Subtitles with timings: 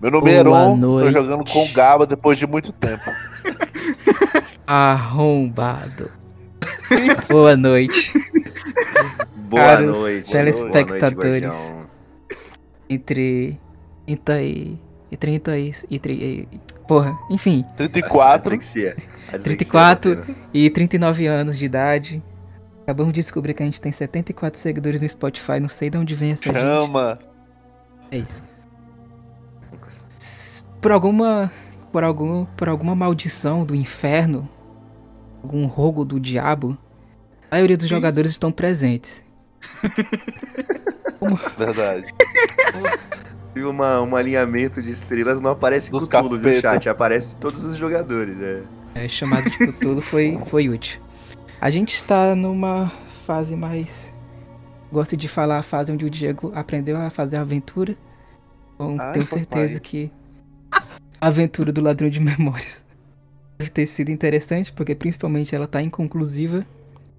[0.00, 1.12] Meu nome é Boa Heron, tô noite.
[1.12, 3.10] jogando com o Gaba depois de muito tempo.
[4.66, 6.10] Arrombado.
[7.28, 8.12] Boa noite.
[9.36, 10.30] Boa Caros noite.
[10.30, 11.54] telespectadores.
[11.54, 11.88] Boa noite.
[12.88, 13.60] Entre.
[14.06, 14.78] Entre e.
[15.10, 15.30] Entre.
[15.32, 15.74] Entre.
[15.90, 16.48] entre e-
[16.86, 17.64] porra, enfim.
[17.76, 18.56] 34.
[18.56, 18.90] Dislexia.
[19.32, 20.16] A dislexia 34.
[20.16, 20.36] batendo.
[20.54, 22.22] E 39 anos de idade.
[22.82, 25.60] Acabamos de descobrir que a gente tem 74 seguidores no Spotify.
[25.60, 26.58] Não sei de onde vem essa gente.
[26.58, 27.18] Chama.
[28.10, 28.42] É isso.
[30.80, 31.50] Por alguma.
[31.92, 32.44] Por algum.
[32.44, 34.48] Por alguma maldição do inferno.
[35.42, 36.76] Algum rogo do diabo.
[37.50, 37.94] A maioria dos Isso.
[37.94, 39.24] jogadores estão presentes.
[41.56, 42.06] Verdade.
[43.56, 46.60] E uma, um alinhamento de estrelas não aparece Dos tudo, viu, capetas.
[46.60, 46.88] chat?
[46.88, 48.62] Aparece todos os jogadores, é.
[48.94, 51.00] É, chamado de Cthulhu foi, foi útil.
[51.60, 52.92] A gente está numa
[53.26, 54.12] fase mais.
[54.92, 57.96] Gosto de falar a fase onde o Diego aprendeu a fazer aventura.
[58.74, 59.38] Então Ai, tenho papai.
[59.38, 60.10] certeza que
[61.20, 62.82] aventura do ladrão de memórias
[63.58, 66.64] deve ter sido interessante, porque principalmente ela está inconclusiva.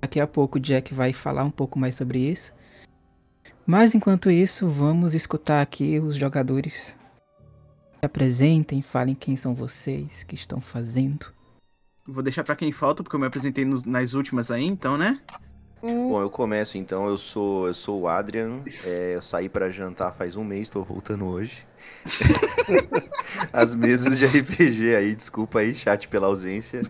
[0.02, 2.54] Daqui a pouco o Jack vai falar um pouco mais sobre isso.
[3.66, 6.96] Mas enquanto isso, vamos escutar aqui os jogadores.
[8.00, 11.26] Se apresentem, falem quem são vocês, que estão fazendo.
[12.08, 15.20] Vou deixar pra quem falta, porque eu me apresentei nos- nas últimas aí, então, né?
[15.82, 17.08] Bom, eu começo então.
[17.08, 18.62] Eu sou, eu sou o Adrian.
[18.84, 21.66] é, eu saí pra jantar faz um mês, tô voltando hoje.
[23.54, 26.84] As mesas de RPG aí, desculpa aí, chat, pela ausência.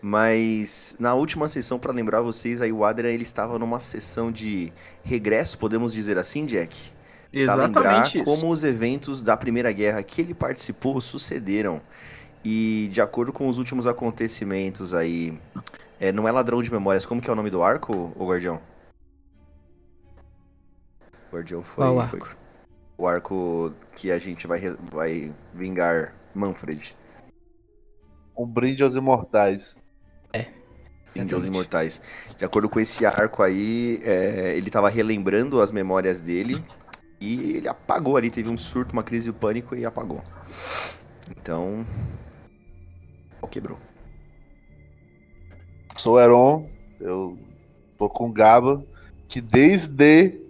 [0.00, 4.72] Mas na última sessão, pra lembrar vocês, aí o Adrian ele estava numa sessão de
[5.04, 6.92] regresso, podemos dizer assim, Jack?
[7.32, 8.24] Exatamente isso.
[8.24, 11.80] como os eventos da Primeira Guerra que ele participou sucederam.
[12.44, 15.38] E de acordo com os últimos acontecimentos aí,
[16.02, 18.60] é, não é ladrão de memórias, como que é o nome do arco, o Guardião?
[21.30, 22.36] O Guardião foi, Qual foi arco?
[22.98, 26.96] o arco que a gente vai, vai vingar Manfred,
[28.36, 29.76] Um brinde aos imortais.
[31.12, 31.46] Fim de Os Exatamente.
[31.46, 32.02] Imortais.
[32.38, 36.64] De acordo com esse arco aí, é, ele tava relembrando as memórias dele
[37.20, 40.22] e ele apagou ali, teve um surto, uma crise de pânico e apagou.
[41.30, 41.86] Então.
[43.40, 43.78] O quebrou.
[45.96, 46.68] Sou Heron,
[47.00, 47.38] eu
[47.98, 48.84] tô com o Gaba,
[49.28, 50.40] que desde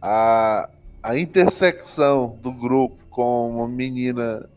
[0.00, 0.68] a,
[1.02, 4.48] a intersecção do grupo com uma menina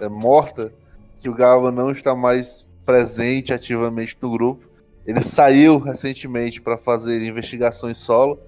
[0.00, 0.72] é, morta,
[1.20, 4.64] que o Gaba não está mais presente ativamente no grupo.
[5.06, 8.38] Ele saiu recentemente para fazer investigações solo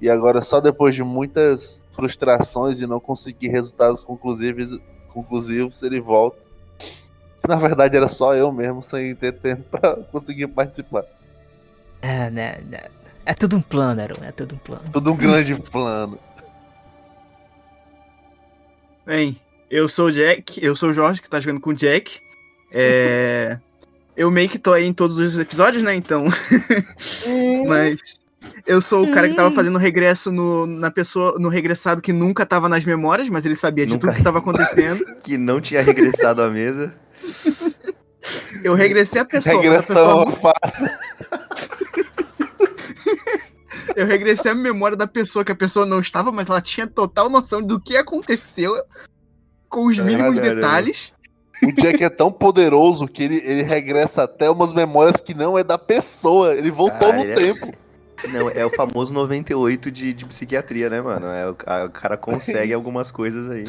[0.00, 4.78] e agora só depois de muitas frustrações e não conseguir resultados conclusivos,
[5.08, 6.38] conclusivos ele volta.
[7.48, 11.04] Na verdade era só eu mesmo sem ter tempo para conseguir participar.
[12.00, 12.84] É, né, né.
[13.26, 14.82] É tudo um plano, Aaron, é tudo um plano.
[14.92, 16.18] Tudo um grande plano.
[19.06, 19.38] Bem,
[19.70, 22.18] eu sou o Jack, eu sou o Jorge, que tá jogando com o Jack.
[22.72, 23.58] É...
[24.16, 26.26] eu meio que tô aí em todos os episódios, né, então...
[27.68, 28.24] Mas
[28.66, 32.44] eu sou o cara que tava fazendo regresso no, na pessoa, no regressado que nunca
[32.46, 34.08] tava nas memórias, mas ele sabia de Nunca.
[34.08, 35.04] tudo que tava acontecendo.
[35.22, 36.94] Que não tinha regressado à mesa.
[38.62, 40.88] Eu regressei a pessoa, mas a Regressão pessoa fácil.
[43.96, 47.28] Eu regressei a memória da pessoa, que a pessoa não estava, mas ela tinha total
[47.28, 48.72] noção do que aconteceu
[49.68, 50.56] com os mínimos Caralho.
[50.56, 51.12] detalhes.
[51.62, 55.62] O Jack é tão poderoso que ele, ele regressa até umas memórias que não é
[55.62, 56.54] da pessoa.
[56.54, 57.72] Ele voltou Ah, no ele é- tempo.
[58.32, 61.26] Não, é o famoso 98 de, de psiquiatria, né, mano?
[61.26, 62.74] É, o, a- o cara consegue Isso.
[62.74, 63.66] algumas coisas aí.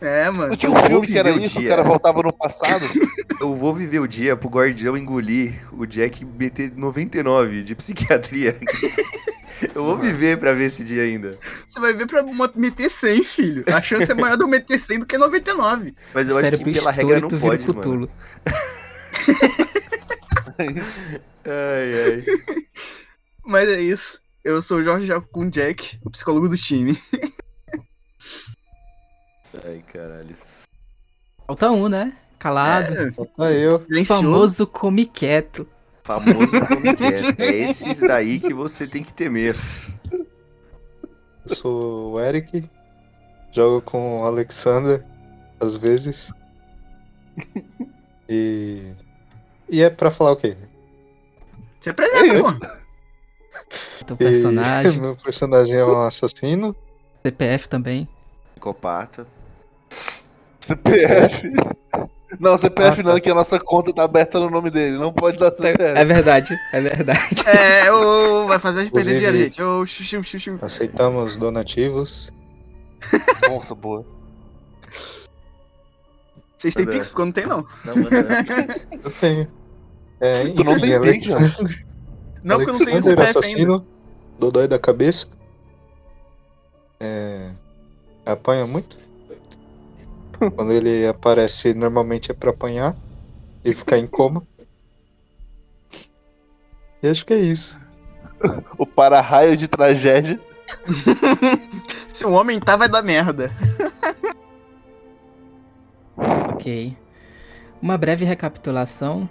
[0.00, 0.48] É, mano.
[0.48, 1.70] Não tinha um filme que era o isso, o dia.
[1.70, 2.84] cara voltava no passado.
[3.40, 8.56] Eu vou viver o dia pro Guardião engolir o Jack meter 99 de psiquiatria.
[9.74, 11.36] Eu vou viver pra ver esse dia ainda.
[11.66, 12.24] Você vai ver pra
[12.54, 13.64] meter 100, filho.
[13.66, 15.94] A chance é maior de eu meter 100 do que 99.
[16.14, 18.08] Mas eu acho Cérebro que pela regra não pode, mano.
[20.58, 20.74] Ai,
[21.44, 22.24] ai.
[23.44, 24.20] Mas é isso.
[24.44, 26.98] Eu sou o Jorge Jaco com Jack, o psicólogo do time.
[29.64, 30.36] Ai, caralho.
[31.46, 32.16] Falta um, né?
[32.38, 32.94] Calado.
[32.94, 33.78] É, Tá eu.
[33.78, 34.22] silencioso.
[34.22, 35.66] famoso come quieto.
[36.04, 37.04] Famoso como que
[37.42, 37.68] é.
[37.68, 39.56] Esses daí que você tem que temer.
[41.46, 42.68] Sou o Eric.
[43.52, 45.04] Jogo com o Alexander,
[45.58, 46.30] às vezes.
[48.28, 48.92] E.
[49.68, 50.56] E é pra falar o quê?
[51.80, 52.58] Se apresenta, É isso.
[52.58, 52.66] pô.
[54.06, 56.76] Teu E personagem, Meu personagem é um assassino.
[57.22, 58.08] CPF também.
[58.52, 59.26] Psicopata.
[60.68, 61.50] CPF.
[62.38, 63.20] Não, CPF Ah, não, tá.
[63.20, 64.98] que a nossa conta tá aberta no nome dele.
[64.98, 66.04] Não pode dar É CPF.
[66.04, 67.42] verdade, é verdade.
[67.46, 69.62] É, ô, vai fazer a gente perder dinheiro, gente.
[69.62, 70.58] Ô, xuxu, xuxu.
[70.60, 72.30] Aceitamos donativos.
[73.48, 74.04] Nossa, boa.
[76.56, 76.84] Vocês têm.
[76.86, 77.08] Pix?
[77.08, 77.66] Porque eu não tenho, não.
[77.84, 79.00] Não, manda não.
[79.04, 79.48] Eu tenho.
[80.20, 81.86] É, Tu não tem Pix, Alexander,
[82.44, 83.38] Não, porque eu não tenho CPF ainda.
[83.40, 83.86] assassino,
[84.38, 85.28] Dodói da cabeça.
[87.00, 87.50] É,
[88.26, 88.98] apanha muito.
[90.54, 92.94] Quando ele aparece, normalmente é pra apanhar
[93.64, 94.42] e ficar em coma.
[97.02, 97.78] E acho que é isso.
[98.76, 100.40] O para-raio de tragédia.
[102.06, 103.50] Se o homem tá, vai dar merda.
[106.58, 106.96] Ok.
[107.80, 109.30] Uma breve recapitulação.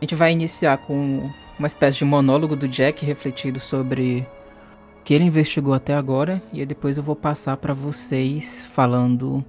[0.00, 4.26] A gente vai iniciar com uma espécie de monólogo do Jack refletido sobre
[5.00, 6.42] o que ele investigou até agora.
[6.52, 9.44] E aí depois eu vou passar pra vocês falando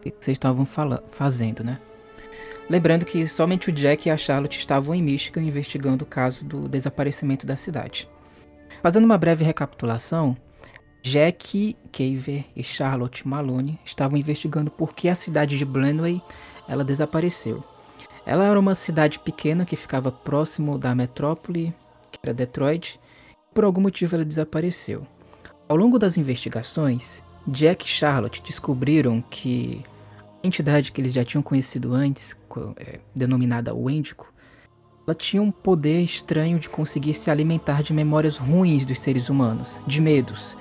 [0.00, 0.66] que vocês estavam
[1.10, 1.78] fazendo, né?
[2.68, 6.68] Lembrando que somente o Jack e a Charlotte estavam em Michigan investigando o caso do
[6.68, 8.08] desaparecimento da cidade.
[8.80, 10.36] Fazendo uma breve recapitulação,
[11.02, 16.22] Jack, Caver e Charlotte Malone estavam investigando por que a cidade de Blenway
[16.68, 17.64] ela desapareceu.
[18.24, 21.74] Ela era uma cidade pequena que ficava próximo da metrópole,
[22.12, 23.00] que era Detroit.
[23.52, 25.04] Por algum motivo ela desapareceu.
[25.68, 29.84] Ao longo das investigações, Jack e Charlotte descobriram que
[30.42, 32.36] a entidade que eles já tinham conhecido antes,
[32.76, 34.26] é, denominada Wendigo,
[35.06, 39.80] ela tinha um poder estranho de conseguir se alimentar de memórias ruins dos seres humanos,
[39.86, 40.56] de medos.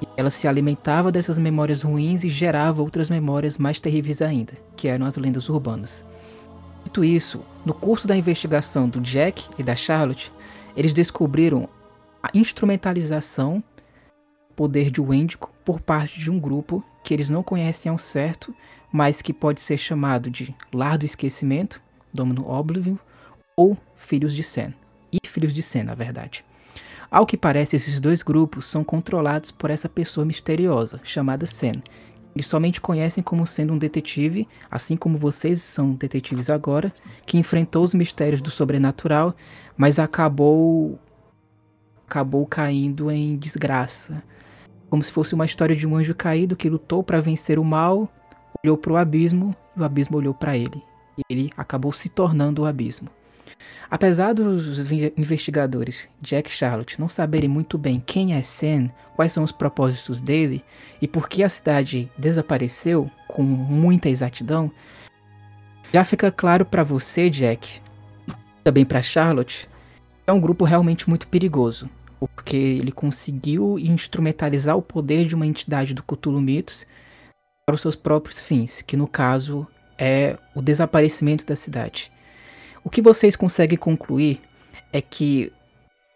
[0.00, 4.88] E ela se alimentava dessas memórias ruins e gerava outras memórias mais terríveis ainda, que
[4.88, 6.04] eram as lendas urbanas.
[6.84, 10.32] Dito isso, no curso da investigação do Jack e da Charlotte,
[10.76, 11.68] eles descobriram
[12.22, 13.62] a instrumentalização
[14.54, 18.54] poder de Wendigo por parte de um grupo que eles não conhecem ao certo,
[18.90, 21.80] mas que pode ser chamado de Lar do Esquecimento,
[22.12, 22.96] Domino Oblivion,
[23.56, 24.74] ou Filhos de Sen.
[25.12, 26.44] E Filhos de Sen, na verdade.
[27.10, 31.82] Ao que parece, esses dois grupos são controlados por essa pessoa misteriosa, chamada Sen.
[32.34, 36.92] Eles somente conhecem como sendo um detetive, assim como vocês são detetives agora,
[37.26, 39.34] que enfrentou os mistérios do sobrenatural,
[39.76, 40.98] mas acabou
[42.06, 44.22] acabou caindo em desgraça.
[44.92, 48.12] Como se fosse uma história de um anjo caído que lutou para vencer o mal,
[48.62, 50.84] olhou para o abismo e o abismo olhou para ele.
[51.16, 53.08] E ele acabou se tornando o abismo.
[53.90, 59.42] Apesar dos investigadores Jack e Charlotte não saberem muito bem quem é Sen, quais são
[59.42, 60.62] os propósitos dele
[61.00, 64.70] e por que a cidade desapareceu com muita exatidão,
[65.90, 67.80] já fica claro para você, Jack,
[68.62, 69.66] também para Charlotte,
[70.26, 71.88] é um grupo realmente muito perigoso,
[72.28, 76.86] porque ele conseguiu instrumentalizar o poder de uma entidade do Cthulhu Mitos
[77.66, 79.66] para os seus próprios fins, que no caso
[79.98, 82.10] é o desaparecimento da cidade.
[82.84, 84.40] O que vocês conseguem concluir
[84.92, 85.52] é que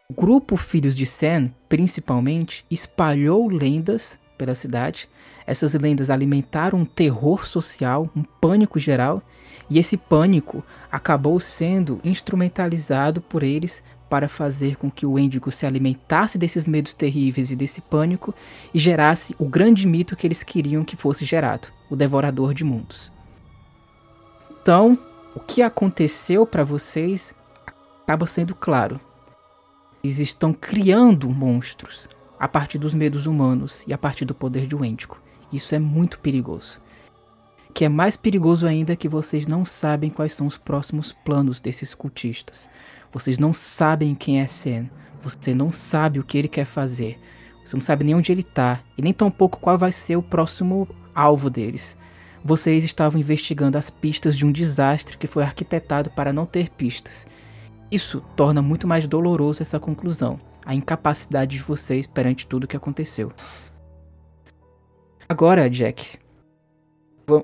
[0.08, 5.08] o grupo Filhos de Sen, principalmente, espalhou lendas pela cidade.
[5.46, 9.22] Essas lendas alimentaram um terror social, um pânico geral,
[9.68, 15.66] e esse pânico acabou sendo instrumentalizado por eles para fazer com que o Índigo se
[15.66, 18.34] alimentasse desses medos terríveis e desse pânico
[18.72, 23.12] e gerasse o grande mito que eles queriam que fosse gerado, o Devorador de Mundos.
[24.62, 24.98] Então,
[25.34, 27.34] o que aconteceu para vocês
[28.02, 29.00] acaba sendo claro.
[30.02, 32.08] Eles estão criando monstros
[32.38, 35.18] a partir dos medos humanos e a partir do poder de Wendigo.
[35.52, 36.80] Isso é muito perigoso.
[37.74, 41.94] Que é mais perigoso ainda que vocês não sabem quais são os próximos planos desses
[41.94, 42.68] cultistas.
[43.10, 44.90] Vocês não sabem quem é Sen.
[45.22, 47.18] Você não sabe o que ele quer fazer.
[47.64, 48.80] Você não sabe nem onde ele tá.
[48.96, 51.96] E nem tampouco qual vai ser o próximo alvo deles.
[52.44, 57.26] Vocês estavam investigando as pistas de um desastre que foi arquitetado para não ter pistas.
[57.90, 62.76] Isso torna muito mais doloroso essa conclusão, a incapacidade de vocês perante tudo o que
[62.76, 63.32] aconteceu.
[65.28, 66.18] Agora, Jack,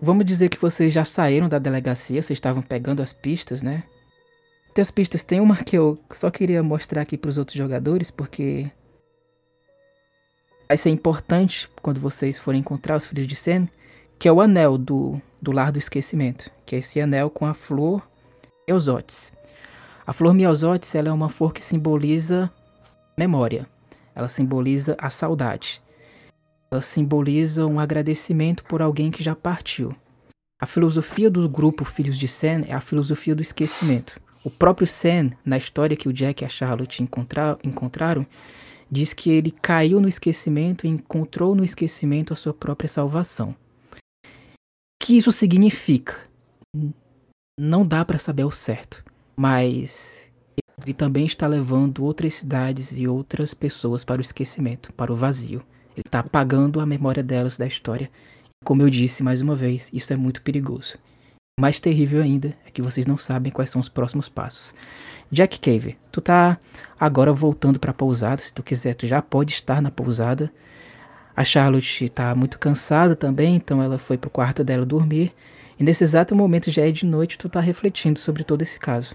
[0.01, 3.83] vamos dizer que vocês já saíram da delegacia, vocês estavam pegando as pistas, né?
[4.75, 8.11] Tem as pistas, tem uma que eu só queria mostrar aqui para os outros jogadores,
[8.11, 8.71] porque
[10.67, 13.69] vai ser importante quando vocês forem encontrar os filhos de Sen,
[14.19, 17.53] que é o anel do, do Lar do Esquecimento, que é esse anel com a
[17.53, 18.03] flor
[18.67, 19.33] Eosotes.
[20.07, 22.51] A flor Miosotes ela é uma flor que simboliza
[23.17, 23.69] memória.
[24.15, 25.83] Ela simboliza a saudade.
[26.71, 29.95] Ela simboliza um agradecimento por alguém que já partiu.
[30.59, 34.21] A filosofia do grupo Filhos de Sen é a filosofia do esquecimento.
[34.45, 38.27] O próprio Sen, na história que o Jack e a Charlotte encontra- encontraram,
[38.91, 43.55] diz que ele caiu no esquecimento e encontrou no esquecimento a sua própria salvação.
[44.25, 46.19] O que isso significa?
[47.59, 49.05] Não dá para saber ao certo
[49.37, 50.31] mas
[50.83, 55.65] ele também está levando outras cidades e outras pessoas para o esquecimento, para o vazio.
[55.95, 58.11] Ele está apagando a memória delas da história.
[58.65, 60.97] Como eu disse mais uma vez, isso é muito perigoso.
[61.61, 64.75] Mais terrível ainda é que vocês não sabem quais são os próximos passos.
[65.31, 66.59] Jack Cave, tu tá
[66.99, 68.41] agora voltando pra pousada.
[68.41, 70.51] Se tu quiser, tu já pode estar na pousada.
[71.37, 75.33] A Charlotte tá muito cansada também, então ela foi pro quarto dela dormir.
[75.79, 79.15] E nesse exato momento já é de noite, tu tá refletindo sobre todo esse caso.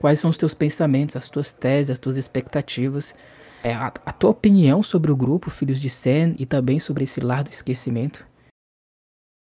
[0.00, 3.14] Quais são os teus pensamentos, as tuas teses, as tuas expectativas,
[3.62, 7.20] é, a, a tua opinião sobre o grupo Filhos de Sen e também sobre esse
[7.20, 8.26] lar do esquecimento?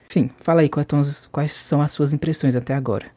[0.08, 3.12] Enfim, fala aí quais, quais são as suas impressões até agora.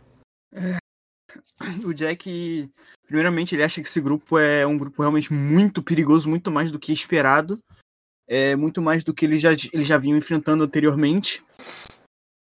[1.84, 2.69] O Jack,
[3.05, 6.79] primeiramente, ele acha que esse grupo é um grupo realmente muito perigoso, muito mais do
[6.79, 7.62] que esperado,
[8.27, 11.43] é muito mais do que ele já, ele já vinha enfrentando anteriormente.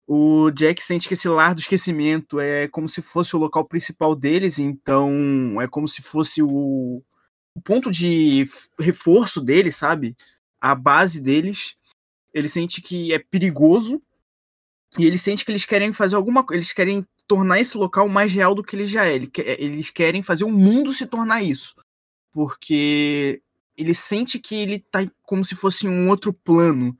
[0.06, 4.16] O Jack sente que esse lar do esquecimento é como se fosse o local principal
[4.16, 7.02] deles, então é como se fosse o,
[7.54, 10.16] o ponto de reforço deles, sabe?
[10.60, 11.76] A base deles.
[12.34, 14.02] Ele sente que é perigoso
[14.98, 18.32] e ele sente que eles querem fazer alguma coisa, eles querem tornar esse local mais
[18.32, 19.14] real do que ele já é.
[19.58, 21.74] Eles querem fazer o mundo se tornar isso.
[22.32, 23.42] Porque
[23.76, 26.96] ele sente que ele tá como se fosse um outro plano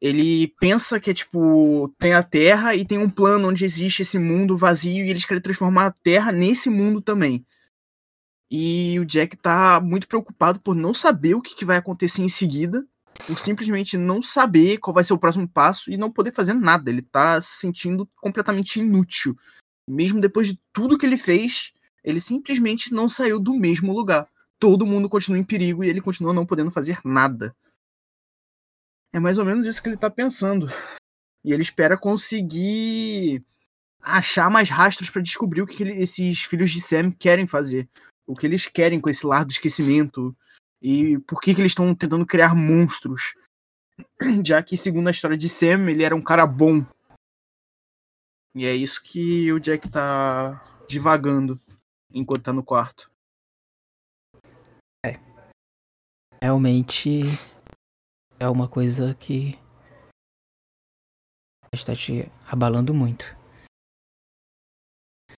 [0.00, 4.18] ele pensa que é tipo, tem a Terra e tem um plano onde existe esse
[4.18, 7.44] mundo vazio e eles querem transformar a Terra nesse mundo também.
[8.50, 12.28] E o Jack tá muito preocupado por não saber o que, que vai acontecer em
[12.28, 12.86] seguida,
[13.26, 16.90] por simplesmente não saber qual vai ser o próximo passo e não poder fazer nada.
[16.90, 19.36] Ele tá se sentindo completamente inútil.
[19.88, 21.72] Mesmo depois de tudo que ele fez,
[22.04, 24.28] ele simplesmente não saiu do mesmo lugar.
[24.58, 27.54] Todo mundo continua em perigo e ele continua não podendo fazer nada.
[29.12, 30.68] É mais ou menos isso que ele tá pensando.
[31.44, 33.44] E ele espera conseguir
[34.00, 37.88] achar mais rastros para descobrir o que ele, esses filhos de Sam querem fazer.
[38.26, 40.36] O que eles querem com esse lar do esquecimento.
[40.80, 43.34] E por que, que eles estão tentando criar monstros.
[44.44, 46.84] Já que, segundo a história de Sam, ele era um cara bom.
[48.54, 51.60] E é isso que o Jack tá divagando
[52.12, 53.10] enquanto tá no quarto.
[55.04, 55.18] É.
[56.42, 57.22] Realmente
[58.38, 59.58] é uma coisa que
[61.72, 63.36] está te abalando muito.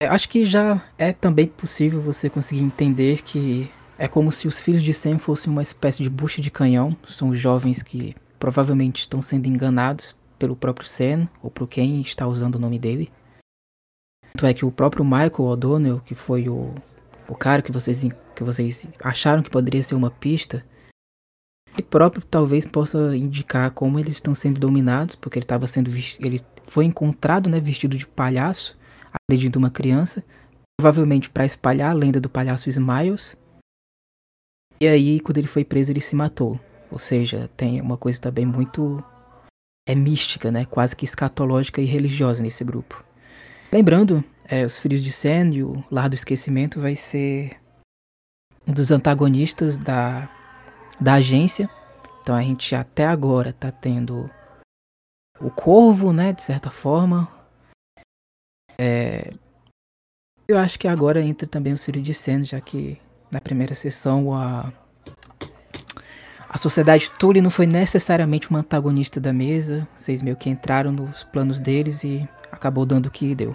[0.01, 3.71] Eu acho que já é também possível você conseguir entender que
[4.01, 6.97] é como se os filhos de Sam fossem uma espécie de bucha de canhão.
[7.07, 12.55] São jovens que provavelmente estão sendo enganados pelo próprio Sam ou por quem está usando
[12.55, 13.13] o nome dele.
[14.33, 16.75] Tanto é que o próprio Michael O'Donnell, que foi o,
[17.29, 18.03] o cara que vocês,
[18.35, 20.65] que vocês acharam que poderia ser uma pista,
[21.75, 26.41] ele próprio talvez possa indicar como eles estão sendo dominados, porque ele estava sendo ele
[26.67, 28.79] foi encontrado, né, vestido de palhaço,
[29.29, 30.25] agredindo uma criança,
[30.81, 33.37] provavelmente para espalhar a lenda do palhaço Smiles.
[34.83, 36.59] E aí, quando ele foi preso, ele se matou.
[36.91, 39.03] Ou seja, tem uma coisa também muito
[39.87, 43.03] é mística, né, quase que escatológica e religiosa nesse grupo.
[43.73, 47.61] Lembrando, é, os Filhos de Sen e o Lar do Esquecimento vai ser
[48.67, 50.31] um dos antagonistas da
[51.01, 51.69] da agência.
[52.21, 54.31] Então a gente até agora tá tendo
[55.41, 57.29] o Corvo, né, de certa forma.
[58.79, 59.31] É...
[60.47, 64.35] Eu acho que agora entra também o Ciro de Senna, já que na primeira sessão
[64.35, 64.73] a
[66.53, 69.87] a Sociedade Tully não foi necessariamente uma antagonista da mesa.
[69.95, 73.55] Vocês meio que entraram nos planos deles e acabou dando o que deu.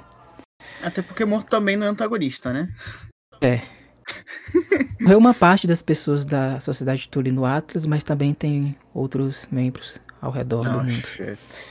[0.81, 2.69] Até porque Morto também não é antagonista, né?
[3.41, 3.61] É.
[5.01, 9.99] Morreu uma parte das pessoas da Sociedade Tully no Atlas, mas também tem outros membros
[10.21, 10.91] ao redor oh, do mundo.
[10.91, 11.67] Shit.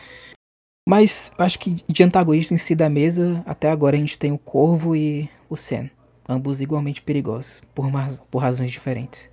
[0.87, 4.39] Mas acho que de antagonista em si da mesa, até agora a gente tem o
[4.39, 5.91] Corvo e o Sen.
[6.29, 7.87] Ambos igualmente perigosos, por,
[8.31, 9.31] por razões diferentes.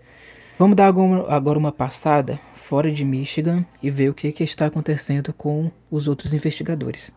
[0.59, 5.33] Vamos dar agora uma passada fora de Michigan e ver o que, que está acontecendo
[5.33, 7.11] com os outros investigadores.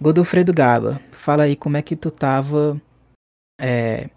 [0.00, 2.80] Godofredo Gaba, fala aí como é que tu tava
[3.60, 4.08] é,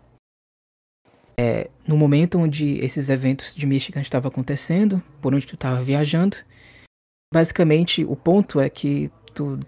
[1.38, 6.38] é, no momento onde esses eventos de Michigan estavam acontecendo, por onde tu estava viajando,
[7.34, 9.60] basicamente o ponto é que tu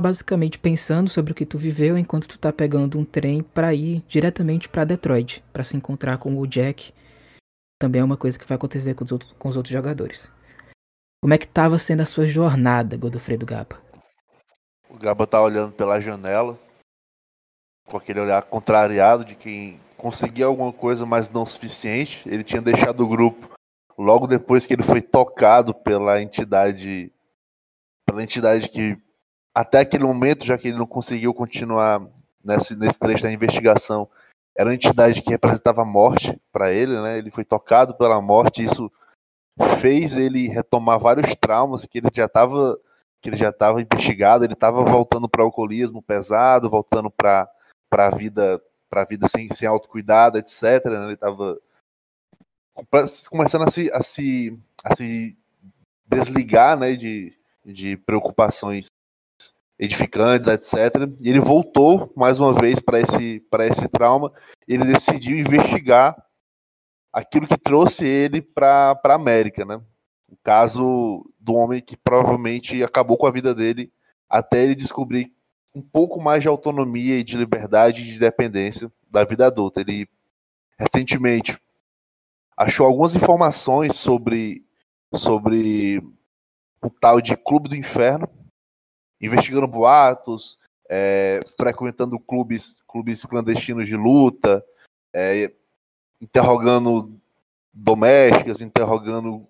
[0.00, 4.02] basicamente pensando sobre o que tu viveu enquanto tu tá pegando um trem para ir
[4.08, 6.94] diretamente para Detroit, para se encontrar com o Jack.
[7.78, 10.32] Também é uma coisa que vai acontecer com os, outros, com os outros jogadores.
[11.22, 13.80] Como é que estava sendo a sua jornada, Godofredo Gaba?
[14.88, 16.58] O Gaba tá olhando pela janela,
[17.86, 22.22] com aquele olhar contrariado de quem conseguia alguma coisa, mas não o suficiente.
[22.26, 23.50] Ele tinha deixado o grupo
[23.96, 27.12] logo depois que ele foi tocado pela entidade,
[28.06, 28.98] pela entidade que
[29.54, 32.06] até aquele momento, já que ele não conseguiu continuar
[32.42, 34.08] nesse, nesse trecho da investigação,
[34.56, 37.18] era uma entidade que representava a morte para ele, né?
[37.18, 38.90] Ele foi tocado pela morte, isso
[39.80, 42.78] fez ele retomar vários traumas que ele já estava
[43.20, 47.48] que ele já estava investigado, ele estava voltando para o alcoolismo pesado, voltando para
[47.92, 50.84] a vida para a vida sem, sem autocuidado, etc.
[50.84, 51.04] Né?
[51.04, 51.58] Ele estava
[53.30, 55.38] começando a se, a se, a se
[56.06, 57.32] desligar né, de,
[57.64, 58.86] de preocupações
[59.82, 61.10] edificantes, etc.
[61.20, 64.32] E ele voltou mais uma vez para esse, esse trauma.
[64.66, 66.16] Ele decidiu investigar
[67.12, 69.82] aquilo que trouxe ele para a América, né?
[70.28, 73.92] O caso do homem que provavelmente acabou com a vida dele
[74.30, 75.32] até ele descobrir
[75.74, 79.80] um pouco mais de autonomia e de liberdade e de dependência da vida adulta.
[79.80, 80.08] Ele
[80.78, 81.58] recentemente
[82.56, 84.64] achou algumas informações sobre
[85.12, 86.00] sobre
[86.80, 88.28] o tal de Clube do Inferno,
[89.22, 90.58] investigando boatos,
[90.90, 94.62] é, frequentando clubes clubes clandestinos de luta,
[95.14, 95.50] é,
[96.20, 97.18] interrogando
[97.72, 99.46] domésticas, interrogando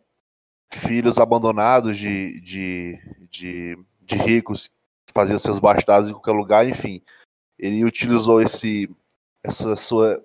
[0.70, 2.98] filhos abandonados de, de,
[3.28, 4.70] de, de ricos
[5.12, 7.02] fazia seus bastados em qualquer lugar, enfim.
[7.58, 8.88] Ele utilizou esse,
[9.42, 10.24] essa sua,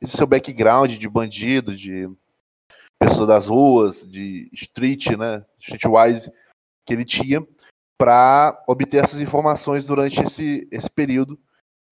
[0.00, 2.08] esse seu background de bandido, de
[2.98, 6.30] pessoa das ruas, de street, né, streetwise
[6.84, 7.46] que ele tinha
[7.98, 11.38] para obter essas informações durante esse, esse período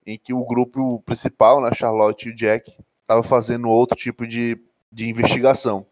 [0.07, 4.57] em que o grupo principal, né, Charlotte e o Jack, estava fazendo outro tipo de,
[4.91, 5.85] de investigação.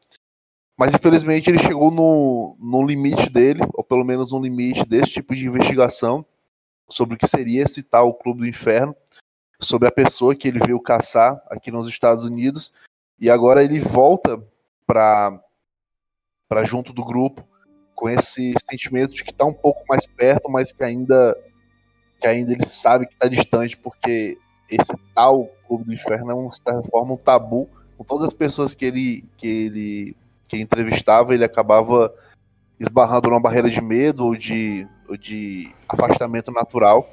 [0.77, 5.35] Mas infelizmente ele chegou no, no limite dele, ou pelo menos no limite desse tipo
[5.35, 6.25] de investigação,
[6.89, 8.95] sobre o que seria esse tal Clube do Inferno,
[9.61, 12.73] sobre a pessoa que ele veio caçar aqui nos Estados Unidos,
[13.19, 14.41] e agora ele volta
[14.87, 15.41] para
[16.49, 17.45] para junto do grupo
[17.95, 21.37] com esse sentimento de que está um pouco mais perto, mas que ainda
[22.21, 24.39] que ainda ele sabe que está distante, porque
[24.71, 27.69] esse tal Clube do Inferno é, uma certa forma, um tabu.
[27.97, 30.17] Com todas as pessoas que ele, que ele,
[30.49, 32.13] que entrevistava, ele acabava
[32.79, 37.09] esbarrando numa barreira de medo ou de, ou de afastamento natural.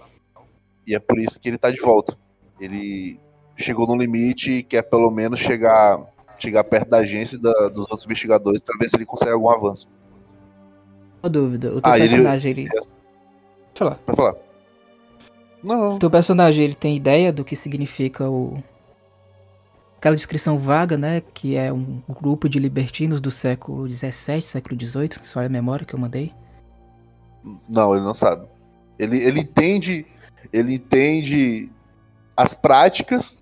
[0.86, 2.18] E é por isso que ele está de volta.
[2.60, 3.20] Ele
[3.56, 6.00] chegou no limite e quer pelo menos chegar,
[6.40, 9.50] chegar perto da agência e da, dos outros investigadores para ver se ele consegue algum
[9.50, 9.88] avanço.
[11.22, 12.62] Uma dúvida, o teu ah, personagem ele...
[12.62, 12.70] ele...
[12.70, 13.96] Deixa eu falar.
[13.96, 14.36] Pode falar.
[15.64, 15.96] Não, não.
[15.96, 18.62] O teu personagem ele tem ideia do que significa o
[20.02, 25.12] aquela descrição vaga, né, que é um grupo de libertinos do século XVII, século XVIII,
[25.22, 26.34] só a memória que eu mandei.
[27.70, 28.48] Não, ele não sabe.
[28.98, 30.08] Ele, ele entende,
[30.52, 31.72] ele entende
[32.36, 33.38] as práticas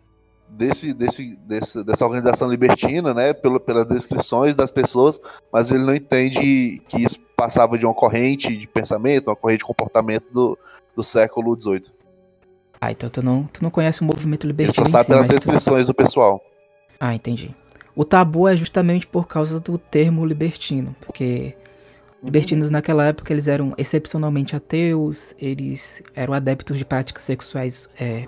[0.50, 5.18] desse, desse, desse, dessa organização libertina, né, pelo, pelas descrições das pessoas,
[5.54, 9.66] mas ele não entende que isso passava de uma corrente de pensamento, uma corrente de
[9.66, 10.58] comportamento do,
[10.96, 11.86] do século XVIII.
[12.82, 14.86] Ah, então tu não, tu não conhece o movimento libertino.
[14.86, 15.88] Ele só sabe si, pelas descrições tu...
[15.88, 16.42] do pessoal.
[17.00, 17.56] Ah, entendi.
[17.96, 21.56] O tabu é justamente por causa do termo libertino, porque
[22.24, 28.26] libertinos naquela época eles eram excepcionalmente ateus, eles eram adeptos de práticas sexuais é,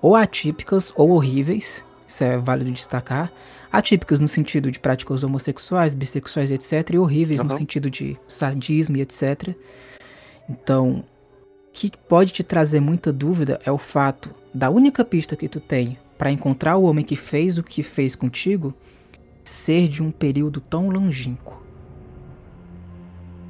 [0.00, 3.32] ou atípicas ou horríveis, isso é válido destacar.
[3.72, 6.90] Atípicas no sentido de práticas homossexuais, bissexuais, etc.
[6.90, 7.46] E horríveis uhum.
[7.46, 9.54] no sentido de sadismo e etc.
[10.48, 11.04] Então,
[11.68, 15.60] o que pode te trazer muita dúvida é o fato da única pista que tu
[15.60, 18.74] tem para encontrar o homem que fez o que fez contigo
[19.44, 21.62] ser de um período tão longínquo.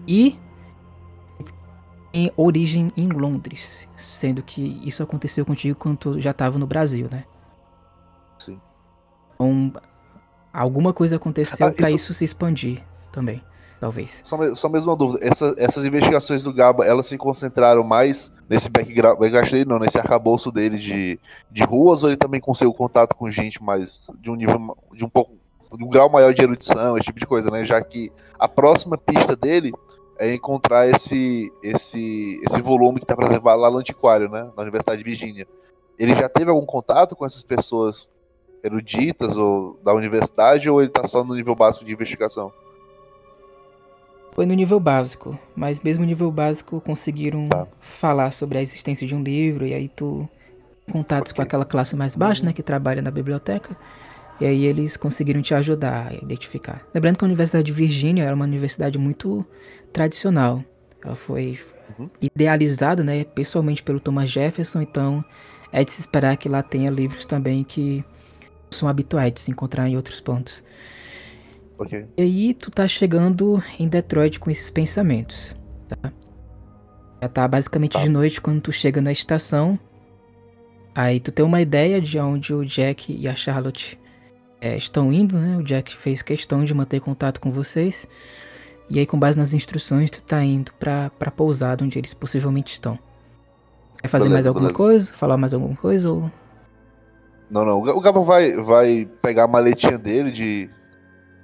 [0.07, 0.39] E
[2.13, 7.09] em origem em Londres, sendo que isso aconteceu contigo quando tu já estava no Brasil,
[7.11, 7.25] né?
[8.39, 8.61] Sim.
[9.35, 9.73] Então,
[10.53, 11.97] alguma coisa aconteceu ah, para isso...
[11.97, 12.83] isso se expandir
[13.13, 13.43] também
[13.81, 14.23] talvez.
[14.25, 18.69] Só, só mesmo uma dúvida, Essa, essas investigações do Gaba, elas se concentraram mais nesse
[18.69, 21.19] background, background dele, não, nesse arcabouço dele de,
[21.51, 25.09] de ruas, ou ele também conseguiu contato com gente mais, de um nível, de um
[25.09, 25.33] pouco,
[25.77, 28.99] de um grau maior de erudição, esse tipo de coisa, né, já que a próxima
[28.99, 29.73] pista dele
[30.19, 35.03] é encontrar esse, esse, esse volume que está preservado lá no antiquário, né, na Universidade
[35.03, 35.49] de Virgínia.
[35.99, 38.07] Ele já teve algum contato com essas pessoas
[38.63, 42.53] eruditas ou da universidade, ou ele está só no nível básico de investigação?
[44.33, 47.67] Foi no nível básico, mas mesmo no nível básico conseguiram tá.
[47.81, 50.29] falar sobre a existência de um livro e aí tu
[50.91, 51.37] contatos okay.
[51.37, 53.77] com aquela classe mais baixa, né, que trabalha na biblioteca.
[54.41, 56.83] E aí eles conseguiram te ajudar a identificar.
[56.95, 59.45] Lembrando que a Universidade de Virgínia era uma universidade muito
[59.93, 60.65] tradicional.
[61.05, 61.59] Ela foi
[61.99, 62.09] uhum.
[62.21, 65.25] idealizada, né, pessoalmente pelo Thomas Jefferson, então
[65.73, 68.05] é de se esperar que lá tenha livros também que
[68.71, 70.63] são habituais de se encontrar em outros pontos.
[71.79, 72.07] Okay.
[72.17, 75.57] E aí tu tá chegando em Detroit com esses pensamentos,
[75.89, 76.13] tá?
[77.23, 78.01] Já tá basicamente tá.
[78.01, 79.79] de noite quando tu chega na estação.
[80.95, 83.99] Aí tu tem uma ideia de onde o Jack e a Charlotte
[84.61, 85.57] é, estão indo, né?
[85.57, 88.07] O Jack fez questão de manter contato com vocês.
[88.89, 92.73] E aí, com base nas instruções, tu tá indo pra, pra pousada onde eles possivelmente
[92.73, 92.99] estão.
[94.03, 94.77] Quer fazer Beleza, mais alguma beleza.
[94.77, 95.15] coisa?
[95.15, 96.11] Falar mais alguma coisa?
[96.11, 96.31] Ou...
[97.51, 97.79] Não, não.
[97.79, 100.71] O Ga- O Gabo vai, vai pegar a maletinha dele de,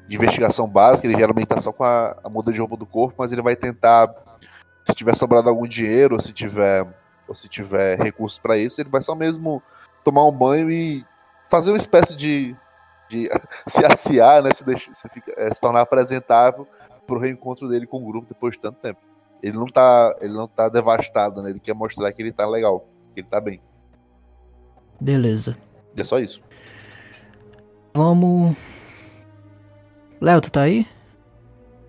[0.06, 1.06] de investigação básica.
[1.06, 3.56] Ele geralmente tá só com a, a muda de roupa do corpo, mas ele vai
[3.56, 4.08] tentar.
[4.84, 6.86] Se tiver sobrado algum dinheiro, ou se tiver,
[7.26, 9.60] ou se tiver recursos pra isso, ele vai só mesmo
[10.04, 11.04] tomar um banho e
[11.50, 12.54] fazer uma espécie de,
[13.08, 13.28] de
[13.66, 14.50] se aciar, né?
[14.54, 16.68] Se, deixar, se, fica- eh, se tornar apresentável
[17.04, 19.00] pro reencontro dele com o grupo depois de tanto tempo.
[19.42, 21.50] Ele não tá, ele não tá devastado, né?
[21.50, 23.60] Ele quer mostrar que ele tá legal, que ele tá bem.
[25.00, 25.56] Beleza.
[25.96, 26.40] E é só isso.
[27.94, 28.54] Vamos.
[30.20, 30.86] Léo, tu tá aí?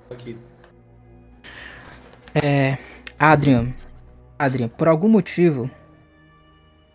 [0.10, 0.38] Aqui.
[2.34, 2.78] É.
[3.20, 3.74] Adrian.
[4.40, 5.70] Adrian, por algum motivo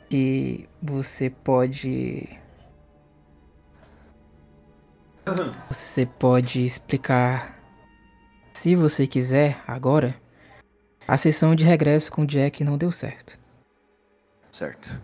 [0.08, 2.28] que você pode.
[5.68, 7.58] Você pode explicar,
[8.52, 10.16] se você quiser, agora,
[11.06, 13.38] a sessão de regresso com o Jack não deu certo.
[14.50, 15.00] Certo.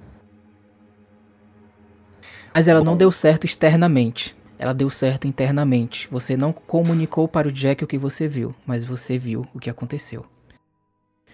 [2.58, 4.36] Mas ela não deu certo externamente.
[4.58, 6.08] Ela deu certo internamente.
[6.10, 9.70] Você não comunicou para o Jack o que você viu, mas você viu o que
[9.70, 10.26] aconteceu.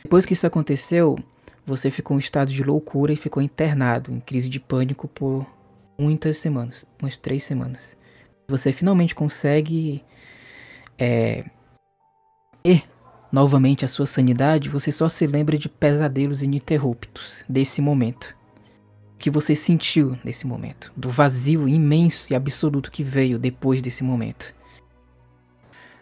[0.03, 1.19] Depois que isso aconteceu,
[1.65, 5.47] você ficou em estado de loucura e ficou internado, em crise de pânico por
[5.99, 7.97] muitas semanas umas três semanas.
[8.47, 10.05] Você finalmente consegue
[10.99, 11.43] é,
[12.63, 12.83] ter
[13.33, 18.37] novamente a sua sanidade, você só se lembra de pesadelos ininterruptos desse momento
[19.25, 24.55] que você sentiu nesse momento, do vazio imenso e absoluto que veio depois desse momento,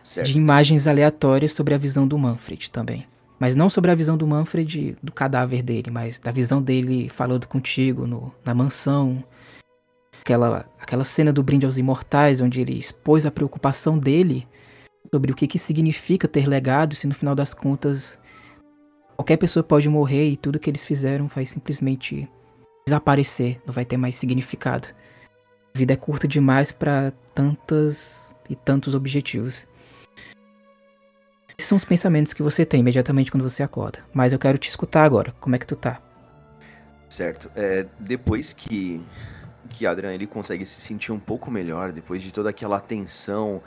[0.02, 0.26] Certo.
[0.26, 3.06] de imagens aleatórias sobre a visão do Manfred também.
[3.38, 7.46] Mas não sobre a visão do Manfred do cadáver dele, mas da visão dele falando
[7.46, 9.22] contigo no, na mansão.
[10.20, 14.48] Aquela, aquela cena do brinde aos imortais, onde ele expôs a preocupação dele
[15.14, 18.18] sobre o que, que significa ter legado, se no final das contas
[19.14, 22.28] qualquer pessoa pode morrer e tudo que eles fizeram vai simplesmente
[22.87, 24.88] desaparecer, não vai ter mais significado.
[25.75, 29.66] A vida é curta demais para tantas e tantos objetivos.
[31.57, 34.01] Esses são os pensamentos que você tem imediatamente quando você acorda.
[34.12, 35.33] Mas eu quero te escutar agora.
[35.40, 36.01] Como é que tu tá?
[37.09, 37.51] Certo.
[37.55, 39.01] É, depois que
[39.73, 43.62] que Adrian ele consegue se sentir um pouco melhor, depois de toda aquela tensão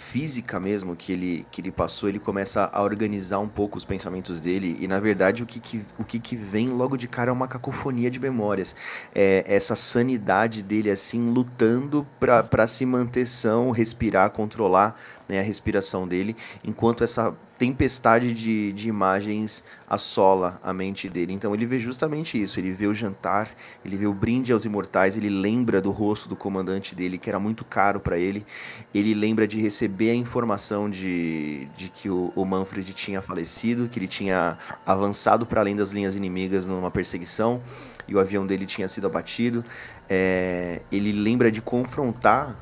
[0.00, 4.40] física mesmo que ele, que ele passou, ele começa a organizar um pouco os pensamentos
[4.40, 7.32] dele e na verdade o que, que, o que, que vem logo de cara é
[7.32, 8.74] uma cacofonia de memórias.
[9.14, 14.98] É essa sanidade dele assim lutando pra se manter são, respirar, controlar
[15.30, 21.32] né, a respiração dele, enquanto essa tempestade de, de imagens assola a mente dele.
[21.32, 23.50] Então ele vê justamente isso, ele vê o jantar,
[23.84, 27.38] ele vê o brinde aos imortais, ele lembra do rosto do comandante dele, que era
[27.38, 28.44] muito caro para ele,
[28.92, 33.98] ele lembra de receber a informação de, de que o, o Manfred tinha falecido, que
[33.98, 37.62] ele tinha avançado para além das linhas inimigas numa perseguição,
[38.08, 39.64] e o avião dele tinha sido abatido.
[40.08, 42.56] É, ele lembra de confrontar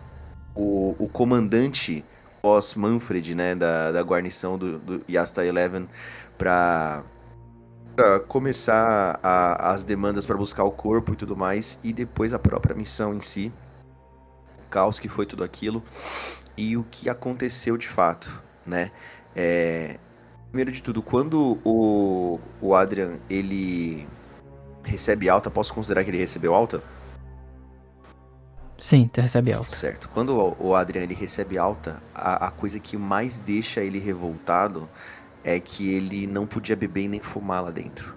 [0.54, 2.04] o, o comandante
[2.42, 5.88] pós-Manfred, né, da, da guarnição do, do Yasta Eleven,
[6.36, 7.02] para
[8.28, 12.74] começar a- as demandas para buscar o corpo e tudo mais, e depois a própria
[12.74, 13.52] missão em si,
[14.66, 15.82] o caos que foi tudo aquilo,
[16.56, 18.30] e o que aconteceu de fato,
[18.64, 18.92] né?
[19.34, 19.98] É,
[20.48, 24.08] primeiro de tudo, quando o, o Adrian, ele
[24.84, 26.82] recebe alta, posso considerar que ele recebeu alta?
[28.78, 29.74] Sim, tu recebe alta.
[29.74, 30.08] Certo.
[30.08, 34.88] Quando o Adrian ele recebe alta, a, a coisa que mais deixa ele revoltado
[35.42, 38.14] é que ele não podia beber e nem fumar lá dentro.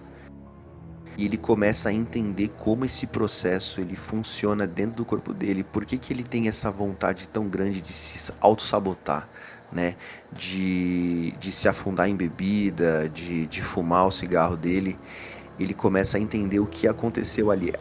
[1.18, 5.64] E ele começa a entender como esse processo ele funciona dentro do corpo dele.
[5.64, 9.28] Por que, que ele tem essa vontade tão grande de se auto-sabotar,
[9.70, 9.96] né?
[10.32, 14.98] De, de se afundar em bebida, de, de fumar o cigarro dele.
[15.58, 17.72] Ele começa a entender o que aconteceu ali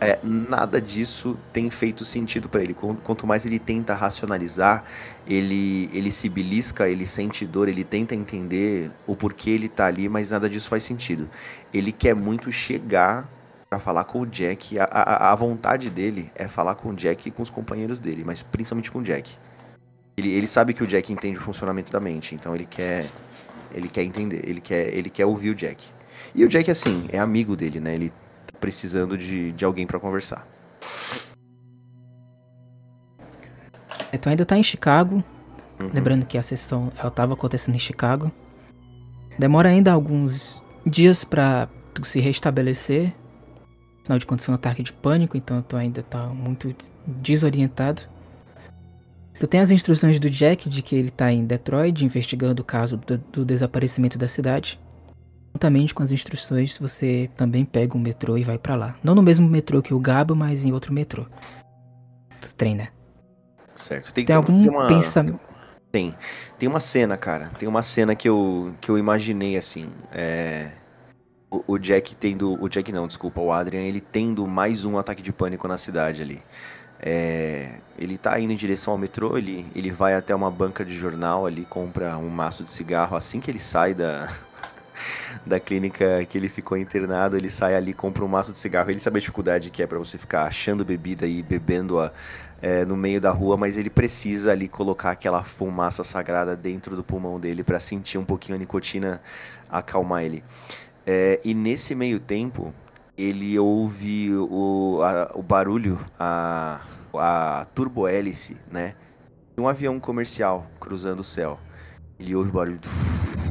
[0.00, 2.74] é, nada disso tem feito sentido para ele.
[2.74, 4.84] Qu- Quanto mais ele tenta racionalizar,
[5.26, 10.08] ele, ele se belisca, ele sente dor, ele tenta entender o porquê ele tá ali,
[10.08, 11.28] mas nada disso faz sentido.
[11.72, 13.28] Ele quer muito chegar
[13.68, 14.78] para falar com o Jack.
[14.78, 18.22] A, a, a vontade dele é falar com o Jack e com os companheiros dele,
[18.24, 19.32] mas principalmente com o Jack.
[20.16, 23.06] Ele, ele sabe que o Jack entende o funcionamento da mente, então ele quer
[23.74, 25.84] ele quer entender, ele quer, ele quer ouvir o Jack.
[26.34, 27.94] E o Jack, assim, é amigo dele, né?
[27.94, 28.12] Ele
[28.66, 30.44] precisando de, de alguém pra conversar.
[34.20, 35.22] Tu ainda tá em Chicago.
[35.78, 35.90] Uhum.
[35.92, 38.32] Lembrando que a sessão ela tava acontecendo em Chicago.
[39.38, 43.14] Demora ainda alguns dias pra tu se restabelecer.
[44.02, 48.02] Afinal de contas foi um ataque de pânico, então tu ainda tá muito des- desorientado.
[49.38, 52.96] Tu tem as instruções do Jack de que ele tá em Detroit investigando o caso
[52.96, 54.80] do, do desaparecimento da cidade.
[55.56, 58.94] Juntamente com as instruções, você também pega um metrô e vai pra lá.
[59.02, 61.24] Não no mesmo metrô que o Gabo, mas em outro metrô.
[62.42, 62.90] Tu treina.
[63.74, 64.12] Certo.
[64.12, 65.40] Tem, Tem tem- algum tem uma, pensamento.
[65.90, 66.14] Tem.
[66.58, 67.50] Tem uma cena, cara.
[67.58, 69.88] Tem uma cena que eu, que eu imaginei assim.
[70.12, 70.72] É.
[71.50, 72.62] O, o Jack tendo.
[72.62, 76.20] O Jack não, desculpa, o Adrian, ele tendo mais um ataque de pânico na cidade
[76.20, 76.42] ali.
[77.00, 80.94] É, ele tá indo em direção ao metrô, ele, ele vai até uma banca de
[80.94, 83.16] jornal ali, compra um maço de cigarro.
[83.16, 84.28] Assim que ele sai da,
[85.46, 88.90] da clínica que ele ficou internado, ele sai ali, compra um maço de cigarro.
[88.90, 92.12] Ele sabe a dificuldade que é pra você ficar achando bebida e bebendo-a
[92.62, 97.04] é, no meio da rua, mas ele precisa ali colocar aquela fumaça sagrada dentro do
[97.04, 99.20] pulmão dele pra sentir um pouquinho a nicotina
[99.68, 100.42] acalmar ele.
[101.06, 102.74] É, e nesse meio tempo,
[103.16, 106.80] ele ouve o, a- o barulho, a,
[107.14, 108.94] a turbohélice, né?
[109.56, 111.58] Um avião comercial cruzando o céu.
[112.18, 112.78] Ele ouve o barulho.
[112.78, 113.45] do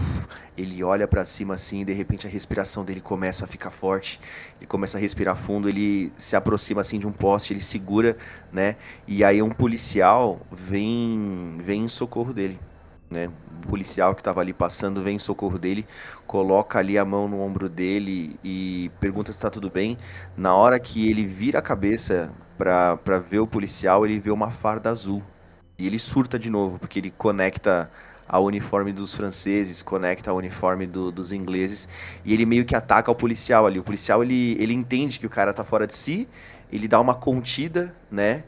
[0.58, 4.20] Ele olha pra cima assim, e de repente a respiração dele começa a ficar forte.
[4.58, 8.16] Ele começa a respirar fundo, ele se aproxima assim de um poste, ele segura,
[8.52, 8.78] né?
[9.08, 12.58] E aí um policial vem vem em socorro dele,
[13.10, 13.28] né?
[13.28, 15.86] Um policial que tava ali passando vem em socorro dele,
[16.26, 19.98] coloca ali a mão no ombro dele e pergunta se tá tudo bem.
[20.38, 24.90] Na hora que ele vira a cabeça pra ver o policial, ele vê uma farda
[24.90, 25.22] azul.
[25.78, 27.92] E ele surta de novo, porque ele conecta
[28.28, 31.88] ao uniforme dos franceses, conecta ao uniforme do- dos ingleses,
[32.24, 33.80] e ele meio que ataca o policial ali.
[33.80, 36.28] O policial, ele, ele entende que o cara tá fora de si,
[36.72, 38.44] ele dá uma contida, né?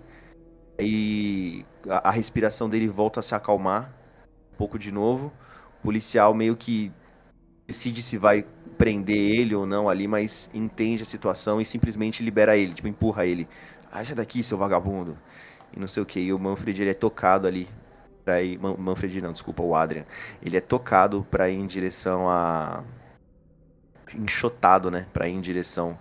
[0.79, 3.93] E a, a respiração dele volta a se acalmar
[4.53, 5.31] um pouco de novo.
[5.79, 6.91] O policial meio que
[7.67, 8.45] decide se vai
[8.77, 13.25] prender ele ou não ali, mas entende a situação e simplesmente libera ele, tipo, empurra
[13.25, 13.47] ele.
[13.91, 15.17] Ah, sai daqui, seu vagabundo.
[15.75, 16.19] E não sei o que.
[16.19, 17.67] E o Manfred, ele é tocado ali
[18.27, 18.59] pra ir.
[18.59, 20.03] Man- Manfred não, desculpa, o Adrian.
[20.43, 22.83] Ele é tocado pra ir em direção a.
[24.13, 25.05] Enxotado, né?
[25.13, 25.97] Pra ir em direção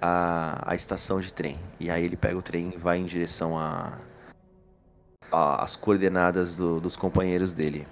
[0.00, 1.58] à, à estação de trem.
[1.80, 3.94] E aí ele pega o trem e vai em direção a.
[5.30, 7.86] a- as coordenadas do- dos companheiros dele.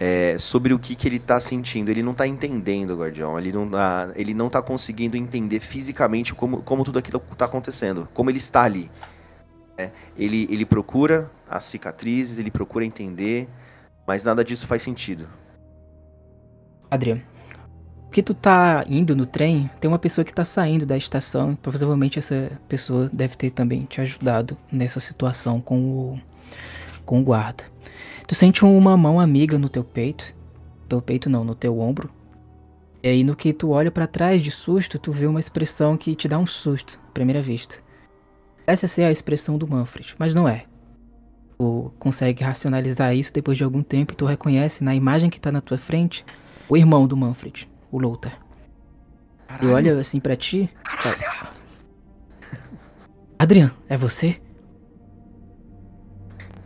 [0.00, 1.88] É, sobre o que, que ele tá sentindo.
[1.88, 3.38] Ele não tá entendendo, Guardião.
[3.38, 3.68] Ele não,
[4.16, 8.08] ele não tá conseguindo entender fisicamente como, como tudo aquilo tá acontecendo.
[8.12, 8.90] Como ele está ali.
[9.80, 13.48] É, ele, ele procura as cicatrizes, ele procura entender,
[14.06, 15.26] mas nada disso faz sentido.
[16.90, 17.22] Adriano,
[18.12, 21.54] que tu tá indo no trem, tem uma pessoa que tá saindo da estação.
[21.54, 26.20] Provavelmente essa pessoa deve ter também te ajudado nessa situação com o,
[27.06, 27.64] com o guarda.
[28.26, 30.34] Tu sente uma mão amiga no teu peito.
[30.88, 32.10] Teu peito não, no teu ombro.
[33.02, 36.14] E aí no que tu olha pra trás de susto, tu vê uma expressão que
[36.14, 37.76] te dá um susto, à primeira vista.
[38.66, 40.64] Essa ser a expressão do Manfred, mas não é.
[41.58, 45.52] Tu consegue racionalizar isso depois de algum tempo e tu reconhece na imagem que tá
[45.52, 46.24] na tua frente
[46.68, 48.38] o irmão do Manfred, o Lothar.
[49.60, 50.70] E olha assim pra ti.
[50.84, 51.16] fala,
[53.38, 54.40] Adrian, é você?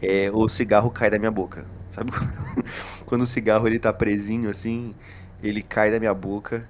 [0.03, 1.65] É, o cigarro cai da minha boca.
[1.91, 2.65] Sabe quando,
[3.07, 4.95] quando o cigarro ele tá presinho assim,
[5.43, 6.69] ele cai da minha boca.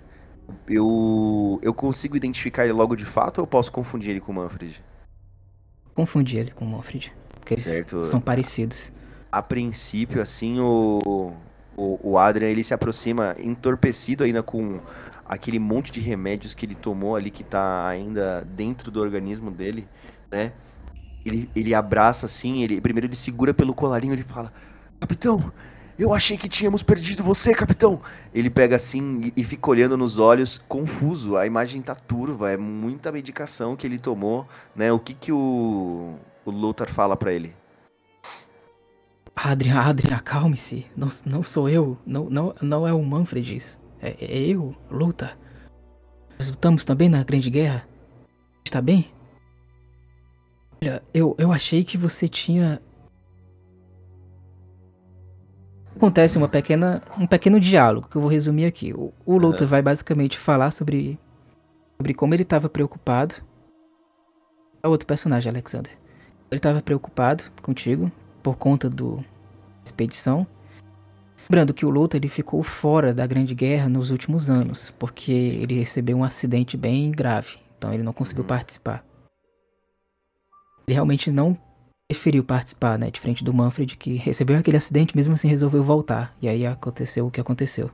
[0.68, 4.34] Eu eu consigo identificar ele logo de fato ou eu posso confundir ele com o
[4.34, 4.84] Manfred?
[5.94, 7.12] Confundi ele com o Manfred.
[7.38, 8.04] Porque eles Certo.
[8.04, 8.92] são parecidos.
[9.30, 11.32] A princípio, assim, o,
[11.76, 14.80] o, o Adrian ele se aproxima entorpecido ainda com
[15.24, 19.86] aquele monte de remédios que ele tomou ali que tá ainda dentro do organismo dele,
[20.30, 20.52] né?
[21.24, 24.52] Ele, ele abraça assim, ele primeiro ele segura pelo colarinho ele fala:
[25.00, 25.52] Capitão,
[25.98, 28.00] eu achei que tínhamos perdido você, capitão.
[28.32, 31.36] Ele pega assim e, fica olhando nos olhos, confuso.
[31.36, 34.92] A imagem tá turva, é muita medicação que ele tomou, né?
[34.92, 37.54] O que que o, o Lothar fala pra ele?
[39.36, 40.86] Adrian, Adrian, acalme-se.
[40.96, 41.98] Não, não sou eu.
[42.06, 43.62] Não, não, não é o Manfred.
[44.00, 45.36] É, é eu, Lothar.
[46.38, 47.86] Nós lutamos também na Grande Guerra.
[48.64, 49.12] Está bem?
[50.82, 52.80] Olha, eu, eu achei que você tinha.
[55.96, 58.92] Acontece uma pequena, um pequeno diálogo que eu vou resumir aqui.
[58.92, 61.18] O, o Lothar vai basicamente falar sobre,
[61.96, 63.36] sobre como ele estava preocupado.
[64.82, 65.92] É outro personagem, Alexander.
[66.50, 68.10] Ele estava preocupado contigo
[68.42, 69.24] por conta do
[69.84, 70.46] expedição.
[71.48, 75.78] Lembrando que o Lothar ele ficou fora da Grande Guerra nos últimos anos, porque ele
[75.78, 78.48] recebeu um acidente bem grave, então ele não conseguiu Uhum.
[78.48, 79.04] participar.
[80.86, 81.56] Ele realmente não
[82.08, 86.36] preferiu participar, né, diferente do Manfred que recebeu aquele acidente, mesmo assim resolveu voltar.
[86.40, 87.90] E aí aconteceu o que aconteceu.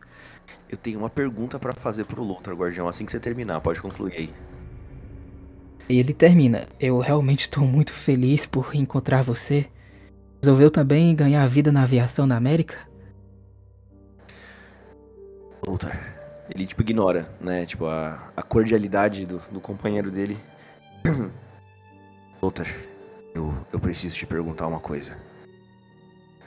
[0.69, 4.15] Eu tenho uma pergunta pra fazer pro Lothar, Guardião, assim que você terminar, pode concluir
[4.15, 4.35] aí.
[5.89, 9.67] E ele termina: "Eu realmente estou muito feliz por encontrar você.
[10.43, 12.77] Resolveu também ganhar vida na aviação na América?
[15.65, 16.01] Walter,
[16.53, 17.67] ele tipo ignora, né?
[17.67, 20.39] Tipo, a, a cordialidade do, do companheiro dele.
[22.41, 22.90] Walter,
[23.35, 25.19] eu, eu preciso te perguntar uma coisa.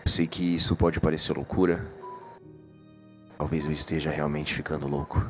[0.05, 1.85] Eu sei que isso pode parecer loucura.
[3.37, 5.25] Talvez eu esteja realmente ficando louco.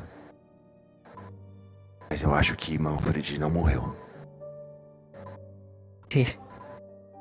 [2.10, 3.94] Mas eu acho que Manfred não morreu.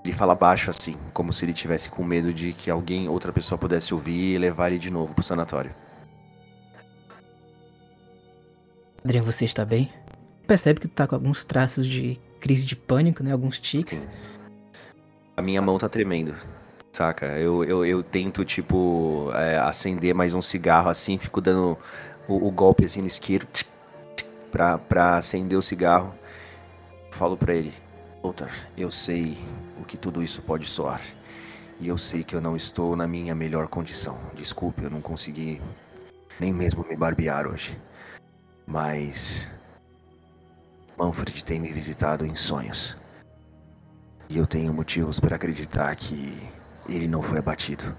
[0.03, 3.57] Ele fala baixo assim, como se ele tivesse com medo de que alguém, outra pessoa
[3.57, 5.73] pudesse ouvir e levar ele de novo pro sanatório.
[9.03, 9.91] Adriano, você está bem?
[10.45, 13.31] Percebe que tu tá com alguns traços de crise de pânico, né?
[13.31, 13.99] Alguns tics.
[13.99, 14.07] Sim.
[15.37, 16.35] A minha mão tá tremendo.
[16.91, 17.25] Saca?
[17.39, 21.77] Eu, eu, eu tento, tipo, é, acender mais um cigarro assim, fico dando
[22.27, 23.63] o, o golpe assim no isqueiro tch,
[24.17, 26.13] tch, pra, pra acender o cigarro.
[27.11, 27.73] Falo pra ele,
[28.21, 29.37] Walter, eu sei
[29.81, 31.01] o que tudo isso pode soar.
[31.79, 34.19] E eu sei que eu não estou na minha melhor condição.
[34.35, 35.61] Desculpe, eu não consegui
[36.41, 37.79] nem mesmo me barbear hoje.
[38.67, 39.49] Mas.
[41.03, 42.95] Manfred tem me visitado em sonhos.
[44.29, 46.37] E eu tenho motivos para acreditar que
[46.87, 47.95] ele não foi abatido.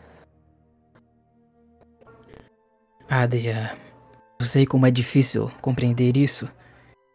[3.09, 3.77] Adria,
[4.41, 6.51] eu sei como é difícil compreender isso.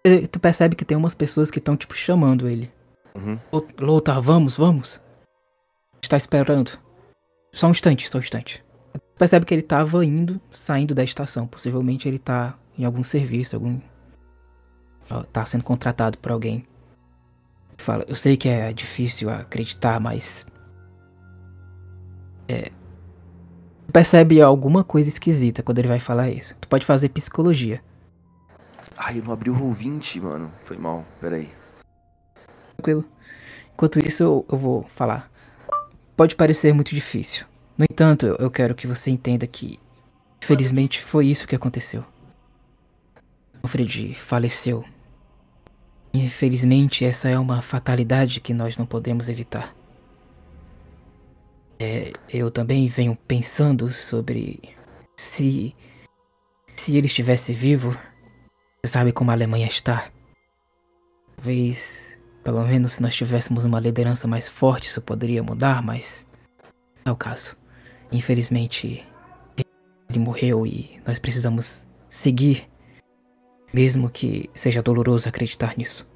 [0.06, 2.72] Eh, Tu percebe que tem umas pessoas que estão, tipo, chamando ele.
[3.16, 3.40] Uhum.
[3.80, 5.02] Lothar, vamos, vamos.
[6.02, 6.80] Está esperando.
[7.52, 8.64] Só um instante, só um instante.
[9.18, 11.48] Percebe que ele tava indo, saindo da estação.
[11.48, 13.82] Possivelmente ele tá em algum serviço, algum.
[15.32, 16.66] Tá sendo contratado por alguém.
[17.78, 20.46] Fala, eu sei que é difícil acreditar, mas.
[22.48, 22.72] É.
[23.88, 26.56] Tu percebe alguma coisa esquisita quando ele vai falar isso.
[26.62, 27.82] Tu pode fazer psicologia.
[28.98, 30.52] Ai, eu não abri o roll 20, mano.
[30.62, 31.50] Foi mal, peraí.
[32.78, 33.06] Tranquilo.
[33.74, 35.32] Enquanto isso, eu, eu vou falar.
[36.16, 37.46] Pode parecer muito difícil.
[37.78, 39.80] No entanto, eu, eu quero que você entenda que,
[40.44, 42.04] infelizmente, foi isso que aconteceu.
[43.64, 44.84] Alfred faleceu.
[46.14, 49.76] Infelizmente, essa é uma fatalidade que nós não podemos evitar.
[51.80, 54.60] É, eu também venho pensando sobre
[55.16, 55.74] se
[56.80, 57.92] se ele estivesse vivo.
[58.82, 60.10] Você sabe como a Alemanha está.
[61.36, 66.26] Talvez, pelo menos, se nós tivéssemos uma liderança mais forte, isso poderia mudar, mas
[67.06, 67.58] não é o caso.
[68.12, 69.06] Infelizmente,
[70.10, 72.68] ele morreu e nós precisamos seguir,
[73.74, 76.08] mesmo que seja doloroso acreditar nisso.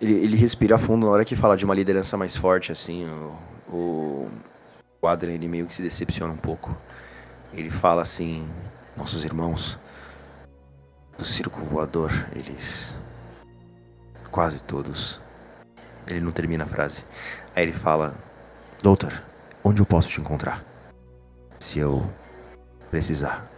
[0.00, 3.06] Ele, ele respira fundo na hora que fala de uma liderança mais forte, assim.
[3.68, 4.30] O, o,
[5.02, 6.74] o Adrian, ele meio que se decepciona um pouco.
[7.52, 8.48] Ele fala assim:
[8.96, 9.78] Nossos irmãos
[11.18, 12.94] do circo voador, eles.
[14.30, 15.20] Quase todos.
[16.06, 17.04] Ele não termina a frase.
[17.54, 18.14] Aí ele fala:
[18.82, 19.22] Doutor,
[19.62, 20.64] onde eu posso te encontrar?
[21.58, 22.08] Se eu
[22.90, 23.49] precisar.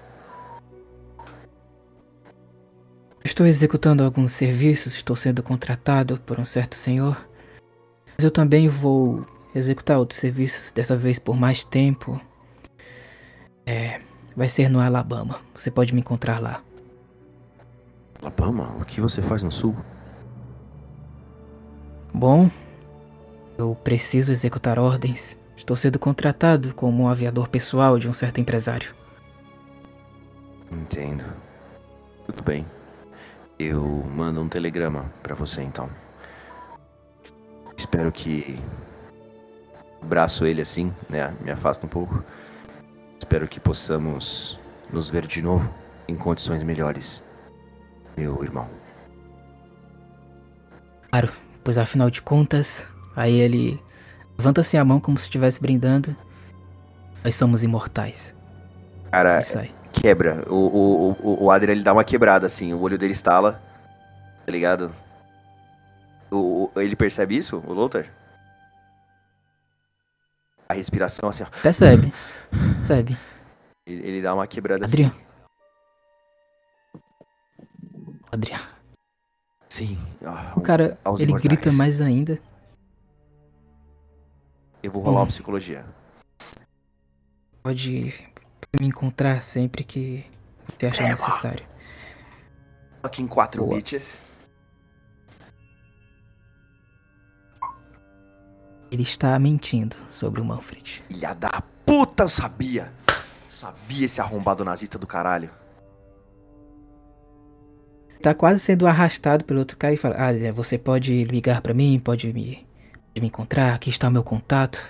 [3.25, 7.17] Estou executando alguns serviços, estou sendo contratado por um certo senhor.
[8.17, 12.21] Mas eu também vou executar outros serviços, dessa vez por mais tempo.
[13.65, 14.01] É.
[14.35, 15.41] Vai ser no Alabama.
[15.55, 16.63] Você pode me encontrar lá.
[18.21, 18.77] Alabama?
[18.81, 19.77] O que você faz no sul?
[22.15, 22.51] Bom,
[23.59, 25.39] eu preciso executar ordens.
[25.57, 28.95] Estou sendo contratado como um aviador pessoal de um certo empresário.
[30.71, 31.25] Entendo.
[32.27, 32.65] Tudo bem.
[33.59, 35.91] Eu mando um telegrama pra você então.
[37.77, 38.59] Espero que
[40.01, 41.35] abraço ele assim, né?
[41.41, 42.25] Me afasta um pouco.
[43.19, 44.59] Espero que possamos
[44.93, 45.73] nos ver de novo
[46.09, 47.23] em condições melhores,
[48.17, 48.69] meu irmão.
[51.11, 52.85] Claro, pois afinal de contas,
[53.15, 53.81] aí ele
[54.37, 56.17] levanta assim a mão como se estivesse brindando.
[57.25, 58.35] Nós somos imortais.
[59.11, 59.75] Cara, E sai.
[59.93, 60.43] Quebra.
[60.49, 63.63] O, o, o, o Adrian ele dá uma quebrada assim, o olho dele estala.
[64.45, 64.93] Tá ligado?
[66.31, 68.07] O, o- ele percebe isso, o Lothar?
[70.69, 71.47] A respiração assim, ó.
[71.63, 72.13] Percebe?
[72.79, 73.17] Percebe?
[73.85, 75.13] Ele, ele dá uma quebrada Adriano.
[75.13, 75.25] assim.
[78.31, 78.65] Adriano.
[79.69, 79.99] Sim.
[80.55, 81.43] O cara, ele imortais.
[81.43, 82.38] grita mais ainda.
[84.81, 85.21] Eu vou rolar Hum.
[85.23, 85.85] uma psicologia.
[87.63, 88.15] Pode
[88.81, 90.25] me encontrar sempre que
[90.66, 91.64] você achar necessário.
[93.02, 93.77] Aqui em 4 Boa.
[93.77, 94.18] bitches.
[98.90, 101.02] Ele está mentindo sobre o Manfred.
[101.08, 102.92] Filha da puta, eu sabia!
[103.48, 105.50] Sabia esse arrombado nazista do caralho.
[108.23, 112.00] Tá quase sendo arrastado pelo outro cara e fala: Ah, você pode ligar pra mim,
[112.02, 112.66] pode me
[113.14, 114.81] de me encontrar, aqui está o meu contato.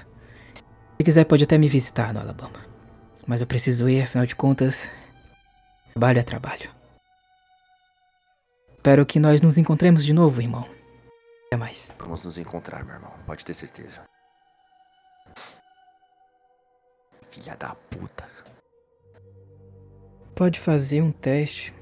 [0.55, 2.72] Se quiser, pode até me visitar no Alabama.
[3.27, 4.91] Mas eu preciso ir, afinal de contas,
[5.93, 6.71] trabalho é trabalho.
[8.75, 10.69] Espero que nós nos encontremos de novo, irmão.
[11.47, 11.91] Até mais.
[11.99, 13.13] Vamos nos encontrar, meu irmão.
[13.25, 14.03] Pode ter certeza.
[17.31, 18.29] Filha da puta.
[20.35, 21.73] Pode fazer um teste.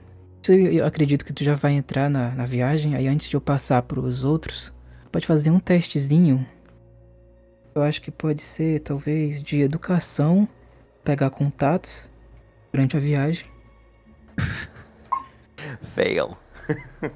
[0.46, 3.82] Eu acredito que tu já vai entrar na, na viagem, aí antes de eu passar
[3.82, 4.72] pros outros,
[5.10, 6.46] pode fazer um testezinho.
[7.74, 10.48] Eu acho que pode ser, talvez, de educação,
[11.10, 12.08] pegar contatos
[12.72, 13.44] durante a viagem.
[15.82, 16.36] Fail.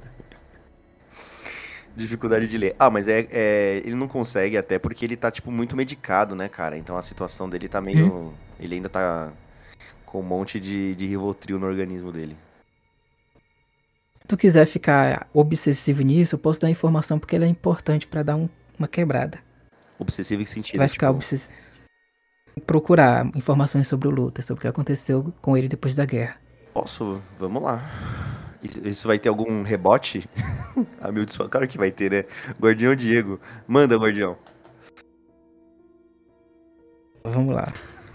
[1.96, 2.74] Dificuldade de ler.
[2.76, 6.48] Ah, mas é, é- Ele não consegue até porque ele tá, tipo, muito medicado, né,
[6.48, 6.76] cara?
[6.76, 8.34] Então a situação dele tá meio.
[8.58, 9.32] Ele ainda tá
[10.04, 12.36] com um monte de, de Rivotril no organismo dele.
[14.22, 18.24] Se tu quiser ficar obsessivo nisso, eu posso dar informação porque ele é importante pra
[18.24, 19.38] dar um- uma quebrada.
[20.00, 20.78] Obsessivo em sentido.
[20.78, 21.52] vai ficar tipo, obsessivo.
[22.66, 26.36] Procurar informações sobre o Luther, sobre o que aconteceu com ele depois da guerra.
[26.72, 27.20] Posso?
[27.38, 27.82] Vamos lá.
[28.62, 30.26] Isso- Isso vai ter algum rebote?
[31.12, 32.24] meu Deus, claro que vai ter, né?
[32.60, 33.38] Guardião Diego.
[33.66, 34.36] Manda, Guardião.
[37.24, 37.64] Vamos lá.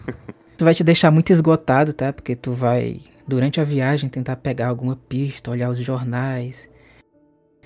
[0.58, 2.12] Tu vai te deixar muito esgotado, tá?
[2.12, 6.70] Porque tu vai, durante a viagem, tentar pegar alguma pista, olhar os jornais,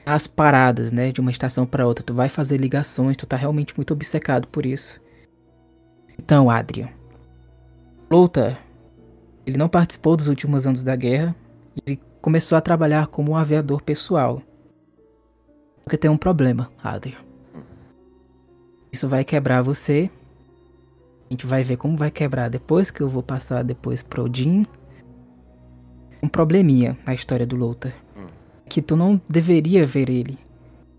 [0.06, 1.12] as paradas, né?
[1.12, 2.06] De uma estação pra outra.
[2.06, 5.02] Tu vai fazer ligações, tu tá realmente muito obcecado por isso.
[6.18, 6.90] Então, Adrian.
[8.10, 8.58] Louta,
[9.46, 11.36] ele não participou dos últimos anos da guerra.
[11.86, 14.42] Ele começou a trabalhar como um aviador pessoal.
[15.84, 17.18] Porque tem um problema, Adrian.
[18.92, 20.10] Isso vai quebrar você
[21.30, 24.68] a gente vai ver como vai quebrar depois que eu vou passar depois pro Jin.
[26.22, 27.92] Um probleminha na história do Louter.
[28.16, 28.28] Hum.
[28.70, 30.38] Que tu não deveria ver ele.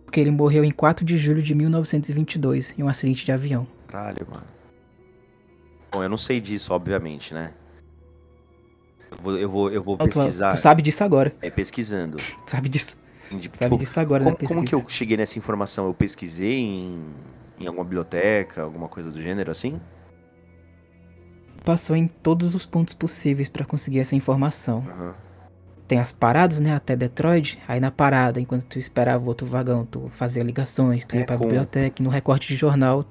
[0.04, 3.64] Porque ele morreu em 4 de julho de 1922 em um acidente de avião.
[3.86, 4.44] Caralho, mano.
[5.94, 7.52] Bom, eu não sei disso, obviamente, né?
[9.10, 10.50] Eu vou, eu vou, eu vou Ó, tu- pesquisar.
[10.50, 11.32] Tu, sabe disso agora.
[11.40, 12.16] É, pesquisando.
[12.44, 12.96] Tu sabe disso.
[13.30, 13.48] Entendi.
[13.54, 14.54] Sabe Tipo, disso agora como, na pesquisa.
[14.60, 15.86] como que eu cheguei nessa informação?
[15.86, 17.04] Eu pesquisei em,
[17.60, 19.80] em alguma biblioteca, alguma coisa do gênero assim?
[21.64, 24.84] Passou em todos os pontos possíveis pra conseguir essa informação.
[24.86, 25.14] Aham.
[25.88, 27.58] Tem as paradas, né, até Detroit.
[27.68, 31.26] Aí na parada, enquanto tu esperava o outro vagão, tu fazia ligações, tu É, ia
[31.26, 33.04] pra com- biblioteca, no recorte de jornal,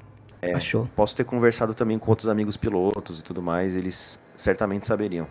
[0.51, 0.87] achou.
[0.95, 5.27] Posso ter conversado também com outros amigos pilotos e tudo mais, eles certamente saberiam.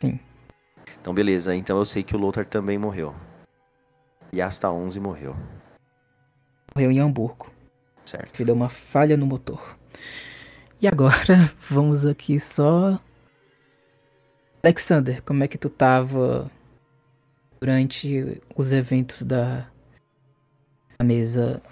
[0.00, 0.20] Sim.
[1.00, 1.54] Então, beleza.
[1.54, 3.14] Então eu sei que o Lothar também morreu.
[4.32, 5.36] E Asta 11 morreu.
[6.74, 7.50] Morreu em Hamburgo.
[8.04, 8.32] Certo.
[8.32, 9.78] que deu uma falha no motor.
[10.80, 13.00] E agora vamos aqui só.
[14.62, 16.50] Alexander, como é que tu tava
[17.60, 19.68] durante os eventos da,
[20.98, 21.62] da mesa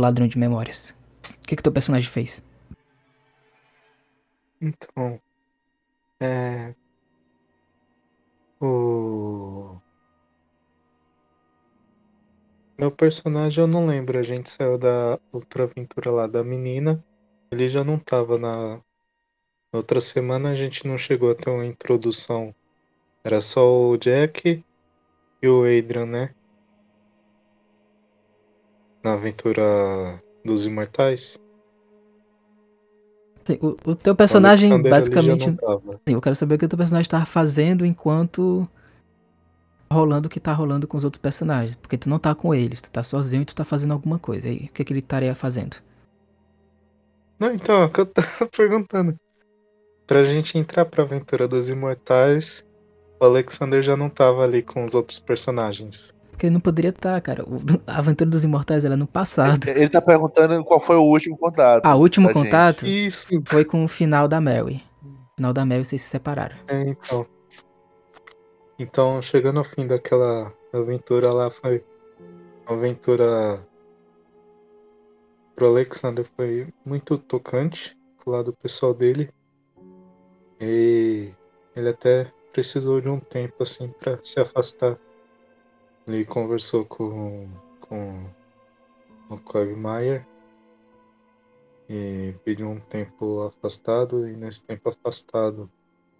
[0.00, 0.94] ladrão de memórias?
[1.42, 2.42] O que que teu personagem fez?
[4.60, 5.20] Então,
[6.20, 6.74] é.
[8.60, 9.78] O.
[12.78, 17.02] Meu personagem eu não lembro, a gente saiu da outra aventura lá da menina.
[17.50, 18.80] Ele já não tava na.
[19.72, 22.54] Na outra semana a gente não chegou a ter uma introdução.
[23.24, 24.64] Era só o Jack
[25.42, 26.34] e o Adrian, né?
[29.02, 31.38] Na aventura dos Imortais.
[33.44, 35.44] Sim, O, o teu personagem, basicamente.
[35.44, 38.68] Sim, eu quero saber o que o teu personagem tava fazendo enquanto
[39.88, 41.76] tá rolando o que tá rolando com os outros personagens.
[41.76, 44.48] Porque tu não tá com eles, tu tá sozinho e tu tá fazendo alguma coisa.
[44.48, 45.76] E aí, o que, que ele estaria fazendo?
[47.38, 49.16] Não, então, é o que eu tava perguntando.
[50.06, 52.64] Pra gente entrar pra aventura dos Imortais,
[53.20, 56.12] o Alexander já não tava ali com os outros personagens.
[56.40, 57.44] Porque ele não poderia estar, cara.
[57.44, 59.68] O- A Aventura dos Imortais ela é no passado.
[59.68, 61.84] Ele tá perguntando qual foi o último contato.
[61.84, 62.34] Ah, o último gente.
[62.34, 64.82] contato Isso, foi com o final da Mary.
[65.02, 66.56] No final da Mary vocês se separaram.
[66.66, 67.26] é, então.
[68.78, 71.84] Então, chegando ao fim daquela aventura lá, foi
[72.66, 73.62] uma aventura
[75.54, 79.28] pro Alexander foi muito tocante do lado pessoal dele.
[80.58, 81.28] E
[81.76, 84.96] ele até precisou de um tempo assim para se afastar.
[86.12, 87.48] Ele conversou com,
[87.82, 88.26] com
[89.28, 90.26] o Quagmire
[91.88, 95.70] e pediu um tempo afastado e nesse tempo afastado,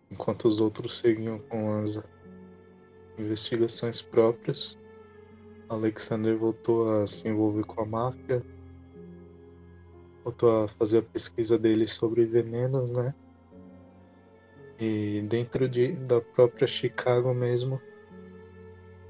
[0.09, 2.07] enquanto os outros seguiam com as
[3.18, 4.78] investigações próprias,
[5.68, 8.45] Alexander voltou a se envolver com a máfia,
[10.22, 13.12] voltou a fazer a pesquisa dele sobre venenos, né?
[14.78, 17.80] E dentro de, da própria Chicago mesmo,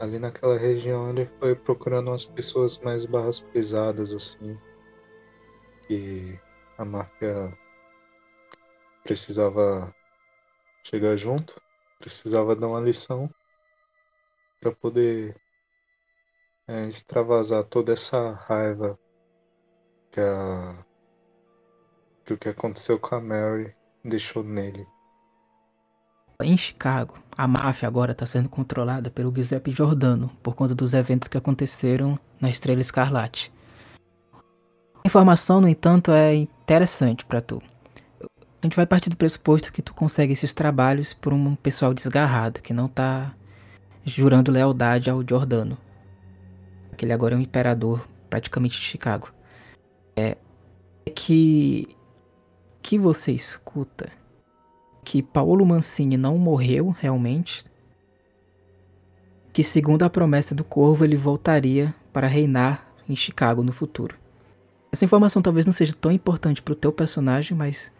[0.00, 4.58] ali naquela região ele foi procurando umas pessoas mais barras pesadas, assim.
[5.86, 6.40] Que
[6.78, 7.56] a máfia
[9.04, 9.94] precisava
[10.82, 11.60] chegar junto,
[11.98, 13.28] precisava dar uma lição
[14.58, 15.36] para poder
[16.66, 18.98] é, extravasar toda essa raiva
[20.10, 20.84] que, a,
[22.24, 24.86] que o que aconteceu com a Mary deixou nele.
[26.42, 31.28] Em Chicago, a máfia agora está sendo controlada pelo Giuseppe Giordano por conta dos eventos
[31.28, 33.52] que aconteceram na Estrela Escarlate.
[34.32, 37.62] A informação, no entanto, é interessante para tu.
[38.22, 42.60] A gente vai partir do pressuposto que tu consegue esses trabalhos por um pessoal desgarrado,
[42.60, 43.34] que não tá
[44.04, 45.78] jurando lealdade ao Giordano.
[46.98, 49.32] Ele agora é um imperador praticamente de Chicago.
[50.14, 50.36] É,
[51.06, 51.88] é que
[52.82, 54.10] que você escuta
[55.04, 57.64] que Paulo Mancini não morreu realmente,
[59.52, 64.16] que segundo a promessa do Corvo ele voltaria para reinar em Chicago no futuro.
[64.92, 67.92] Essa informação talvez não seja tão importante para o teu personagem, mas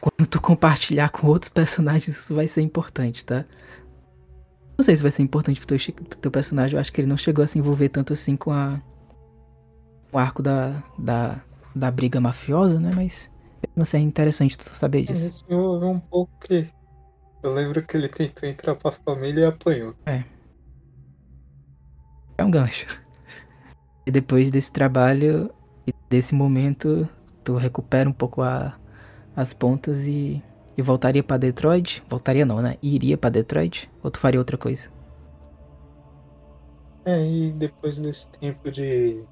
[0.00, 3.44] quando tu compartilhar com outros personagens isso vai ser importante, tá?
[4.76, 7.08] Não sei se vai ser importante pro teu, pro teu personagem, eu acho que ele
[7.08, 8.80] não chegou a se envolver tanto assim com a
[10.10, 11.40] o arco da, da,
[11.74, 12.90] da briga mafiosa, né?
[12.94, 13.28] Mas
[13.84, 15.44] sei, é interessante tu saber disso.
[15.48, 16.68] Ele envolveu um pouco que.
[17.42, 19.94] Eu lembro que ele tentou entrar pra família e apanhou.
[20.06, 20.24] É.
[22.36, 22.86] É um gancho.
[24.06, 25.52] E depois desse trabalho
[25.86, 27.08] e desse momento,
[27.44, 28.78] tu recupera um pouco a,
[29.36, 30.42] as pontas e,
[30.76, 32.02] e voltaria para Detroit?
[32.08, 32.76] Voltaria não, né?
[32.82, 33.90] Iria para Detroit?
[34.02, 34.90] Ou tu faria outra coisa?
[37.04, 39.22] É, e depois desse tempo de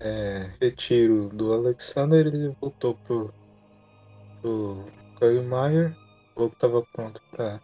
[0.00, 3.32] é, retiro do Alexander, ele voltou pro,
[4.40, 4.84] pro
[6.34, 7.60] ou estava pronto para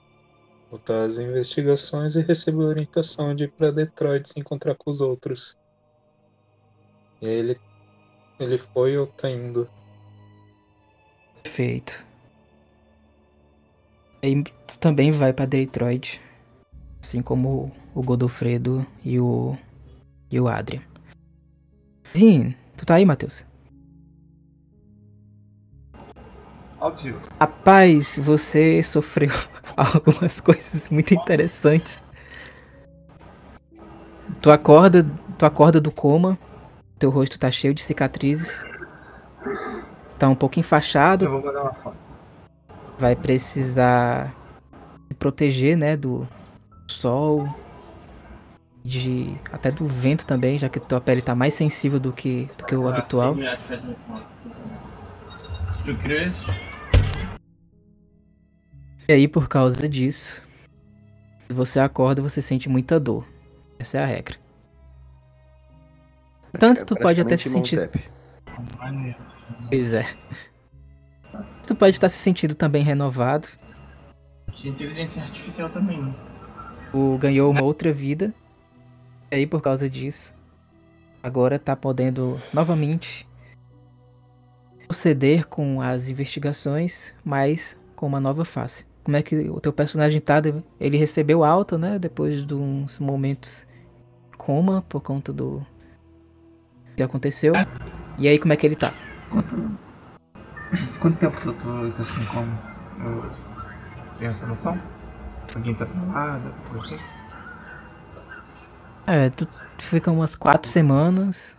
[0.71, 5.57] voltar às investigações e recebeu orientação de ir para Detroit se encontrar com os outros.
[7.23, 7.61] E aí ele,
[8.39, 9.69] ele foi ou tá indo.
[11.43, 12.05] Perfeito.
[14.23, 16.21] E tu também vai para Detroit,
[17.01, 19.57] assim como o Godofredo e o
[20.31, 20.83] e o Adrian.
[22.15, 23.47] Sim, tu tá aí, Matheus?
[26.81, 27.21] Óbvio.
[27.41, 29.31] Rapaz, você sofreu
[29.77, 32.03] algumas coisas muito interessantes.
[34.41, 35.07] Tu acorda,
[35.39, 36.39] tu acorda do coma,
[36.99, 38.65] teu rosto tá cheio de cicatrizes.
[40.19, 41.25] Tá um pouco enfaixado.
[41.25, 41.97] Eu vou mandar uma foto.
[42.99, 44.35] Vai precisar
[45.09, 46.27] se proteger, né, do
[46.87, 47.49] sol,
[48.87, 52.65] de até do vento também, já que tua pele tá mais sensível do que, do
[52.65, 53.35] que o habitual.
[55.85, 56.47] Tu crês?
[59.09, 60.41] E aí, por causa disso,
[61.49, 63.27] você acorda você sente muita dor.
[63.79, 64.37] Essa é a regra.
[66.59, 67.91] Tanto É tu pode até se sentir.
[69.69, 70.07] Pois é.
[71.67, 73.49] Tu pode estar se sentindo também renovado.
[74.53, 76.01] Tinha inteligência artificial também.
[76.01, 76.15] né?
[76.93, 78.33] Tu ganhou uma outra vida.
[79.37, 80.33] E aí, por causa disso,
[81.23, 83.29] agora tá podendo novamente
[84.87, 88.87] proceder com as investigações, mas com uma nova face.
[89.05, 90.37] Como é que o teu personagem tá?
[90.81, 91.99] Ele recebeu alta, né?
[91.99, 93.67] Depois de uns momentos
[94.39, 95.63] coma por conta do
[96.97, 97.53] que aconteceu.
[98.19, 98.91] E aí, como é que ele tá?
[99.29, 99.55] Quanto.
[100.99, 102.59] Quanto tempo que eu tô, que eu fico em coma?
[103.05, 104.81] Eu tenho essa noção?
[105.55, 106.99] Alguém tá pra lá, dá pra você?
[109.07, 109.47] É, tu
[109.79, 111.57] fica umas quatro semanas.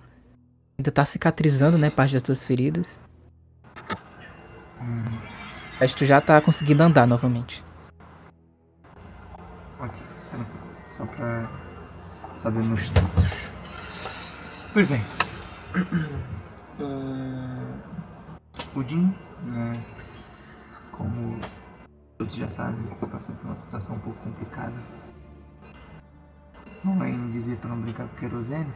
[0.77, 1.89] Ainda tá cicatrizando, né?
[1.89, 2.99] Parte das tuas feridas.
[4.81, 5.03] Hum,
[5.79, 7.63] Mas tu já tá conseguindo andar novamente.
[9.79, 10.67] ok, tranquilo.
[10.87, 11.49] Só pra
[12.35, 13.23] saber meu status.
[14.73, 15.01] Pois bem.
[16.79, 17.73] Ah,
[18.75, 19.13] o Jim,
[19.45, 19.73] né?
[20.91, 21.39] Como
[22.17, 24.75] todos já sabem, passou por uma situação um pouco complicada.
[26.87, 28.73] Não é em dizer pra não brincar com querosene,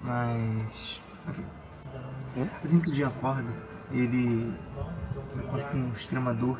[0.00, 1.02] mas.
[1.28, 1.44] ok.
[2.64, 3.52] Assim que o Jim acorda,
[3.90, 4.50] ele
[5.38, 6.58] acorda com extrema dor.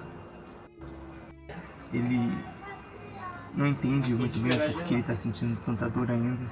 [1.90, 2.36] Ele
[3.55, 6.46] não entende muito bem por que ele tá sentindo tanta dor ainda.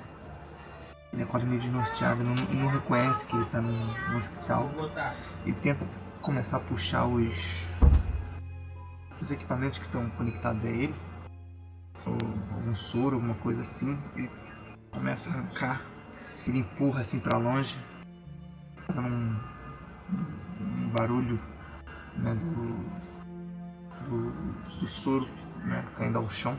[1.12, 3.70] Ele acorda meio desnorteado, não, não reconhece que ele tá no,
[4.12, 4.70] no hospital.
[5.44, 5.86] Ele tenta
[6.22, 7.66] começar a puxar os,
[9.20, 10.94] os equipamentos que estão conectados a ele.
[12.06, 12.16] Ou
[12.54, 13.98] algum soro, alguma coisa assim.
[14.16, 14.30] Ele
[14.90, 15.84] começa a arrancar.
[16.46, 17.78] Ele empurra assim pra longe.
[18.86, 19.36] Fazendo um,
[20.12, 21.40] um, um barulho
[22.16, 22.50] né, do,
[24.08, 24.30] do,
[24.80, 25.28] do soro
[25.64, 26.56] né, caindo ao chão.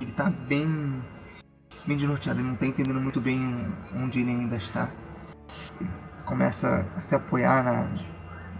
[0.00, 1.02] Ele tá bem.
[1.86, 4.90] bem desnorteado, ele não tá entendendo muito bem onde ele ainda está.
[5.80, 5.90] Ele
[6.24, 7.88] começa a se apoiar na,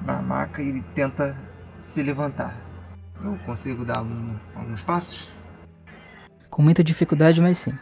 [0.04, 1.36] na maca e ele tenta
[1.80, 2.69] se levantar.
[3.22, 5.28] Eu consigo dar algum- alguns passos?
[6.48, 7.78] Com muita dificuldade, mas sim.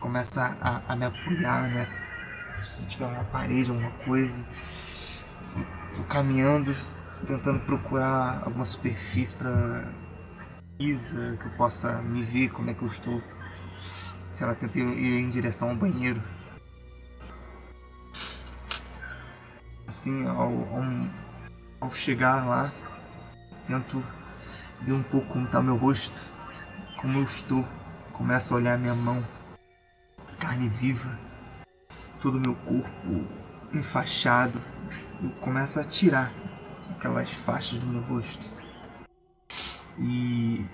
[0.00, 1.86] Começa a, a me apoiar, né?
[2.62, 4.44] Se tiver uma parede, alguma coisa.
[5.94, 6.74] Vou- caminhando,
[7.26, 9.92] tentando procurar alguma superfície pra
[10.78, 13.22] Isa, que eu possa me ver como é que eu estou.
[14.32, 16.20] Se ela tenta ir ir em direção ao banheiro.
[19.86, 20.82] Assim, ao, ao,
[21.84, 22.72] ao chegar lá,
[23.66, 24.02] tento
[24.80, 26.20] ver um pouco como tá meu rosto,
[27.00, 27.64] como eu estou.
[28.14, 29.22] Começo a olhar minha mão,
[30.38, 31.18] carne viva,
[32.22, 33.26] todo o meu corpo
[33.74, 34.60] enfaixado.
[35.22, 36.32] Eu começo a tirar
[36.90, 38.46] aquelas faixas do meu rosto.
[39.98, 40.64] E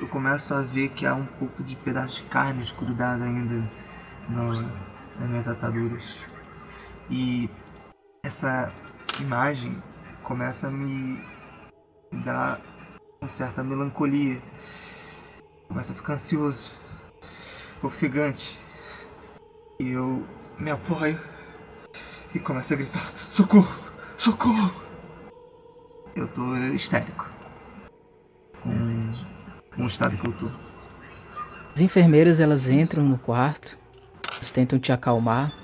[0.00, 3.70] eu começo a ver que há um pouco de pedaço de carne escurudado ainda
[4.28, 4.62] no-
[5.18, 6.18] nas minhas ataduras.
[7.08, 7.48] E
[8.22, 8.72] essa
[9.20, 9.82] imagem
[10.22, 11.22] começa a me
[12.24, 12.60] dar
[13.20, 14.40] uma certa melancolia.
[15.68, 16.74] Começa a ficar ansioso,
[17.82, 18.58] ofegante.
[19.78, 20.26] E eu
[20.58, 21.18] me apoio
[22.34, 23.78] e começo a gritar: Socorro!
[24.16, 24.72] Socorro!
[26.14, 27.30] Eu tô histérico.
[28.60, 29.12] Com,
[29.82, 30.50] o estado que eu tô.
[31.74, 33.78] As enfermeiras elas entram no quarto,
[34.52, 35.54] tentam te acalmar,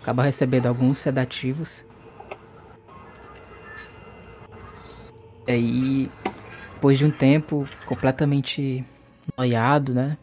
[0.00, 1.87] acaba recebendo alguns sedativos.
[5.48, 6.10] E aí,
[6.74, 8.84] depois de um tempo completamente
[9.34, 10.18] noiado, né?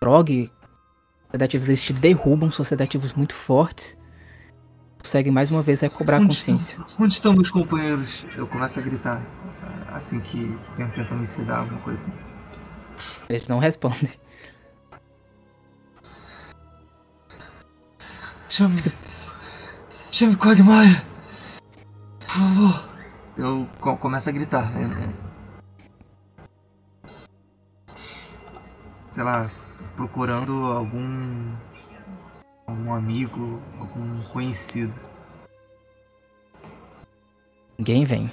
[0.00, 0.50] Drog,
[1.30, 3.96] sedativos eles te derrubam, são sedativos muito fortes.
[4.98, 6.76] Consegue mais uma vez recobrar a consciência.
[6.88, 8.26] estão, onde estão meus companheiros?
[8.36, 9.22] Eu começo a gritar.
[9.92, 12.18] Assim que tentam, tentam me sedar, alguma coisa assim.
[13.28, 14.10] Eles não respondem.
[18.48, 18.76] Chame.
[20.10, 21.00] Chame Quagmire!
[22.18, 22.87] Por favor!
[23.38, 24.64] Eu co- começo a gritar.
[24.76, 25.14] é, é.
[29.10, 29.50] Sei lá,
[29.96, 31.54] procurando algum.
[32.66, 34.94] algum amigo, algum conhecido.
[37.78, 38.32] Ninguém vem.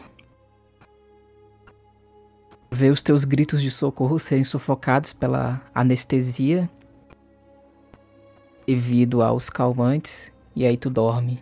[2.72, 6.70] Vê os teus gritos de socorro serem sufocados pela anestesia
[8.68, 11.42] devido aos calmantes e aí tu dorme.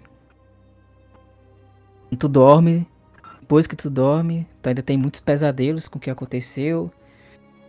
[2.20, 2.88] Tu dorme,
[3.44, 6.90] depois que tu dorme, tu ainda tem muitos pesadelos com o que aconteceu.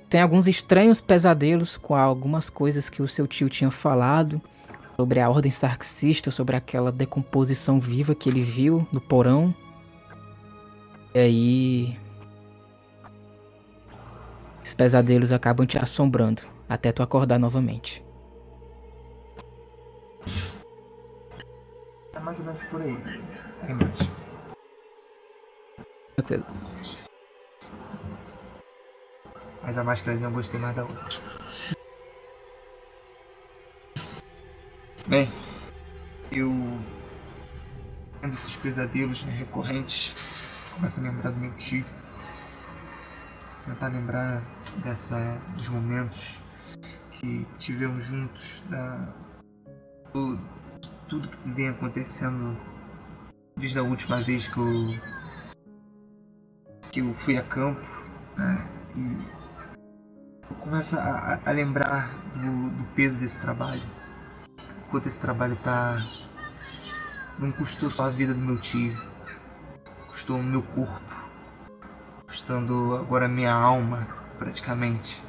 [0.09, 4.41] Tem alguns estranhos pesadelos com algumas coisas que o seu tio tinha falado
[4.97, 9.53] sobre a ordem sarxista, sobre aquela decomposição viva que ele viu no porão.
[11.13, 11.99] E aí.
[14.63, 18.01] Esses pesadelos acabam te assombrando até tu acordar novamente.
[22.13, 22.97] É mais ou menos por aí.
[23.67, 24.14] Tem mais.
[26.17, 26.45] Tranquilo.
[29.63, 31.19] Mas a máscarazinha eu gostei mais da outra.
[35.09, 35.29] Bem,
[36.31, 36.51] eu.
[38.21, 40.15] Tendo esses pesadelos né, recorrentes,
[40.75, 41.85] começo a lembrar do meu tio.
[43.67, 44.43] Tentar lembrar
[44.83, 46.41] dessa, dos momentos
[47.13, 48.97] que tivemos juntos, da,
[50.13, 50.39] do-
[51.09, 52.57] tudo que vem acontecendo
[53.57, 54.89] desde a última vez que eu,
[56.93, 57.81] que eu fui a campo.
[58.37, 59.29] Né, e
[60.51, 63.83] eu começo a, a- lembrar do, do peso desse trabalho.
[64.91, 66.05] Quanto esse trabalho tá.
[67.39, 68.97] Não custou só a vida do meu tio,
[70.09, 71.15] custou o meu corpo,
[72.27, 74.07] custando agora a minha alma,
[74.39, 75.21] praticamente.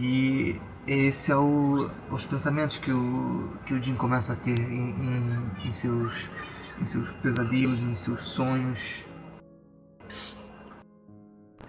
[0.00, 4.90] E esse é o, os pensamentos que o, que o Jim começa a ter em,
[4.90, 6.30] em- em seus,
[6.80, 9.04] em seus pesadelos, em seus sonhos.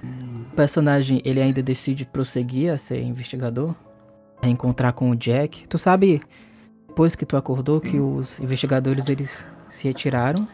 [0.04, 3.76] O personagem ele ainda decide prosseguir a ser investigador,
[4.41, 5.68] a encontrar com o Jack.
[5.68, 6.22] Tu sabe,
[6.88, 10.48] depois que tu acordou, que os investigadores eles se retiraram.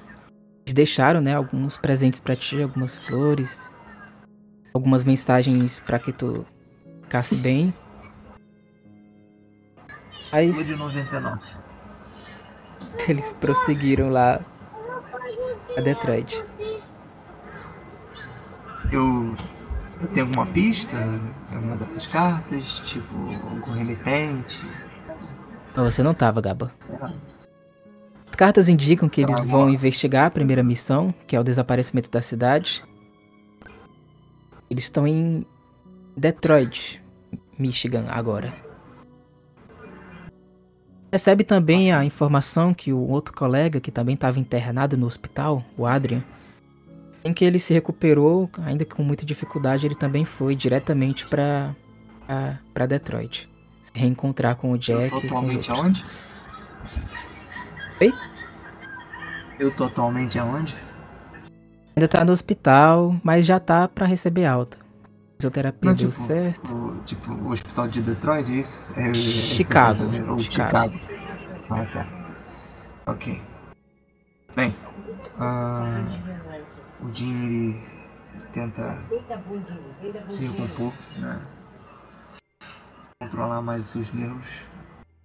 [0.65, 3.69] Eles deixaram, né, alguns presentes pra ti, algumas flores,
[4.73, 6.45] algumas mensagens pra que tu
[7.03, 7.73] ficasse bem.
[10.31, 11.39] Mas- de 99.
[13.07, 14.39] Eles prosseguiram lá
[15.77, 16.43] a Detroit.
[18.93, 19.35] Eu,
[20.01, 20.95] eu tenho alguma pista?
[21.51, 22.79] Alguma dessas cartas?
[22.85, 24.63] Tipo, algum remetente?
[25.75, 26.71] Não, você não tava, Gaba.
[28.27, 32.21] As cartas indicam que eles vão investigar a primeira missão, que é o desaparecimento da
[32.21, 32.85] cidade.
[34.69, 35.43] Eles estão em
[36.15, 37.03] Detroit,
[37.57, 38.53] Michigan, agora.
[41.11, 45.87] Recebe também a informação que o outro colega, que também estava internado no hospital, o
[45.87, 46.23] Adrian,
[47.23, 51.75] em que ele se recuperou, ainda que com muita dificuldade, ele também foi diretamente para
[52.73, 53.49] para Detroit.
[53.81, 55.69] Se reencontrar com o Eu Jack tô e com os outros.
[55.69, 56.05] aonde?
[58.01, 58.13] Oi?
[59.59, 60.75] Eu tô atualmente aonde?
[61.95, 64.77] Ainda tá no hospital, mas já tá pra receber alta.
[65.37, 66.75] Fisioterapia Não, deu tipo, certo.
[66.75, 68.83] O, tipo, o hospital de Detroit, é isso?
[68.95, 70.29] É, é eu Chicago, saber.
[70.29, 70.97] Ou Chicago.
[70.97, 71.69] Chicago.
[71.69, 72.07] Ah, tá.
[73.11, 73.41] Ok.
[74.55, 74.75] Bem,
[75.39, 76.03] ah,
[77.03, 77.81] o Jim ele
[78.51, 78.97] tenta
[80.29, 81.41] se recompor, né?
[83.21, 84.47] Controlar mais os seus nervos.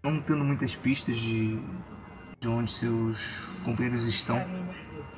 [0.03, 1.59] Não tendo muitas pistas de,
[2.41, 3.18] de onde seus
[3.64, 4.37] companheiros estão.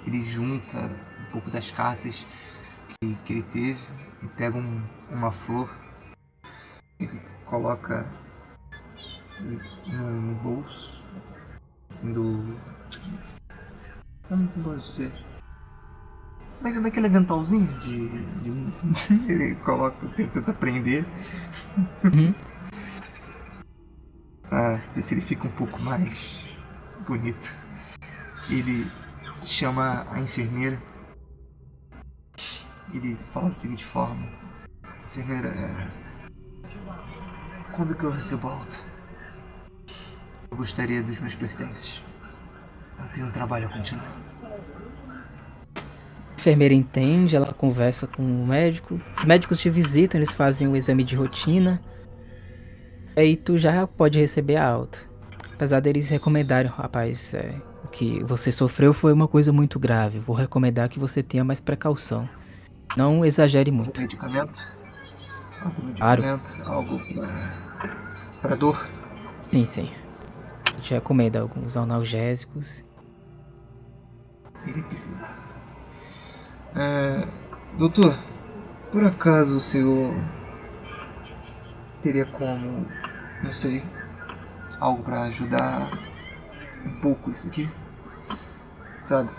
[0.07, 0.79] Ele junta
[1.21, 2.27] um pouco das cartas
[2.89, 3.81] que, que ele teve
[4.23, 5.71] e pega um- uma flor.
[6.99, 8.07] Ele coloca
[9.41, 11.03] no, no bolso.
[11.91, 12.57] Assim do.
[14.29, 15.30] Como posso dizer?
[16.63, 18.09] Daquele aventalzinho de.
[18.43, 21.05] de- ele coloca, tenta prender.
[22.05, 22.35] Uhum.
[24.49, 26.45] Pra ver se ele fica um pouco mais
[27.07, 27.55] bonito.
[28.51, 28.91] Ele
[29.43, 30.81] chama a enfermeira.
[32.93, 34.27] Ele fala da seguinte forma:
[35.07, 35.91] Enfermeira, é...
[37.75, 38.77] quando que eu recebo alta?
[40.51, 42.03] Eu gostaria dos meus pertences.
[42.99, 44.11] Eu tenho um trabalho a continuar.
[46.41, 48.99] A enfermeira entende, ela conversa com o médico.
[49.14, 51.78] Os médicos te visitam, eles fazem o exame de rotina.
[53.14, 55.01] Aí tu já pode receber a alta.
[55.53, 60.18] Apesar deles recomendarem, rapaz, é, o que você sofreu foi uma coisa muito grave.
[60.18, 62.26] Vou recomendar que você tenha mais precaução.
[62.97, 64.01] Não exagere Algum muito.
[64.01, 64.66] medicamento?
[65.61, 66.22] Algum Claro.
[66.22, 66.62] medicamento?
[66.64, 68.01] Algo pra,
[68.41, 68.88] pra dor?
[69.53, 69.91] Sim, sim.
[70.64, 72.82] A gente recomenda alguns analgésicos.
[74.66, 75.50] Ele precisava.
[76.77, 77.27] É,
[77.77, 78.16] doutor,
[78.93, 80.14] por acaso o senhor
[82.01, 82.87] teria como,
[83.43, 83.83] não sei,
[84.79, 85.91] algo pra ajudar
[86.87, 87.68] um pouco isso aqui?
[89.05, 89.31] Sabe,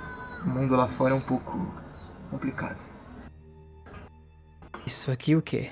[0.46, 1.74] o mundo lá fora é um pouco
[2.30, 2.86] complicado.
[4.86, 5.72] Isso aqui o quê?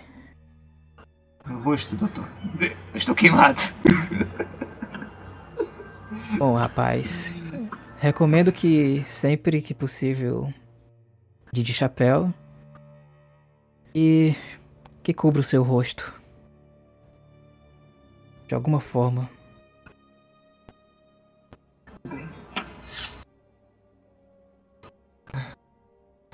[1.46, 2.26] Meu rosto, doutor,
[2.60, 3.60] eu estou queimado.
[6.38, 7.34] Bom, rapaz,
[8.00, 10.54] recomendo que sempre que possível
[11.52, 12.34] de de chapéu
[13.94, 14.36] e
[15.04, 16.14] que cubra o seu rosto.
[18.48, 19.30] De alguma forma.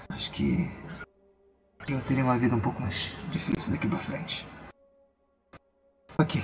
[0.09, 0.69] Acho que
[1.87, 4.47] eu teria uma vida um pouco mais difícil daqui pra frente.
[6.17, 6.41] Ok,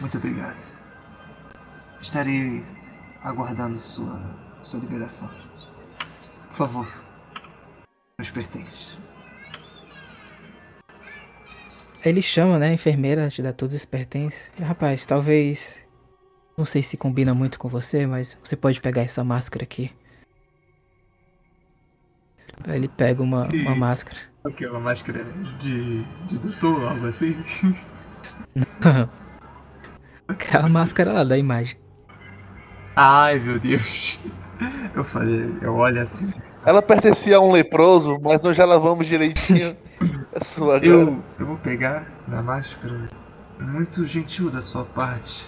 [0.00, 0.74] muito obrigado.
[2.00, 2.64] Estarei
[3.22, 4.18] aguardando sua,
[4.62, 5.28] sua liberação.
[6.48, 7.01] Por favor,
[8.22, 8.98] meus pertences.
[12.04, 14.50] Aí Ele chama, né, a enfermeira, te dá todos os pertences.
[14.60, 15.82] Rapaz, talvez.
[16.56, 19.90] Não sei se combina muito com você, mas você pode pegar essa máscara aqui.
[22.64, 23.78] Aí ele pega uma, uma Ih.
[23.78, 24.18] máscara.
[24.44, 25.24] Ok, uma máscara
[25.60, 27.36] de, de doutor, algo assim?
[30.26, 31.78] Aquela máscara lá da imagem.
[32.96, 34.20] Ai, meu Deus.
[34.96, 36.32] Eu falei, eu olho assim.
[36.64, 39.76] Ela pertencia a um leproso, mas nós já lavamos direitinho
[40.34, 40.78] a sua.
[40.78, 43.10] Eu, eu vou pegar na máscara.
[43.58, 45.44] Muito gentil da sua parte.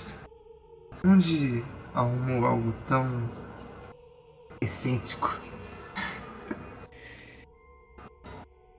[1.04, 3.30] Onde arrumou algo tão
[4.60, 5.38] excêntrico?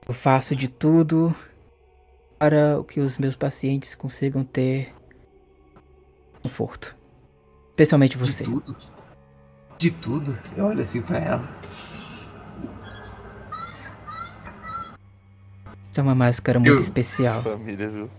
[0.06, 1.34] Eu faço de tudo
[2.38, 4.94] para que os meus pacientes consigam ter
[6.42, 6.94] conforto.
[7.70, 8.44] Especialmente você.
[8.44, 8.76] De tudo?
[9.78, 10.38] De tudo?
[10.56, 11.48] Eu olho assim pra ela.
[15.96, 17.42] Essa é uma máscara muito Eu- especial.
[17.42, 18.10] Família, viu?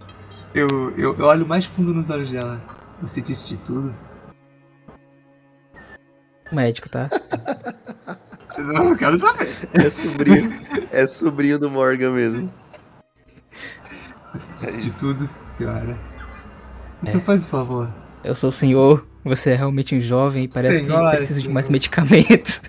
[0.56, 0.68] Eu,
[0.98, 2.60] eu, eu olho mais fundo nos olhos dela.
[3.04, 3.94] Você disse de tudo?
[6.52, 7.08] Médico, tá?
[8.58, 9.48] Eu não quero saber.
[9.76, 10.60] É sobrinho,
[10.92, 12.52] é sobrinho do Morgan mesmo.
[14.34, 15.96] Você É disse de tudo, senhora.
[17.04, 17.94] Então faz o favor.
[18.24, 21.50] Eu sou o senhor, você é realmente um jovem e parece Senhora, que precisa de
[21.50, 22.60] mais medicamentos.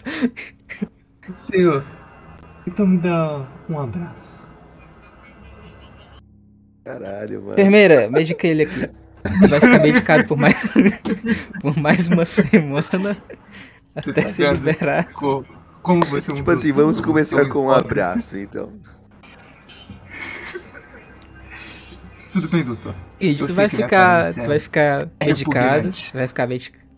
[1.34, 1.82] Senhor,
[2.66, 4.47] então me dá um abraço.
[6.92, 7.52] Caralho, mano.
[7.52, 8.88] Enfermeira, medica ele aqui.
[9.48, 10.56] Vai ficar medicado por mais,
[11.60, 12.82] por mais uma semana.
[13.94, 15.12] Você Até tá se liberar.
[15.12, 15.44] Co-
[15.82, 18.72] Como você Tipo assim, vamos começar com um abraço, então.
[22.32, 22.94] Tudo bem, doutor.
[23.20, 24.32] Eu tu vai ficar.
[24.32, 25.90] Tu vai ficar é medicado.
[26.14, 26.88] vai ficar medicado.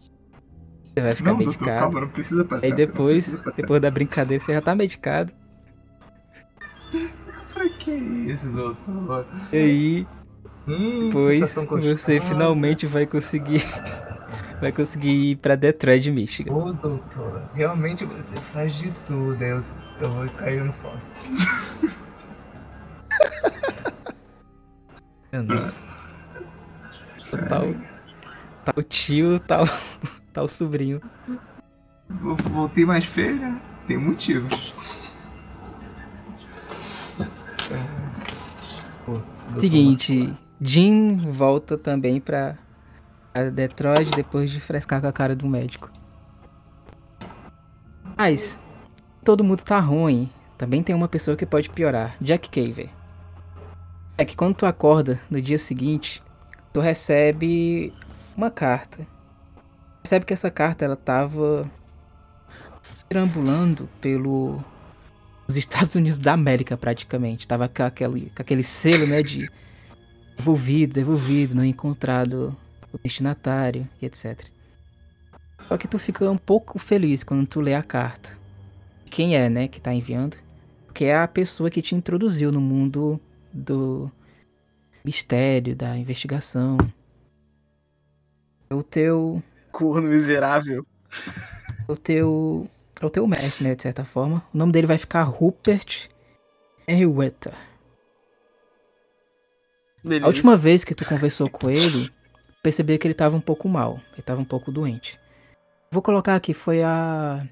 [0.93, 1.79] Você vai ficar Não, doutor, medicado.
[1.81, 5.33] calma, não precisa pra Aí depois, depois da brincadeira, você já tá medicado.
[7.91, 9.27] Que isso, doutor?
[9.53, 10.07] E aí,
[10.67, 13.63] Hum, depois sensação você finalmente vai conseguir.
[14.61, 16.53] Vai conseguir ir pra Detroit, Michigan.
[16.53, 19.65] Ô, doutor, realmente você faz de tudo, eu,
[20.03, 21.01] eu vou cair no sono.
[25.33, 25.75] Meu Deus.
[27.49, 27.75] Tal,
[28.67, 29.65] tal tio, tal,
[30.31, 31.01] tal sobrinho.
[32.11, 33.59] Voltei mais feio, né?
[33.87, 34.75] Tem motivos.
[39.05, 39.21] Pô,
[39.59, 42.57] Seguinte, Jean volta também pra
[43.35, 45.91] a Detroit depois de frescar com a cara do médico.
[48.17, 48.61] Mas,
[49.25, 50.31] todo mundo tá ruim.
[50.59, 52.91] Também tem uma pessoa que pode piorar, Jack Caver.
[54.19, 56.23] É que quando tu acorda no dia seguinte,
[56.73, 57.95] tu recebe
[58.37, 59.07] uma carta.
[60.03, 61.71] Percebe que essa carta ela tava
[63.09, 64.63] perambulando pelo
[65.51, 67.47] os Estados Unidos da América praticamente.
[67.47, 69.51] Tava com aquele, com aquele selo, né, de
[70.37, 72.57] devolvido, devolvido, não encontrado
[72.93, 74.47] o destinatário e etc.
[75.69, 78.31] Só que tu fica um pouco feliz quando tu lê a carta.
[79.11, 80.37] Quem é, né, que tá enviando?
[80.87, 83.21] Porque é a pessoa que te introduziu no mundo
[83.53, 84.11] do
[85.05, 86.79] mistério, da investigação.
[88.69, 90.87] É o teu Corno miserável.
[91.89, 92.69] o teu
[93.01, 94.45] é o teu mestre, né, de certa forma.
[94.55, 96.09] O nome dele vai ficar Rupert
[96.87, 97.53] Henrietta.
[100.03, 100.25] Beleza.
[100.25, 102.11] A última vez que tu conversou com ele,
[102.63, 104.01] percebeu que ele tava um pouco mal.
[104.13, 105.19] Ele tava um pouco doente.
[105.93, 107.47] Vou colocar aqui, foi a.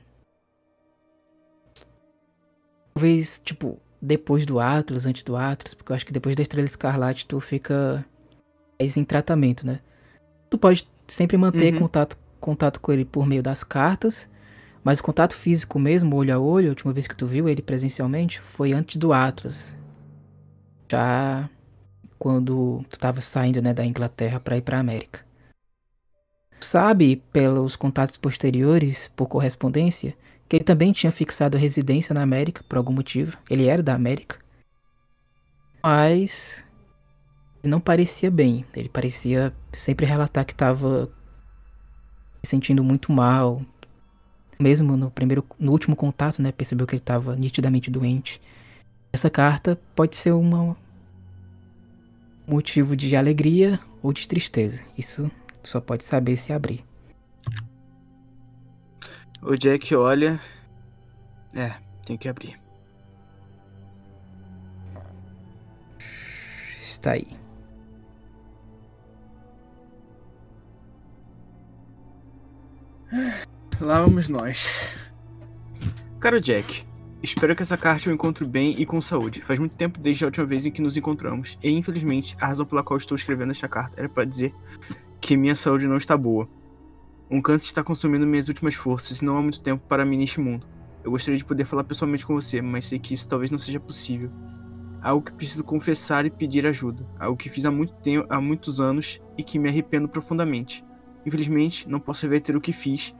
[2.94, 6.66] Talvez, tipo, depois do Atlas, antes do Atlas, porque eu acho que depois da Estrela
[6.66, 8.04] Escarlate tu fica
[8.80, 9.80] mais em tratamento, né?
[10.50, 11.80] Tu pode sempre manter Uhum.
[11.80, 14.28] contato, contato com ele por meio das cartas,
[14.88, 17.60] mas o contato físico mesmo, olho a olho, a última vez que tu viu ele
[17.60, 19.76] presencialmente, foi antes do Atlas.
[20.90, 21.46] Já
[22.18, 25.26] quando tu tava saindo, né, da Inglaterra pra ir pra América.
[26.58, 30.16] Sabe, pelos contatos posteriores, por correspondência,
[30.48, 33.36] que ele também tinha fixado a residência na América por algum motivo.
[33.50, 34.38] Ele era da América.
[35.82, 36.64] Mas
[37.62, 38.64] ele não parecia bem.
[38.74, 41.12] Ele parecia sempre relatar que tava
[42.42, 43.60] se sentindo muito mal.
[44.58, 48.40] Mesmo no primeiro, no último contato, né, percebeu que ele tava nitidamente doente.
[49.12, 50.76] Essa carta pode ser uma
[52.46, 54.82] motivo de alegria ou de tristeza.
[54.96, 55.30] Isso
[55.62, 56.84] só pode saber se abrir.
[59.42, 60.40] O Jack olha.
[61.54, 62.58] É, tem que abrir.
[66.80, 67.47] Está aí.
[73.80, 74.92] Lá vamos nós.
[76.18, 76.84] Caro Jack,
[77.22, 79.40] espero que essa carta eu encontre bem e com saúde.
[79.40, 82.66] Faz muito tempo desde a última vez em que nos encontramos, e infelizmente a razão
[82.66, 84.52] pela qual estou escrevendo esta carta era para dizer
[85.20, 86.48] que minha saúde não está boa.
[87.30, 90.40] Um câncer está consumindo minhas últimas forças e não há muito tempo para mim neste
[90.40, 90.66] mundo.
[91.04, 93.78] Eu gostaria de poder falar pessoalmente com você, mas sei que isso talvez não seja
[93.78, 94.28] possível.
[95.00, 97.06] Algo que preciso confessar e pedir ajuda.
[97.16, 100.84] Algo que fiz há muito tempo, há muitos anos e que me arrependo profundamente.
[101.24, 103.14] Infelizmente, não posso reverter o que fiz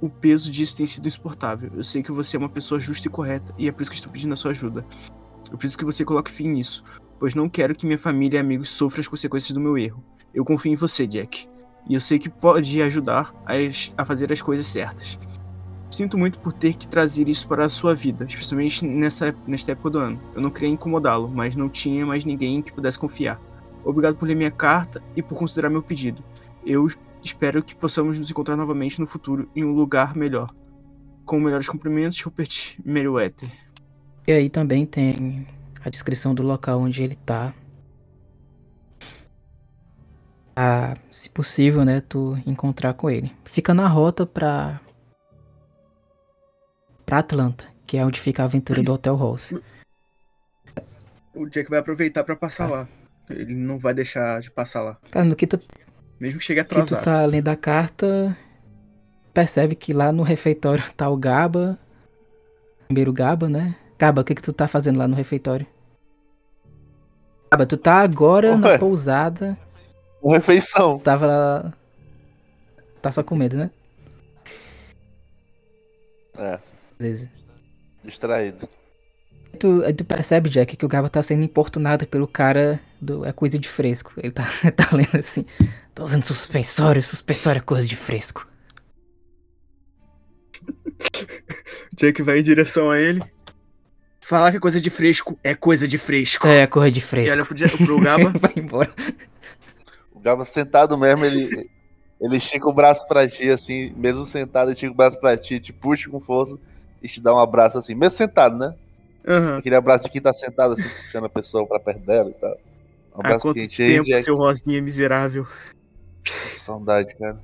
[0.00, 1.70] o peso disso tem sido insuportável.
[1.74, 3.96] Eu sei que você é uma pessoa justa e correta e é por isso que
[3.96, 4.84] estou pedindo a sua ajuda.
[5.50, 6.82] Eu preciso que você coloque fim nisso,
[7.18, 10.02] pois não quero que minha família e amigos sofram as consequências do meu erro.
[10.32, 11.48] Eu confio em você, Jack,
[11.88, 13.34] e eu sei que pode ajudar
[13.96, 15.18] a fazer as coisas certas.
[15.90, 19.90] Sinto muito por ter que trazer isso para a sua vida, especialmente nessa, nesta época
[19.90, 20.20] do ano.
[20.34, 23.40] Eu não queria incomodá-lo, mas não tinha mais ninguém que pudesse confiar.
[23.84, 26.22] Obrigado por ler minha carta e por considerar meu pedido.
[26.64, 26.88] Eu
[27.22, 30.54] espero que possamos nos encontrar novamente no futuro em um lugar melhor.
[31.24, 33.50] Com melhores cumprimentos, Rupert Meriwether.
[34.26, 35.46] E aí também tem
[35.84, 37.54] a descrição do local onde ele tá.
[40.54, 43.32] Ah, se possível, né, tu encontrar com ele.
[43.44, 44.80] Fica na rota pra
[47.06, 49.60] pra Atlanta, que é onde fica a aventura do Hotel Rose.
[51.34, 52.88] O Jack vai aproveitar para passar lá.
[53.28, 54.98] Ele não vai deixar de passar lá.
[55.10, 55.60] Cara, no que tu,
[56.20, 57.02] Mesmo que chegue que tu atrasado.
[57.04, 58.36] tá lendo a carta,
[59.32, 61.78] percebe que lá no refeitório tá o Gaba.
[62.86, 63.74] Primeiro Gaba, né?
[63.98, 65.66] Gaba, o que que tu tá fazendo lá no refeitório?
[67.50, 68.78] Gaba, tu tá agora na Ué.
[68.78, 69.56] pousada.
[70.22, 70.98] Uma refeição.
[70.98, 71.72] Tava lá.
[73.00, 73.70] Tá só com medo, né?
[76.36, 76.58] É,
[76.98, 77.28] Beleza.
[78.04, 78.68] distraído.
[79.58, 83.32] Tu, aí tu percebe, Jack, que o Gaba tá sendo importunado pelo cara do É
[83.32, 84.12] Coisa de Fresco.
[84.16, 84.44] Ele tá,
[84.76, 85.44] tá lendo assim.
[86.00, 88.48] Tá usando suspensório, suspensório é coisa de fresco.
[91.94, 93.22] Jack vai em direção a ele.
[94.18, 96.46] Falar que é coisa de fresco é coisa de fresco.
[96.48, 97.36] É, coisa de E fresco.
[97.36, 98.32] olha pro, pro Gaba.
[98.40, 98.90] vai embora.
[100.10, 101.68] O Gaba sentado mesmo, ele,
[102.18, 105.60] ele estica o braço pra ti, assim, mesmo sentado, ele estica o braço pra ti,
[105.60, 106.58] te puxa com força
[107.02, 108.74] e te dá um abraço assim, mesmo sentado, né?
[109.28, 109.58] Aham.
[109.58, 112.52] Aquele abraço de quem tá sentado, assim, puxando a pessoa pra perto dela e tal.
[112.52, 115.46] Um Há abraço quanto quente aí, tempo, seu Rosinha miserável.
[116.24, 117.38] Saudade, cara.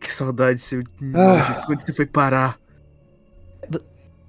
[0.00, 0.82] Que saudade, seu
[1.14, 1.60] Ah.
[1.68, 2.58] Onde você foi parar?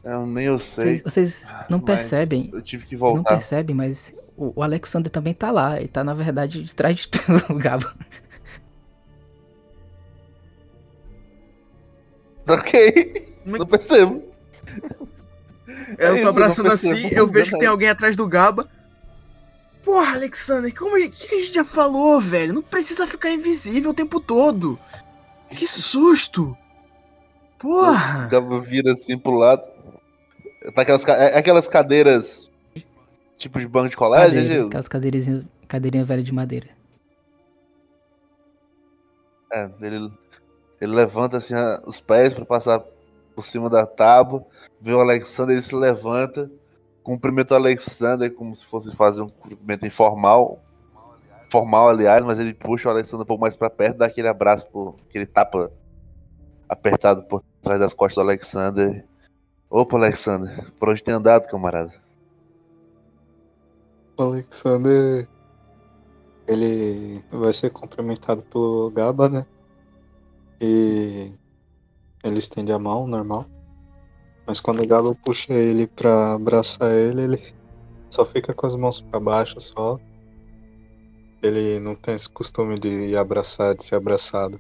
[0.04, 1.00] Eu nem eu sei.
[1.00, 2.50] Vocês, vocês não mas percebem.
[2.54, 3.32] Eu tive que Não voltar.
[3.34, 5.80] percebem, mas o, o Alexander também tá lá.
[5.80, 7.20] Ele tá, na verdade, de trás de tu,
[7.50, 7.92] o Gaba.
[12.48, 13.36] Ok.
[13.46, 14.24] Mas- Não percebo.
[15.98, 18.70] É Eu isso, tô abraçando não assim, eu vejo que tem alguém atrás do Gaba.
[19.86, 22.54] Porra, Alexander, como é que a gente já falou, velho?
[22.54, 24.80] Não precisa ficar invisível o tempo todo.
[25.52, 26.58] Que susto!
[27.56, 28.28] O Porra!
[28.28, 29.62] Gaba vira assim pro lado.
[30.74, 32.50] Tá aquelas, é aquelas cadeiras
[33.38, 34.68] tipo de banco de colégio, né, Cadeira, Gil?
[34.68, 36.68] aquelas cadeirinhas cadeirinha velha de madeira.
[39.54, 40.12] É, ele,
[40.82, 41.54] ele levanta assim
[41.86, 42.84] os pés pra passar
[43.36, 44.44] por cima da tábua,
[44.82, 46.50] vê o Alexander, ele se levanta,
[47.06, 50.60] cumprimenta o Alexander como se fosse fazer um cumprimento informal.
[51.52, 54.66] Formal, aliás, mas ele puxa o Alexander um pouco mais pra perto, dá aquele abraço,
[55.08, 55.72] aquele tapa
[56.68, 59.06] apertado por trás das costas do Alexander.
[59.70, 61.94] Opa, Alexander, por onde tem andado, camarada?
[64.18, 65.28] O Alexander.
[66.48, 69.46] Ele vai ser cumprimentado pelo Gaba, né?
[70.62, 71.32] E
[72.24, 73.48] ele estende a mão, normal.
[74.48, 77.56] Mas quando o Gaba puxa ele pra abraçar ele, ele
[78.10, 80.00] só fica com as mãos pra baixo só.
[81.42, 84.60] Ele não tem esse costume de abraçar, de ser abraçado.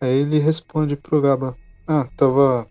[0.00, 1.56] Aí ele responde pro Gaba:
[1.86, 2.68] Ah, tava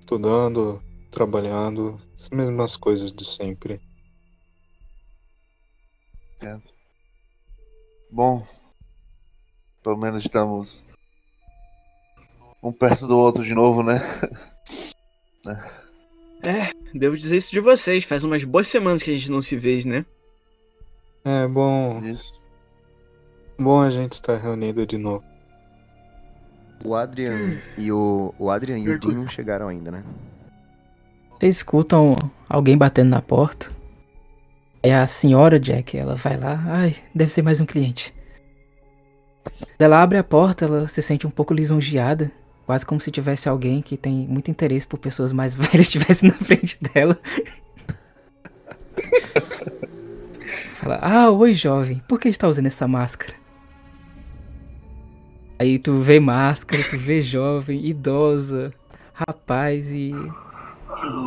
[0.00, 3.80] estudando, trabalhando, as mesmas coisas de sempre.
[8.10, 8.46] Bom,
[9.82, 10.84] pelo menos estamos
[12.62, 14.00] um perto do outro de novo, né?
[16.94, 19.82] Devo dizer isso de vocês, faz umas boas semanas que a gente não se vê,
[19.84, 20.04] né?
[21.24, 22.34] É bom, Isso.
[23.58, 25.24] bom a gente estar reunido de novo.
[26.84, 30.04] O Adrian e o, o Adrian e o Dean não chegaram ainda, né?
[31.38, 32.16] Vocês escutam
[32.48, 33.70] alguém batendo na porta.
[34.82, 36.60] É a senhora Jack, ela vai lá.
[36.66, 38.12] Ai, deve ser mais um cliente.
[39.78, 42.32] Ela abre a porta, ela se sente um pouco lisonjeada.
[42.66, 46.34] Quase como se tivesse alguém que tem muito interesse por pessoas mais velhas estivesse na
[46.34, 47.18] frente dela.
[50.76, 53.34] Fala, ah, oi jovem, por que está usando essa máscara?
[55.58, 58.74] Aí tu vê máscara, tu vê jovem, idosa,
[59.12, 60.10] rapaz e.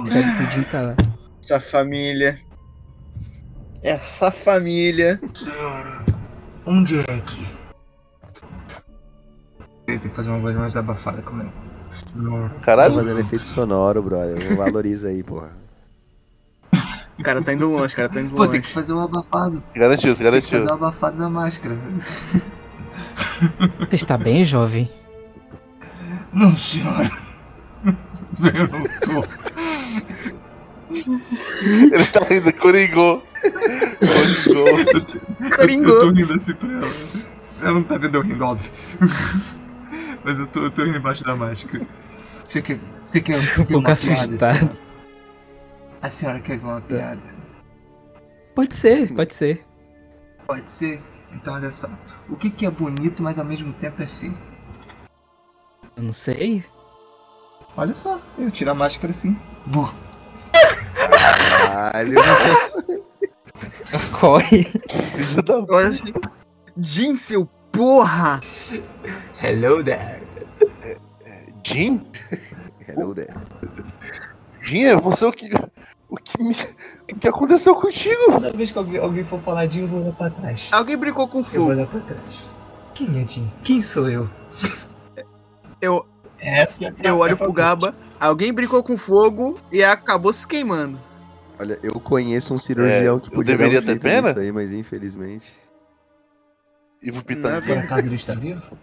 [0.07, 0.95] Sabe que o Jim tá lá.
[1.41, 2.37] Essa família.
[3.81, 5.21] Essa família.
[5.33, 6.03] Senhora,
[6.65, 7.54] onde é que?
[10.05, 11.51] Tem que fazer uma voz mais abafada comigo.
[12.13, 14.55] Senhora, Tá Caralho, fazendo efeito sonoro, brother.
[14.55, 15.49] Valoriza aí, porra.
[17.17, 18.73] O cara tá indo longe, o cara tá indo Pô, tem que longe.
[18.73, 19.63] fazer o abafado.
[19.67, 20.59] se garantiu, se Tem que garantiu.
[20.59, 21.75] fazer o abafado da máscara.
[23.89, 24.91] Você está bem, jovem?
[26.31, 27.09] Não, senhora.
[27.83, 29.27] Eu não tô.
[30.91, 33.23] Ele tá indo, coringou.
[34.45, 35.57] Coringou.
[35.57, 35.95] Coringou.
[35.95, 36.91] Eu tô rindo assim pra ela.
[37.61, 38.69] Ela não tá vendo eu rindo, óbvio.
[40.25, 41.85] Mas eu tô, eu tô embaixo da máscara.
[42.47, 44.39] Você quer, você quer Um pouco piada, assustado.
[44.39, 44.77] senhora?
[46.01, 47.21] A senhora quer ver uma piada?
[48.55, 49.63] Pode ser, pode ser.
[50.47, 51.01] Pode ser?
[51.31, 51.87] Então olha só.
[52.27, 54.35] O que, que é bonito, mas ao mesmo tempo é feio?
[55.95, 56.65] Eu não sei.
[57.77, 59.39] Olha só, eu tiro a máscara assim.
[59.67, 59.93] Boa.
[61.51, 62.15] Caralho.
[64.19, 64.65] Corre.
[65.69, 66.03] Olha assim.
[66.77, 67.45] Jim, seu
[67.75, 68.39] porra!
[69.41, 70.21] Hello there.
[71.63, 72.01] Jim?
[72.87, 73.33] Hello there.
[74.61, 75.49] Jim, é você o que.
[76.09, 76.55] O que me.
[77.11, 78.31] O que aconteceu contigo?
[78.31, 80.69] Toda vez que alguém, alguém for falar Jim, eu vou olhar pra trás.
[80.71, 81.69] Alguém brincou com Eu vou fogo.
[81.71, 82.21] olhar pra trás.
[82.93, 83.51] Quem é Jim?
[83.63, 84.29] Quem sou eu?
[85.81, 86.05] Eu,
[86.39, 90.47] Essa é pra- eu olho é pro Gaba, alguém brincou com fogo e acabou se
[90.47, 90.99] queimando.
[91.59, 93.31] Olha, eu conheço um cirurgião É, que um
[93.85, 94.27] ter jeito pena?
[94.29, 95.53] nisso aí, mas infelizmente.
[97.05, 97.61] Ivo Pitanga.
[97.61, 98.77] Por acaso ele está vivo?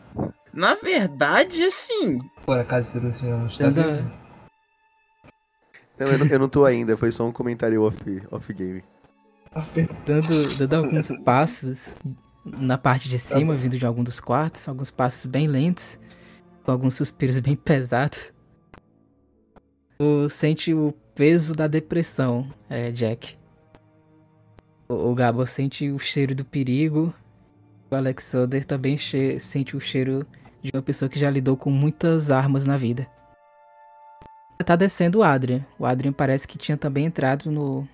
[0.53, 4.11] Na verdade, assim, Por acaso o senhor está vivo?
[5.99, 7.99] Não, eu, não, eu não tô ainda, foi só um comentário off,
[8.31, 8.83] off game.
[10.07, 11.89] dando, dando alguns passos
[12.45, 15.99] na parte de cima, vindo de algum dos quartos, alguns passos bem lentos,
[16.65, 18.33] com alguns suspiros bem pesados.
[19.99, 23.37] Tu sente o peso da depressão, é, Jack.
[24.89, 27.15] O, o Gabo sente o cheiro do perigo.
[27.93, 28.97] O Alexander também
[29.39, 30.27] sente o cheiro
[30.63, 33.07] de uma pessoa que já lidou com muitas armas na vida.
[34.65, 35.61] Tá descendo o Adrian.
[35.79, 37.87] O Adrian parece que tinha também entrado no,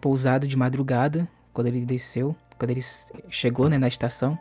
[0.00, 2.80] pousado de madrugada, quando ele desceu, quando ele
[3.28, 4.36] chegou né, na estação.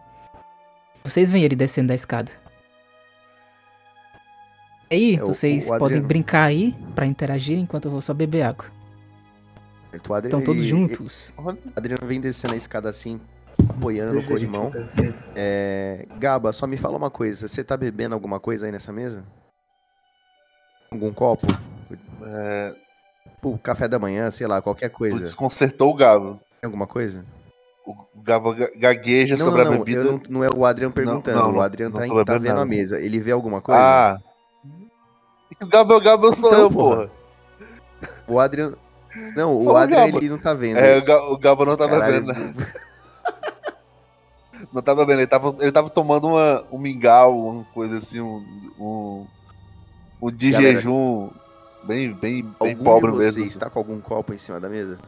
[1.03, 2.31] Vocês veem ele descendo da escada.
[4.89, 6.07] E aí, É, o- vocês o podem Adriano.
[6.07, 8.65] brincar aí pra interagir enquanto eu vou só beber água.
[9.93, 11.31] O Estão todos ele- juntos.
[11.37, 13.19] O Adriano vem descendo a escada assim,
[13.67, 14.71] apoiando no corrimão.
[15.35, 19.23] É, Gaba, só me fala uma coisa, você tá bebendo alguma coisa aí nessa mesa?
[20.91, 21.47] Algum copo?
[22.25, 22.75] É,
[23.41, 25.19] Pô, café da manhã, sei lá, qualquer coisa.
[25.19, 26.39] desconcertou o Gabo.
[26.59, 27.25] Tem alguma coisa?
[27.85, 30.03] O Gabo ga- gagueja Não, sobre não, a não, bebida.
[30.03, 32.99] não, não é o Adriano perguntando, não, o Adriano não tá, tá vendo a mesa.
[32.99, 33.79] Ele vê alguma coisa?
[33.81, 34.19] Ah!
[35.61, 36.95] O Gabo, o Gabo sou Então, eu, porra.
[36.97, 37.11] porra.
[38.27, 38.77] O Adriano...
[39.35, 40.17] Não, o Fala, Adriano Gaba.
[40.19, 40.77] ele não tá vendo.
[40.77, 42.65] É, o Ga- o Gabo não tava Caralho, vendo.
[44.71, 45.19] Não tava vendo.
[45.19, 48.37] Ele tava, ele tava tomando uma, um mingau, uma coisa assim, um.
[48.79, 49.27] Um,
[50.21, 51.29] um de Galera, jejum
[51.83, 53.31] bem, bem, bem Algum pobre de mesmo.
[53.33, 53.59] vocês assim.
[53.59, 54.99] tá com algum copo em cima da mesa?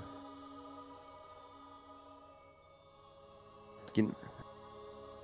[3.94, 4.08] Que-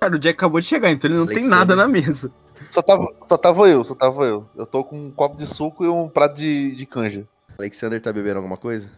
[0.00, 1.58] Cara, o Jack acabou de chegar, então ele não tem Alexander.
[1.58, 2.30] nada na mesa.
[2.70, 4.46] Só, tava, só tava eu, só tava eu.
[4.54, 7.26] Eu tô com um copo de suco e um prato de, de canja.
[7.58, 8.88] Alexander tá bebendo alguma coisa?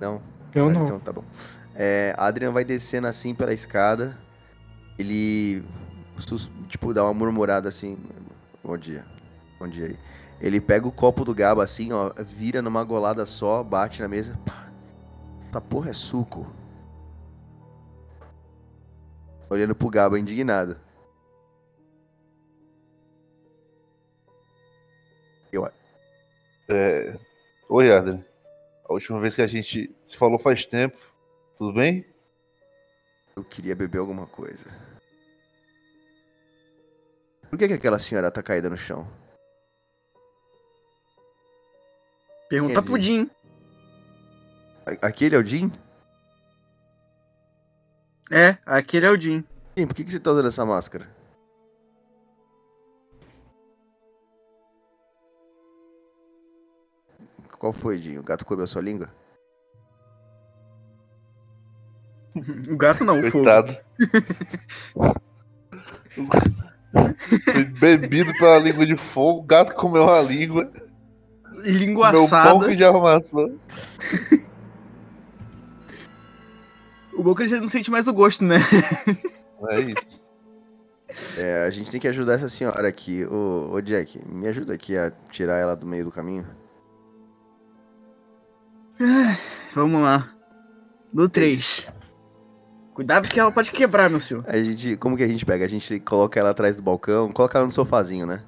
[0.00, 0.20] Não?
[0.54, 0.84] Eu Ah, não.
[0.84, 1.22] Então tá bom.
[1.74, 4.16] É, Adrian vai descendo assim pela escada.
[4.98, 5.64] Ele,
[6.68, 7.98] tipo, dá uma murmurada assim.
[8.62, 9.04] Bom dia.
[9.58, 9.98] Bom dia aí.
[10.40, 14.38] Ele pega o copo do Gaba assim, ó, vira numa golada só, bate na mesa.
[14.44, 14.70] Pá.
[15.48, 16.46] Essa porra é suco.
[19.48, 20.76] Olhando pro Gaba indignado.
[26.72, 27.18] É...
[27.68, 28.24] Oi, Adrian.
[28.88, 30.96] A última vez que a gente se falou faz tempo.
[31.62, 32.04] Tudo bem?
[33.36, 34.64] Eu queria beber alguma coisa.
[37.48, 39.06] Por que, que aquela senhora tá caída no chão?
[42.48, 42.82] Pergunta Ele.
[42.82, 43.30] pro Jim.
[45.00, 45.72] Aquele é o Jim?
[48.28, 49.44] É, aquele é o Jim.
[49.76, 51.08] Jim, por que, que você tá usando essa máscara?
[57.56, 58.18] Qual foi, Jim?
[58.18, 59.21] O gato comeu a sua língua?
[62.70, 63.44] O gato não, o fogo.
[63.44, 63.76] Coitado.
[67.78, 70.70] Foi bebido pela língua de fogo, o gato comeu a língua,
[71.64, 72.66] Língua assada.
[72.68, 73.58] que já amassou.
[77.14, 78.56] O bom que a gente não sente mais o gosto, né?
[79.68, 80.22] É isso.
[81.38, 83.24] É, a gente tem que ajudar essa senhora aqui.
[83.26, 86.46] Ô, ô Jack, me ajuda aqui a tirar ela do meio do caminho.
[89.74, 90.32] Vamos lá.
[91.12, 91.90] Do 3.
[92.94, 94.44] Cuidado que ela pode quebrar, meu senhor.
[94.46, 95.64] A gente, como que a gente pega?
[95.64, 98.42] A gente coloca ela atrás do balcão, coloca ela no sofazinho, né?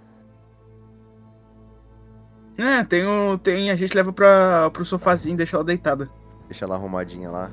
[2.56, 6.10] É, tem, o, tem a gente leva pra, pro sofazinho e deixa ela deitada.
[6.46, 7.50] Deixa ela arrumadinha lá.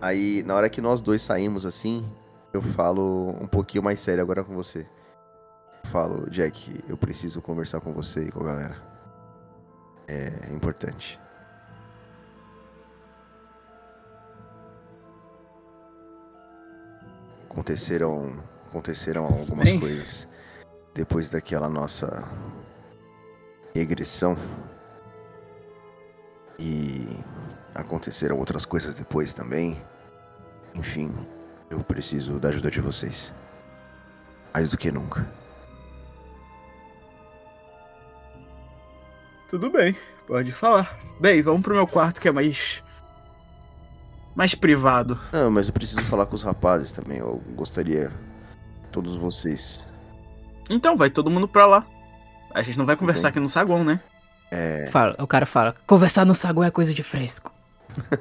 [0.00, 2.04] Aí, na hora que nós dois saímos assim,
[2.52, 4.80] eu falo um pouquinho mais sério agora com você.
[5.84, 8.76] Eu falo, Jack, eu preciso conversar com você e com a galera.
[10.06, 11.18] É importante.
[17.58, 19.80] Aconteceram, aconteceram algumas Bem.
[19.80, 20.28] coisas
[20.94, 22.22] depois daquela nossa
[23.74, 24.38] regressão.
[26.56, 27.08] E
[27.74, 29.84] aconteceram outras coisas depois também.
[30.72, 31.12] Enfim,
[31.68, 33.32] eu preciso da ajuda de vocês.
[34.54, 35.26] Mais do que nunca.
[39.48, 39.96] Tudo bem,
[40.28, 40.96] pode falar.
[41.18, 42.84] Bem, vamos pro meu quarto que é mais.
[44.38, 45.18] Mais privado.
[45.32, 47.18] Não, mas eu preciso falar com os rapazes também.
[47.18, 48.12] Eu gostaria.
[48.92, 49.84] Todos vocês.
[50.70, 51.84] Então, vai todo mundo pra lá.
[52.54, 54.00] A gente não vai conversar aqui no saguão, né?
[54.48, 54.86] É.
[54.92, 57.52] Fala, o cara fala, conversar no saguão é coisa de fresco.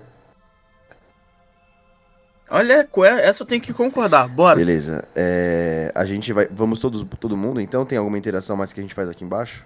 [2.50, 2.90] Olha,
[3.22, 4.28] essa eu tenho que concordar.
[4.28, 4.56] Bora.
[4.56, 5.08] Beleza.
[5.16, 6.48] É, a gente vai.
[6.50, 7.86] Vamos todos, todo mundo, então?
[7.86, 9.64] Tem alguma interação mais que a gente faz aqui embaixo?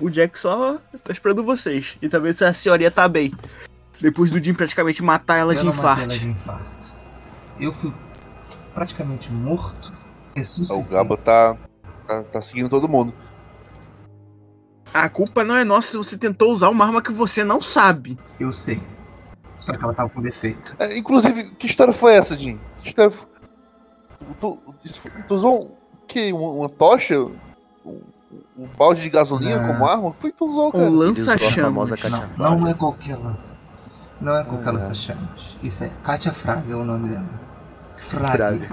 [0.00, 1.98] O Jack só tá esperando vocês.
[2.00, 3.32] E talvez a senhoria tá bem.
[4.00, 6.18] Depois do Jim praticamente matar ela Eu de não matei ela infarto.
[6.18, 6.96] de infarto.
[7.60, 7.92] eu fui
[8.74, 9.92] praticamente morto,
[10.34, 10.82] ressuscitei.
[10.82, 11.56] O Gaba tá,
[12.06, 13.12] tá, tá seguindo todo mundo.
[14.92, 18.18] A culpa não é nossa se você tentou usar uma arma que você não sabe.
[18.38, 18.82] Eu sei.
[19.58, 20.74] Só que ela tava com defeito.
[20.78, 22.58] É, inclusive, que história foi essa, Jim?
[22.80, 23.26] Que história foi...
[24.40, 25.70] tu, tu, tu usou um,
[26.06, 27.20] que, uma, uma tocha?
[27.86, 28.00] Um,
[28.58, 30.12] um balde de gasolina como arma?
[30.18, 30.84] Foi tu usou, cara?
[30.84, 31.90] Um lança-chamas.
[31.90, 33.56] Katia Não, não é qualquer lança.
[34.20, 34.72] Não é qualquer Ah.
[34.72, 35.56] lança-chamas.
[35.62, 37.28] Isso é Katia Fraga é o nome dela.
[37.96, 38.58] Fraga.
[38.58, 38.68] Fraga.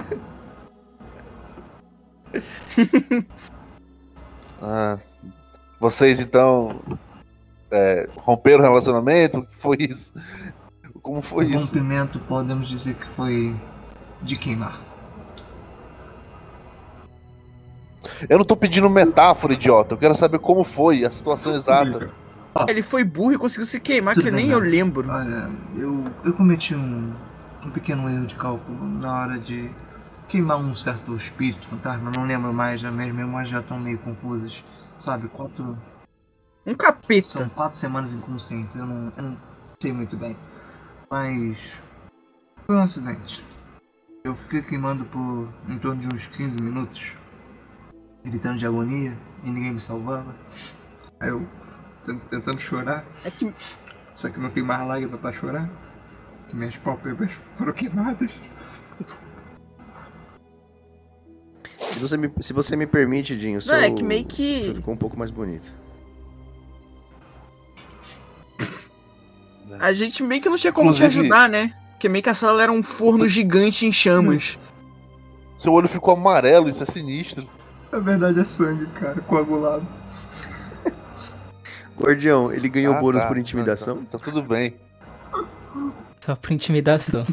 [4.62, 4.98] Ah,
[5.80, 6.80] vocês então
[7.70, 9.38] é, romperam o relacionamento?
[9.38, 10.12] O que foi isso?
[11.00, 11.58] Como foi o isso?
[11.60, 13.56] rompimento podemos dizer que foi
[14.20, 14.78] de queimar.
[18.28, 19.94] Eu não tô pedindo metáfora, idiota.
[19.94, 22.10] Eu quero saber como foi a situação exata.
[22.68, 24.66] Ele foi burro e conseguiu se queimar, Tudo que bem, nem eu não.
[24.66, 25.08] lembro.
[25.08, 27.12] Olha, eu, eu cometi um,
[27.64, 29.70] um pequeno erro de cálculo na hora de
[30.26, 32.10] queimar um certo espírito fantasma.
[32.14, 34.64] Não lembro mais, as minhas memórias já estão meio confusas.
[34.98, 35.78] Sabe, quatro.
[36.66, 37.22] Um capeta.
[37.22, 39.36] São quatro semanas inconscientes, eu não, eu não
[39.80, 40.36] sei muito bem.
[41.10, 41.82] Mas.
[42.66, 43.44] Foi um acidente.
[44.22, 47.14] Eu fiquei queimando por em torno de uns 15 minutos,
[48.24, 50.34] gritando de agonia, e ninguém me salvava.
[51.18, 51.46] Aí eu
[52.04, 53.52] tent- tentando chorar, É que
[54.16, 55.68] só que não tem mais lágrima pra chorar.
[56.48, 58.30] Que minhas pálpebras foram queimadas.
[61.90, 64.72] Se você me, se você me permite, Dinho, seu, Não, é que meio que.
[64.74, 65.72] ficou um pouco mais bonito.
[69.78, 71.72] A gente meio que não tinha como te Inclusive- ajudar, né?
[71.92, 74.58] Porque meio que a sala era um forno gigante em chamas.
[75.56, 77.46] Seu olho ficou amarelo, isso é sinistro.
[77.92, 79.86] Na verdade é sangue, cara, coagulado.
[81.98, 84.04] Guardião, ele ganhou Ah, bônus tá, por tá, intimidação?
[84.04, 84.74] Tá, tá tudo bem.
[86.20, 87.24] Só por intimidação.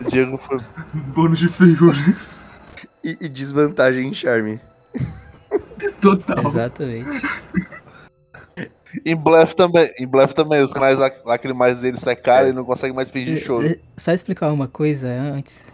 [0.00, 0.58] O Diego foi.
[1.14, 1.94] Bônus de favor.
[3.02, 4.60] E, e desvantagem em charme.
[6.00, 6.46] Total.
[6.46, 7.08] Exatamente.
[9.04, 9.90] Em Bluff também.
[9.98, 10.62] Em Bluff também.
[10.62, 13.66] Os canais lac- lacrimais dele secaram e não consegue mais fingir choro.
[13.66, 15.66] Eh, Só explicar uma coisa antes.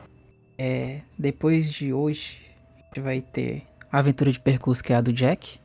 [0.58, 2.40] É, depois de hoje,
[2.76, 5.60] a gente vai ter a aventura de percurso que é a do Jack.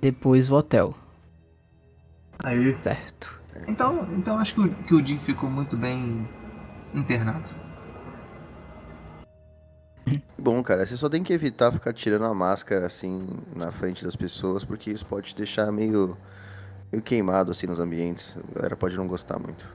[0.00, 0.94] Depois o hotel,
[2.38, 2.74] Aí.
[2.82, 3.38] certo?
[3.68, 6.26] Então, então acho que o, que o Jim ficou muito bem
[6.94, 7.50] internado.
[10.38, 14.16] Bom, cara, você só tem que evitar ficar tirando a máscara assim na frente das
[14.16, 16.16] pessoas, porque isso pode te deixar meio,
[16.90, 18.38] meio queimado assim nos ambientes.
[18.50, 19.68] A galera pode não gostar muito.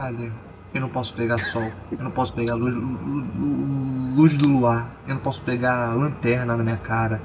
[0.00, 0.32] Olha,
[0.74, 4.94] eu não posso pegar sol, eu não posso pegar luz, lu- lu- luz do luar,
[5.06, 7.20] eu não posso pegar lanterna na minha cara.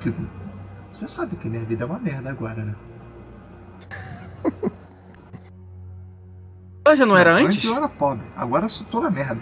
[0.00, 0.22] Tipo,
[0.92, 2.74] você sabe que minha vida é uma merda agora, né?
[6.86, 7.64] Ela já não era antes?
[7.64, 9.40] eu era pobre, agora eu tô na merda.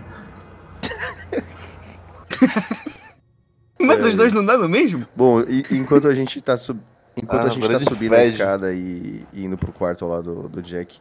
[3.81, 5.05] Mas os dois não dão mesmo?
[5.17, 6.81] Bom, e, enquanto a gente tá sub...
[7.17, 10.49] enquanto Ah, a gente tá subindo a escada e, e indo pro quarto lá do,
[10.49, 11.01] do Jack,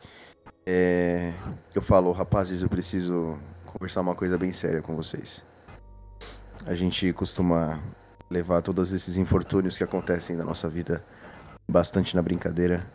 [0.73, 1.33] é,
[1.75, 5.43] eu falo, rapazes, eu preciso conversar uma coisa bem séria com vocês.
[6.65, 7.77] A gente costuma
[8.29, 11.03] levar todos esses infortúnios que acontecem na nossa vida
[11.69, 12.89] bastante na brincadeira,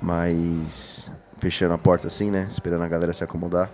[0.00, 3.68] mas fechando a porta assim, né, esperando a galera se acomodar.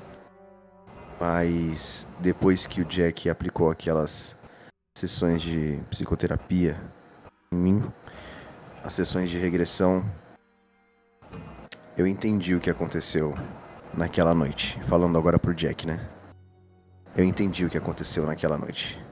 [1.21, 4.35] Mas depois que o Jack aplicou aquelas
[4.97, 6.81] sessões de psicoterapia
[7.53, 7.93] em mim,
[8.83, 10.11] as sessões de regressão,
[11.97, 13.35] eu entendi o que aconteceu
[13.95, 14.81] naquela noite.
[14.85, 16.01] Falando agora pro Jack, né?
[17.17, 19.03] Eu entendi o que aconteceu naquela noite.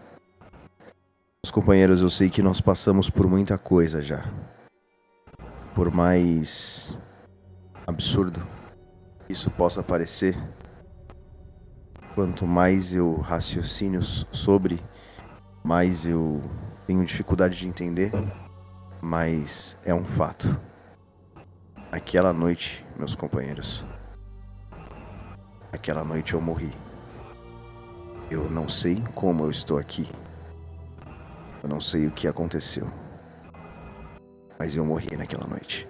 [1.45, 4.25] Os companheiros, eu sei que nós passamos por muita coisa já.
[5.75, 6.99] Por mais
[7.87, 8.47] absurdo
[9.29, 10.37] isso possa parecer,
[12.15, 14.81] quanto mais eu raciocínio sobre
[15.63, 16.41] mais eu
[16.87, 18.11] tenho dificuldade de entender,
[19.03, 20.59] mas é um fato.
[21.91, 23.83] Aquela noite, meus companheiros,
[25.73, 26.71] aquela noite eu morri.
[28.31, 30.07] Eu não sei como eu estou aqui.
[31.63, 32.87] Eu não sei o que aconteceu.
[34.59, 35.89] Mas eu morri naquela noite.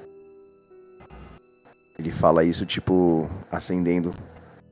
[1.98, 4.14] Ele fala isso tipo acendendo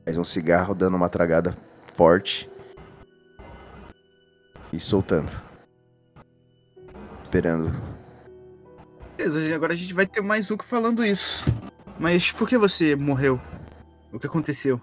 [0.05, 1.53] mais um cigarro, dando uma tragada
[1.93, 2.49] forte
[4.71, 5.29] e soltando.
[7.23, 7.96] Esperando.
[9.17, 11.43] Beleza, agora a gente vai ter mais um que falando isso.
[11.99, 13.41] Mas por que você morreu?
[14.13, 14.79] O que aconteceu?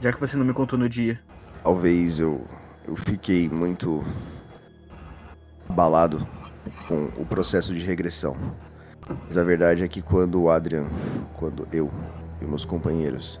[0.00, 1.22] Já que você não me contou no dia.
[1.62, 2.44] Talvez eu,
[2.84, 4.04] eu fiquei muito
[5.68, 6.26] abalado
[6.88, 8.36] com o processo de regressão.
[9.24, 10.90] Mas a verdade é que quando o Adrian,
[11.34, 11.88] quando eu
[12.42, 13.40] e meus companheiros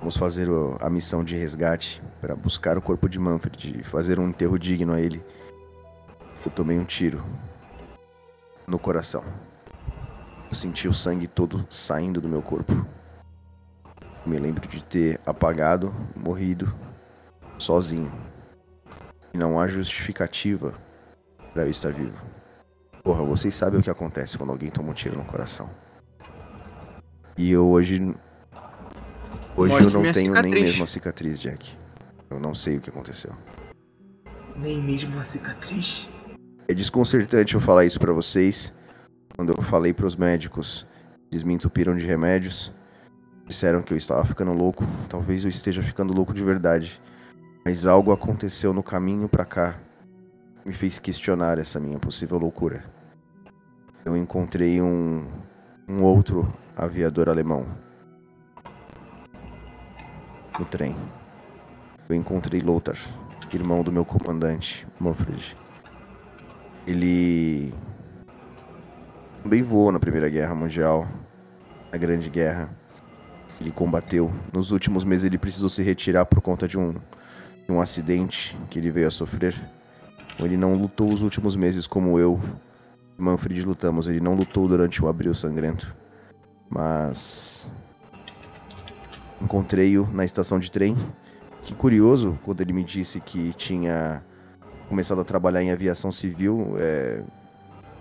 [0.00, 0.48] Vamos fazer
[0.80, 4.94] a missão de resgate para buscar o corpo de Manfred e fazer um enterro digno
[4.94, 5.22] a ele.
[6.42, 7.22] Eu tomei um tiro
[8.70, 9.24] no coração.
[10.48, 12.86] Eu senti o sangue todo saindo do meu corpo.
[14.24, 16.72] Me lembro de ter apagado, morrido,
[17.58, 18.12] sozinho.
[19.34, 20.74] E não há justificativa
[21.52, 22.24] para eu estar vivo.
[23.02, 25.68] Porra, vocês sabem o que acontece quando alguém toma um tiro no coração.
[27.36, 28.14] E eu hoje.
[29.56, 30.62] Hoje Mostre eu não tenho nem cicatriz.
[30.62, 31.76] mesmo a cicatriz, Jack.
[32.28, 33.32] Eu não sei o que aconteceu.
[34.56, 36.08] Nem mesmo uma cicatriz.
[36.70, 38.72] É desconcertante eu falar isso pra vocês.
[39.34, 40.86] Quando eu falei pros médicos,
[41.28, 42.72] eles me entupiram de remédios.
[43.44, 44.86] Disseram que eu estava ficando louco.
[45.08, 47.02] Talvez eu esteja ficando louco de verdade.
[47.64, 49.80] Mas algo aconteceu no caminho pra cá.
[50.64, 52.84] Me fez questionar essa minha possível loucura.
[54.04, 55.26] Eu encontrei um,
[55.88, 57.66] um outro aviador alemão.
[60.56, 60.94] No trem.
[62.08, 62.96] Eu encontrei Lothar,
[63.52, 65.56] irmão do meu comandante, Manfred.
[66.90, 67.72] Ele
[69.44, 71.08] também voou na Primeira Guerra Mundial,
[71.92, 72.68] na Grande Guerra.
[73.60, 74.32] Ele combateu.
[74.52, 78.80] Nos últimos meses ele precisou se retirar por conta de um, de um acidente que
[78.80, 79.54] ele veio a sofrer.
[80.34, 82.40] Então, Ele não lutou os últimos meses como eu
[83.16, 84.08] e Manfred lutamos.
[84.08, 85.94] Ele não lutou durante o Abril Sangrento.
[86.68, 87.70] Mas
[89.40, 90.96] encontrei-o na estação de trem.
[91.62, 94.24] Que curioso quando ele me disse que tinha
[94.90, 97.22] começado a trabalhar em aviação civil, é,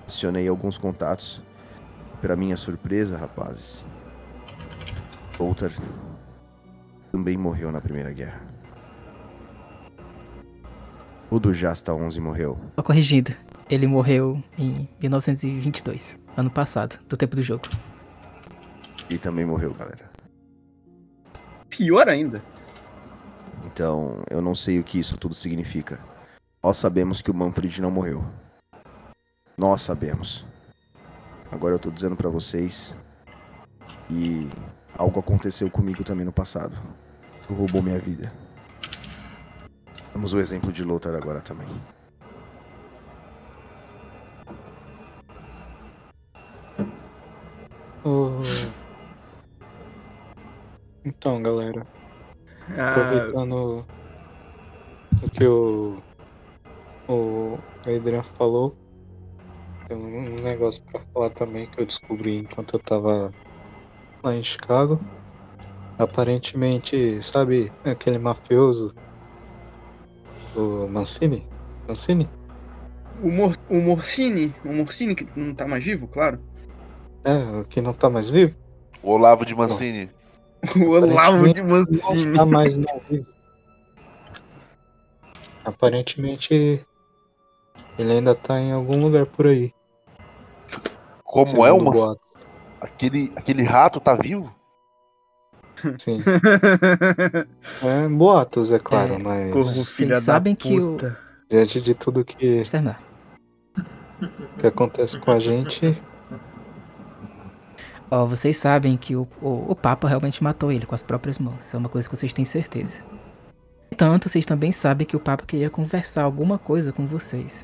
[0.08, 1.40] acionei alguns contatos.
[2.20, 3.86] Para minha surpresa, rapazes,
[5.38, 5.72] Walter
[7.12, 8.42] também morreu na Primeira Guerra.
[11.30, 12.60] O do Jasta 11 morreu.
[12.76, 13.32] Só corrigindo.
[13.70, 17.70] Ele morreu em 1922, ano passado, do tempo do jogo.
[19.12, 20.10] E também morreu, galera.
[21.70, 22.44] Pior ainda.
[23.64, 26.09] Então, eu não sei o que isso tudo significa.
[26.62, 28.24] Nós sabemos que o Manfred não morreu.
[29.58, 30.46] Nós sabemos.
[31.52, 32.96] Agora eu tô dizendo pra vocês
[34.10, 34.48] e
[34.98, 36.76] algo aconteceu comigo também no passado.
[37.48, 38.32] Que roubou minha vida.
[40.14, 41.68] Temos o exemplo de Lothar agora também.
[51.06, 51.86] Então, galera,
[52.78, 53.86] Ah, aproveitando
[55.24, 56.02] o que o,
[57.10, 58.76] o Adrian falou,
[59.88, 63.34] tem um negócio pra falar também que eu descobri enquanto eu tava
[64.24, 65.00] lá em Chicago.
[65.98, 68.94] Aparentemente, sabe aquele mafioso?
[70.56, 71.46] O Mancini?
[71.88, 72.30] Mancini?
[73.22, 76.40] o, Mor o Morcini, o Morcini que não tá mais vivo, claro.
[77.24, 78.56] É, o que não tá mais vivo?
[79.04, 80.10] O Olavo de Mancini.
[80.76, 82.32] O Olavo de Não Mancini.
[82.32, 83.26] está mais não vivo.
[85.64, 86.86] Aparentemente,
[88.02, 89.74] ele ainda tá em algum lugar por aí.
[91.24, 91.92] Como é uma.
[91.92, 92.30] boatos.
[92.82, 94.54] Aquele, aquele rato tá vivo?
[95.98, 96.20] Sim.
[97.84, 101.18] É boatos, é claro, É, mas Corvo filha da sabem que o- puta.
[101.50, 102.64] diante de tudo que,
[104.58, 106.02] que acontece com a gente,
[108.12, 111.64] Ó, vocês sabem que o, o, o Papa realmente matou ele com as próprias mãos.
[111.64, 113.04] Isso é uma coisa que vocês têm certeza.
[113.96, 117.64] Tanto, vocês também sabem que o Papa queria conversar alguma coisa com vocês.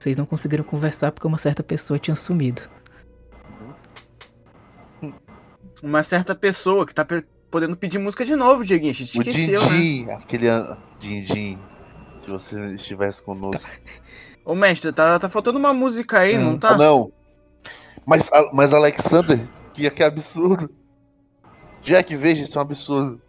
[0.00, 2.62] Vocês não conseguiram conversar porque uma certa pessoa tinha sumido.
[5.82, 8.92] Uma certa pessoa que tá per- podendo pedir música de novo, Dieguinho.
[8.92, 9.68] A gente O esqueceu, né?
[9.68, 11.58] Dindim, aquele an- Dindim.
[12.18, 13.62] Se você estivesse conosco.
[14.42, 16.76] Ô, mestre, tá, tá faltando uma música aí, não Ah, tá?
[16.78, 17.12] não.
[18.06, 19.38] Mas, mas Alexander,
[19.74, 20.70] que, que absurdo.
[21.82, 23.20] Jack, veja, isso é um absurdo.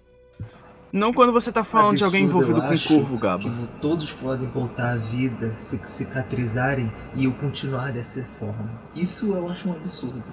[0.93, 3.49] Não quando você tá falando de alguém Absurdo, envolvido com corvo, Gabo.
[3.49, 8.69] Que todos podem voltar à vida, se cicatrizarem e eu continuar dessa forma.
[8.93, 10.29] Isso eu acho um absurdo.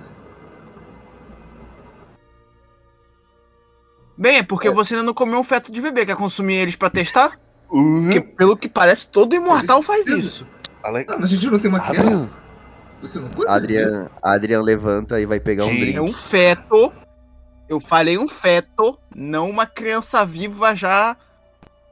[4.17, 6.05] Bem, é porque você ainda não comeu um feto de bebê.
[6.05, 7.39] Quer consumir eles pra testar?
[7.71, 8.05] Uhum.
[8.05, 10.45] Porque, pelo que parece, todo imortal faz isso.
[10.83, 11.07] Ale...
[11.09, 12.29] Mas a gente não tem uma criança.
[12.29, 12.49] Não?
[13.49, 15.97] Adrian, Adrian levanta e vai pegar um drink.
[15.97, 16.93] É um feto.
[17.69, 21.17] Eu falei um feto, não uma criança viva já.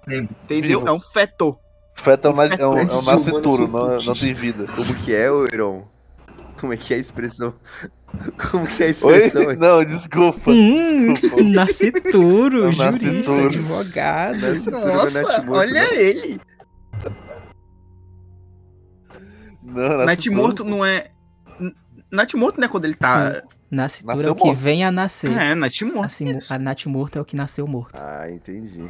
[0.07, 0.55] Lembre-se.
[0.55, 0.81] Entendeu?
[0.81, 0.89] Vivo.
[0.89, 1.59] É um feto.
[1.97, 4.67] Feto é um, na- é um, é um nascituro, não, sou não tem vida.
[4.75, 5.85] Como que é, ô Iron?
[6.61, 7.55] Como é que é a expressão?
[8.51, 8.91] Como que é a Oi?
[8.93, 9.43] expressão?
[9.57, 10.51] Não, desculpa.
[10.51, 11.43] Hum, Desculpa.
[11.45, 13.47] nascituro, É um jurista, nascituro.
[13.49, 14.39] advogado.
[14.39, 14.87] Nascituro.
[14.87, 15.95] Nossa, olha né?
[15.95, 16.41] ele.
[19.63, 21.09] Não, Natimorto não é.
[21.61, 21.75] N-
[22.11, 24.59] Natimorto não é quando ele tá Nascitura Nasceu é o que morto.
[24.59, 25.31] vem a nascer.
[25.37, 26.05] É, Nath morto.
[26.05, 27.95] Assim, a Nath morto é o que nasceu morto.
[27.99, 28.89] Ah, entendi.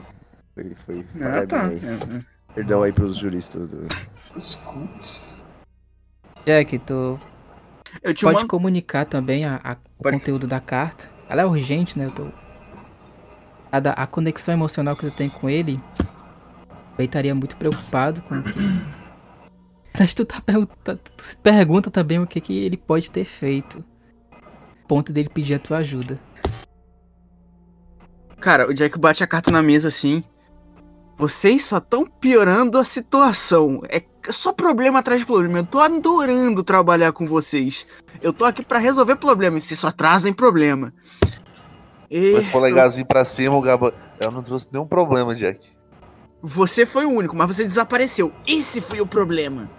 [0.54, 1.06] Foi, foi.
[1.20, 1.58] Ah, tá.
[1.60, 2.26] Parabéns aí.
[2.54, 3.70] Perdão aí pros juristas.
[3.70, 3.86] Do...
[4.36, 5.24] Escute.
[6.44, 7.18] Jack, tu
[8.02, 8.46] pode uma...
[8.46, 10.18] comunicar também a, a- o Pode.
[10.18, 11.08] conteúdo da carta.
[11.28, 12.04] Ela é urgente, né?
[12.06, 12.28] Eu tô...
[13.72, 15.80] a, da- a conexão emocional que eu tenho com ele,
[16.98, 18.52] eu estaria muito preocupado com o que.
[19.98, 23.82] Mas tu, tá, pergunta- tu se pergunta também o que, que ele pode ter feito.
[24.86, 26.18] Ponto dele pedir a tua ajuda.
[28.40, 30.22] Cara, o Jack bate a carta na mesa assim.
[31.16, 33.80] Vocês só estão piorando a situação.
[33.88, 35.58] É só problema atrás de problema.
[35.58, 37.86] Eu tô adorando trabalhar com vocês.
[38.20, 39.64] Eu tô aqui pra resolver problemas.
[39.64, 40.92] Vocês só trazem problema.
[42.10, 43.94] E Dois polegarzinho pra cima, o Gaba.
[44.20, 45.66] Eu não trouxe nenhum problema, Jack.
[46.42, 48.32] você foi o único, mas você desapareceu.
[48.46, 49.70] Esse foi o problema.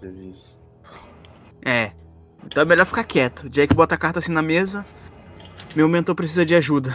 [0.00, 0.58] Teve isso.
[1.64, 1.92] É.
[2.46, 3.48] Então é melhor ficar quieto.
[3.48, 4.84] Jack bota a carta assim na mesa.
[5.76, 6.94] Meu mentor precisa de ajuda.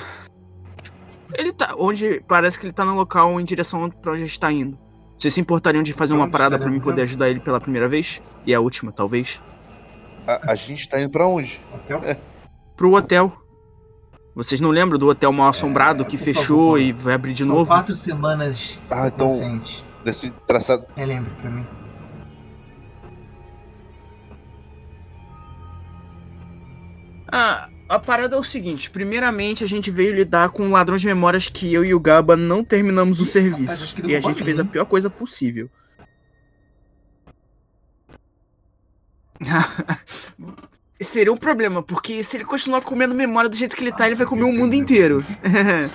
[1.33, 1.75] Ele tá.
[1.77, 2.21] Onde.
[2.27, 4.77] Parece que ele tá no local em direção pra onde a gente tá indo.
[5.17, 8.21] Vocês se importariam de fazer uma parada pra mim poder ajudar ele pela primeira vez?
[8.45, 9.41] E a última, talvez?
[10.27, 11.61] A, a gente tá indo pra onde?
[11.73, 12.01] Hotel?
[12.75, 13.31] Pro hotel.
[14.35, 16.79] Vocês não lembram do hotel mal assombrado que por fechou favor.
[16.79, 17.67] e vai abrir de São novo?
[17.67, 19.29] quatro semanas Ah, então-.
[20.03, 20.85] Desse traçado.
[20.95, 21.65] Relembre pra mim.
[27.35, 31.07] Ah, a parada é o seguinte: primeiramente, a gente veio lidar com um ladrão de
[31.07, 33.95] memórias que eu e o Gaba não terminamos o serviço.
[33.95, 35.67] rapaz, e a gente fez a pior coisa possível.
[41.01, 44.13] Seria um problema, porque se ele continuar comendo memória do jeito que ele tá, ele
[44.13, 45.25] vai comer o mundo inteiro.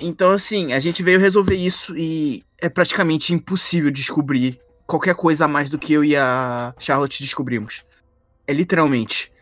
[0.00, 5.48] então, assim, a gente veio resolver isso e é praticamente impossível descobrir qualquer coisa a
[5.48, 7.84] mais do que eu e a Charlotte descobrimos.
[8.46, 9.32] É literalmente.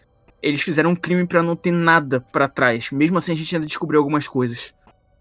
[0.42, 2.90] Eles fizeram um crime pra não ter nada pra trás.
[2.90, 4.72] Mesmo assim, a gente ainda descobriu algumas coisas.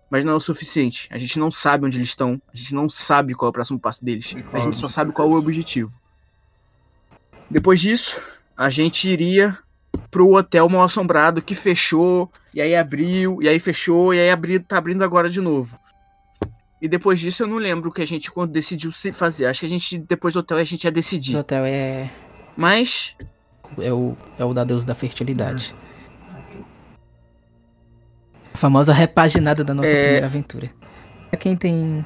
[0.09, 1.07] Mas não é o suficiente.
[1.11, 2.41] A gente não sabe onde eles estão.
[2.53, 4.35] A gente não sabe qual é o próximo passo deles.
[4.53, 5.91] A gente só sabe qual é o objetivo.
[7.49, 8.21] Depois disso,
[8.55, 9.57] a gente iria
[10.11, 14.61] pro hotel mal assombrado que fechou, e aí abriu, e aí fechou, e aí abriu,
[14.63, 15.77] tá abrindo agora de novo.
[16.81, 19.45] E depois disso eu não lembro o que a gente quando decidiu se fazer.
[19.47, 21.35] Acho que a gente, depois do hotel, a gente ia O decidir.
[21.37, 22.09] hotel é,
[22.55, 23.15] Mas
[23.79, 25.75] é, o, é o da deusa da fertilidade.
[26.45, 26.63] Ok.
[28.53, 30.03] A famosa repaginada da nossa É.
[30.03, 30.71] primeira aventura.
[31.29, 32.05] Pra quem tem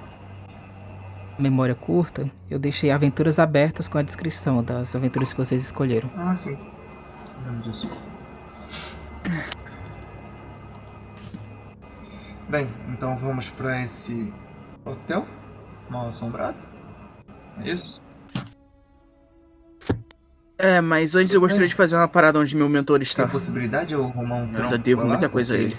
[1.37, 6.09] memória curta, eu deixei aventuras abertas com a descrição das aventuras que vocês escolheram.
[6.15, 6.57] Ah, sim.
[7.45, 7.89] Lembro disso.
[12.49, 14.31] Bem, então vamos pra esse
[14.85, 15.25] hotel
[15.89, 16.61] mal assombrado.
[17.63, 18.01] É isso?
[20.57, 23.23] É, mas antes eu gostaria de fazer uma parada onde meu mentor Tem está.
[23.25, 25.13] a possibilidade de eu arrumar um Eu trampo ainda devo pra lá?
[25.15, 25.77] muita coisa a ele.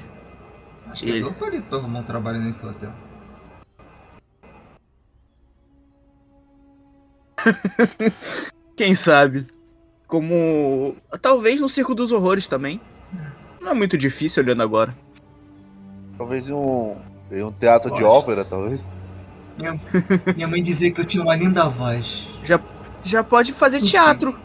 [0.90, 1.22] Acho que Ele.
[1.24, 2.93] eu tô ali pra arrumar um trabalho nesse hotel.
[8.76, 9.47] Quem sabe?
[10.06, 10.97] Como.
[11.20, 12.81] Talvez no Circo dos Horrores também.
[13.60, 14.94] Não é muito difícil olhando agora.
[16.18, 16.97] Talvez em um,
[17.31, 18.27] em um teatro de Gosto.
[18.27, 18.87] ópera, talvez.
[19.57, 19.81] Minha,
[20.35, 22.29] minha mãe dizia que eu tinha uma linda voz.
[23.05, 23.87] Já pode fazer Sim.
[23.87, 24.39] teatro.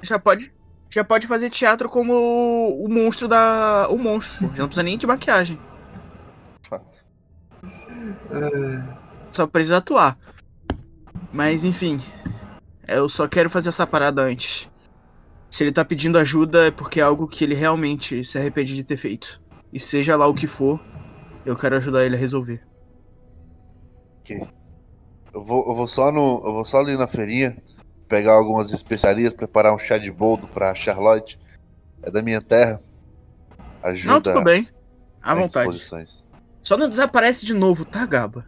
[0.00, 0.52] Já pode.
[0.88, 3.88] Já pode fazer teatro como o, o monstro da.
[3.90, 4.54] O monstro, pô.
[4.54, 5.58] Já não precisa nem de maquiagem.
[6.68, 7.04] Fato.
[9.28, 10.16] Só precisa atuar.
[11.32, 12.00] Mas enfim.
[12.86, 14.68] Eu só quero fazer essa parada antes.
[15.50, 18.84] Se ele tá pedindo ajuda é porque é algo que ele realmente se arrepende de
[18.84, 19.40] ter feito.
[19.74, 20.80] E seja lá o que for,
[21.44, 22.62] eu quero ajudar ele a resolver.
[24.30, 26.40] Eu vou, eu vou só no.
[26.44, 27.56] Eu vou só ali na feirinha,
[28.08, 31.40] pegar algumas especiarias, preparar um chá de boldo pra Charlotte.
[32.04, 32.80] É da minha terra.
[33.82, 34.68] Ajuda Não, tudo bem.
[35.20, 35.76] À vontade.
[36.62, 38.46] Só não desaparece de novo, tá, Gaba?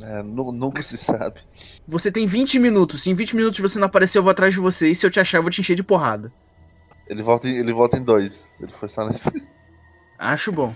[0.00, 1.40] É, nu- nunca se sabe.
[1.86, 3.02] Você tem 20 minutos.
[3.02, 4.90] Se em 20 minutos você não aparecer, eu vou atrás de você.
[4.90, 6.32] E se eu te achar, eu vou te encher de porrada.
[7.06, 8.52] Ele volta, em, ele volta em dois.
[8.60, 9.30] Ele foi só nesse.
[10.24, 10.74] Acho bom.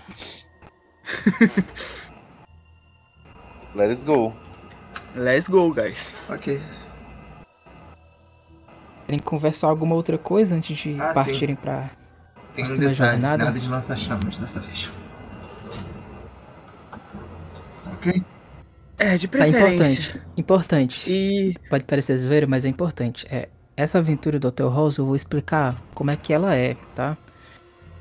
[3.75, 4.31] Let's go.
[5.15, 6.13] Let's go, guys.
[6.29, 6.61] Ok.
[9.07, 11.13] Querem conversar alguma outra coisa antes de Ah, sim.
[11.15, 11.89] partirem pra.
[12.53, 13.45] Tem um detalhe, jornada.
[13.45, 14.91] nada de lança-chamas dessa vez.
[17.93, 18.23] Ok?
[18.99, 20.01] É, de Tá preferência.
[20.01, 20.21] importante.
[20.37, 21.09] Importante.
[21.11, 21.55] E.
[21.69, 23.25] Pode parecer zoeira, mas é importante.
[23.31, 27.17] É, essa aventura do Hotel Rose eu vou explicar como é que ela é, tá?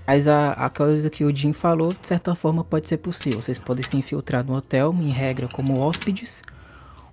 [0.09, 3.43] Mas a, a coisa que o Jim falou, de certa forma, pode ser possível.
[3.43, 6.43] Vocês podem se infiltrar no hotel, em regra, como hóspedes,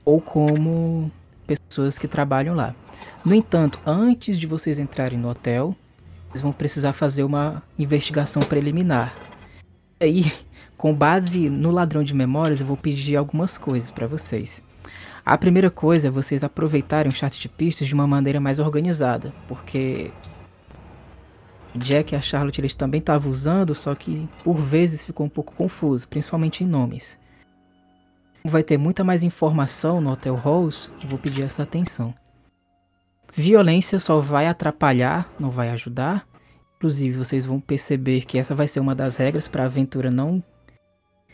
[0.05, 1.11] ou como
[1.45, 2.73] pessoas que trabalham lá.
[3.25, 5.75] No entanto, antes de vocês entrarem no hotel,
[6.29, 9.13] vocês vão precisar fazer uma investigação preliminar.
[9.99, 10.31] Aí,
[10.77, 14.63] com base no ladrão de memórias, eu vou pedir algumas coisas para vocês.
[15.25, 19.33] A primeira coisa é vocês aproveitarem o chat de pistas de uma maneira mais organizada,
[19.49, 20.11] porque
[21.77, 25.53] Jack e a Charlotte eles também estavam usando, só que por vezes ficou um pouco
[25.53, 27.17] confuso, principalmente em nomes.
[28.43, 32.13] Vai ter muita mais informação no Hotel eu vou pedir essa atenção.
[33.33, 36.25] Violência só vai atrapalhar, não vai ajudar.
[36.77, 40.43] Inclusive, vocês vão perceber que essa vai ser uma das regras para a aventura não,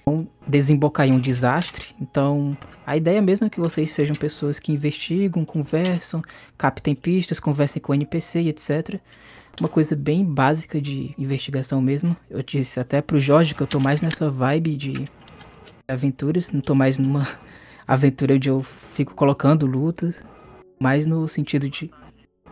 [0.07, 1.93] não desembocar em um desastre.
[1.99, 6.23] Então, a ideia mesmo é que vocês sejam pessoas que investigam, conversam,
[6.57, 8.99] captem pistas, conversem com NPC e etc.
[9.61, 12.17] Uma coisa bem básica de investigação mesmo.
[12.27, 15.05] Eu disse até pro Jorge que eu tô mais nessa vibe de
[15.87, 17.27] aventuras, não tô mais numa
[17.87, 20.19] aventura onde eu fico colocando lutas,
[20.79, 21.91] mais no sentido de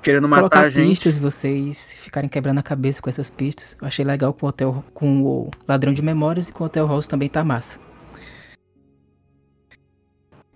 [0.04, 0.88] Querendo matar colocar a gente.
[0.88, 3.76] pistas e vocês ficarem quebrando a cabeça com essas pistas.
[3.82, 6.88] Eu achei legal com o hotel com o ladrão de memórias e com o Hotel
[6.88, 7.80] House também tá massa.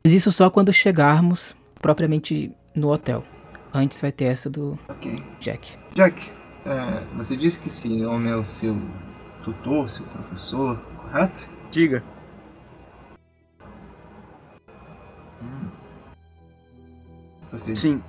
[0.05, 3.23] Mas isso só quando chegarmos propriamente no hotel.
[3.73, 5.15] Antes vai ter essa do Ok.
[5.39, 5.71] Jack.
[5.95, 6.31] Jack,
[6.65, 8.75] é, você disse que esse homem é o seu
[9.43, 11.49] tutor, seu professor, correto?
[11.71, 12.03] Diga.
[15.41, 15.69] Hum.
[17.51, 18.01] Você Sim.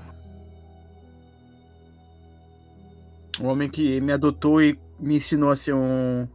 [3.41, 6.29] O homem que me adotou e me ensinou a ser um,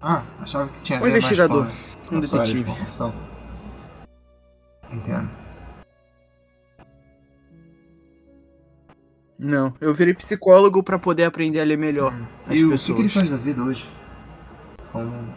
[0.00, 1.66] Ah, achava que tinha Um investigador,
[2.12, 2.70] um de detetive.
[4.92, 5.43] Entendo.
[9.38, 12.26] Não, eu virei psicólogo pra poder aprender a ler melhor Hum.
[12.46, 13.90] as E o que, ele faz da vida hoje?
[14.92, 15.34] Como...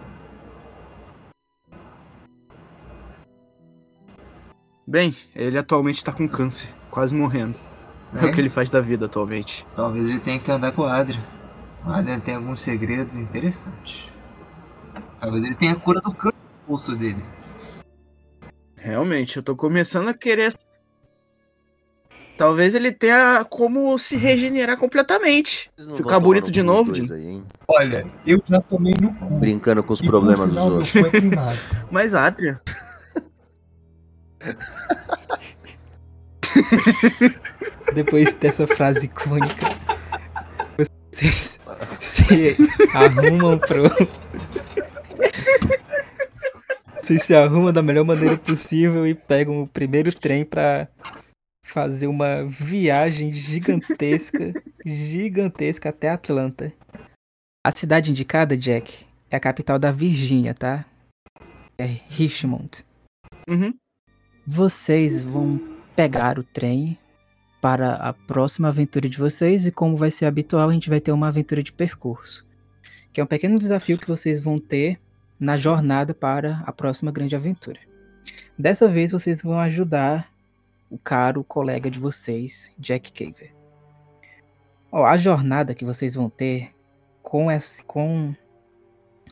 [4.85, 7.57] Bem, ele atualmente tá com câncer, quase morrendo.
[8.13, 9.65] É Bem, o que ele faz da vida atualmente.
[9.75, 11.21] Talvez ele tenha que andar com o Adrian.
[11.85, 14.09] O Adrian tem alguns segredos interessantes.
[15.19, 17.23] Talvez ele tenha a cura do câncer no pulso dele.
[18.77, 20.49] Realmente, eu tô começando a querer.
[22.37, 25.71] Talvez ele tenha como se regenerar completamente.
[25.95, 27.11] Ficar bonito de novo, Jim?
[27.11, 27.43] aí, hein?
[27.67, 29.25] Olha, eu já tomei no cu.
[29.35, 30.93] Brincando com os E problemas dos outros.
[31.89, 32.61] Mas Adria,
[37.93, 39.67] Depois dessa frase icônica,
[41.11, 41.59] vocês
[41.99, 42.55] se
[42.93, 43.83] arrumam pro.
[47.01, 50.89] Vocês se arrumam da melhor maneira possível e pegam o primeiro trem pra
[51.77, 54.51] fazer uma viagem gigantesca,
[54.83, 56.73] gigantesca até Atlanta.
[57.63, 60.83] A cidade indicada, Jack, é a capital da Virgínia, tá?
[61.77, 62.83] É Richmond.
[63.47, 63.75] Uhum.
[64.43, 65.61] Vocês vão
[65.95, 66.97] pegar o trem
[67.61, 71.11] para a próxima aventura de vocês e como vai ser habitual, a gente vai ter
[71.11, 72.43] uma aventura de percurso,
[73.13, 74.99] que é um pequeno desafio que vocês vão ter
[75.39, 77.79] na jornada para a próxima grande aventura.
[78.57, 80.35] Dessa vez vocês vão ajudar
[80.89, 83.53] o caro colega de vocês, Jack Caver.
[84.91, 86.73] A jornada que vocês vão ter
[87.21, 88.33] com essa, com,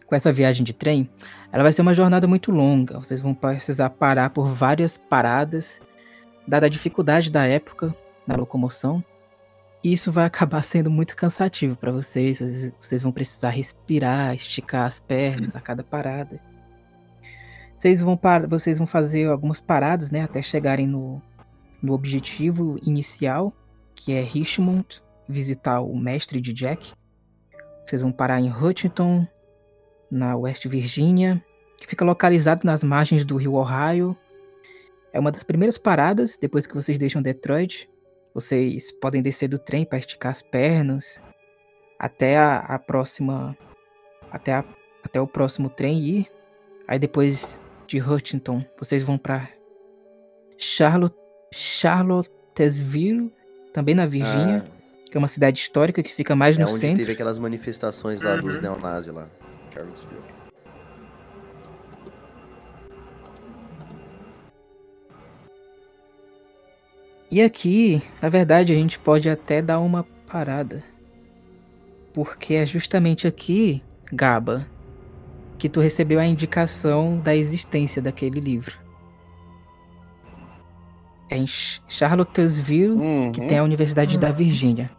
[0.05, 1.09] com essa viagem de trem,
[1.51, 2.99] ela vai ser uma jornada muito longa.
[2.99, 5.79] Vocês vão precisar parar por várias paradas,
[6.45, 7.95] dada a dificuldade da época
[8.27, 9.03] na locomoção.
[9.81, 12.39] E isso vai acabar sendo muito cansativo para vocês.
[12.81, 16.41] Vocês- vão precisar respirar, esticar as pernas a cada parada.
[17.75, 18.19] Vocês vão,
[18.49, 21.21] vocês vão fazer algumas paradas, né, até chegarem no,
[21.81, 23.53] no objetivo inicial,
[23.93, 26.93] que é Richmond, visitar o mestre de Jack.
[27.85, 29.27] Vocês vão parar em Hutchinson,
[30.09, 31.43] na West Virginia,
[31.79, 34.15] que fica localizado nas margens do rio Ohio.
[35.11, 37.89] É uma das primeiras paradas depois que vocês deixam Detroit.
[38.33, 41.23] Vocês podem descer do trem para esticar as pernas
[41.97, 43.57] até a, a próxima
[44.29, 44.65] até, a-
[45.03, 46.31] até o próximo trem ir.
[46.87, 49.49] Aí depois de Hutchinson, vocês vão para
[50.57, 51.15] Charlotte,
[51.57, 53.31] Charlottesville,
[53.73, 54.65] também na Virgínia,
[55.09, 56.97] que é uma cidade histórica que fica mais Ah, é no onde centro.
[56.97, 58.61] teve aquelas manifestações lá dos Uhum.
[58.61, 59.29] neonazis lá.
[59.73, 60.21] Charlottesville.
[67.31, 70.83] E aqui, na verdade, a gente pode até dar uma parada.
[72.13, 74.65] Porque é justamente aqui, Gaba,
[75.57, 78.77] que tu recebeu a indicação da existência daquele livro.
[81.29, 82.95] É em Ch- Charlottesville,
[83.33, 83.47] que Uhum.
[83.47, 84.91] tem a Universidade da Virgínia.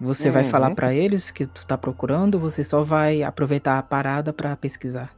[0.00, 0.74] Você vai falar Uhum.
[0.74, 5.10] pra eles que tu tá procurando, ou você só vai aproveitar a parada pra pesquisar.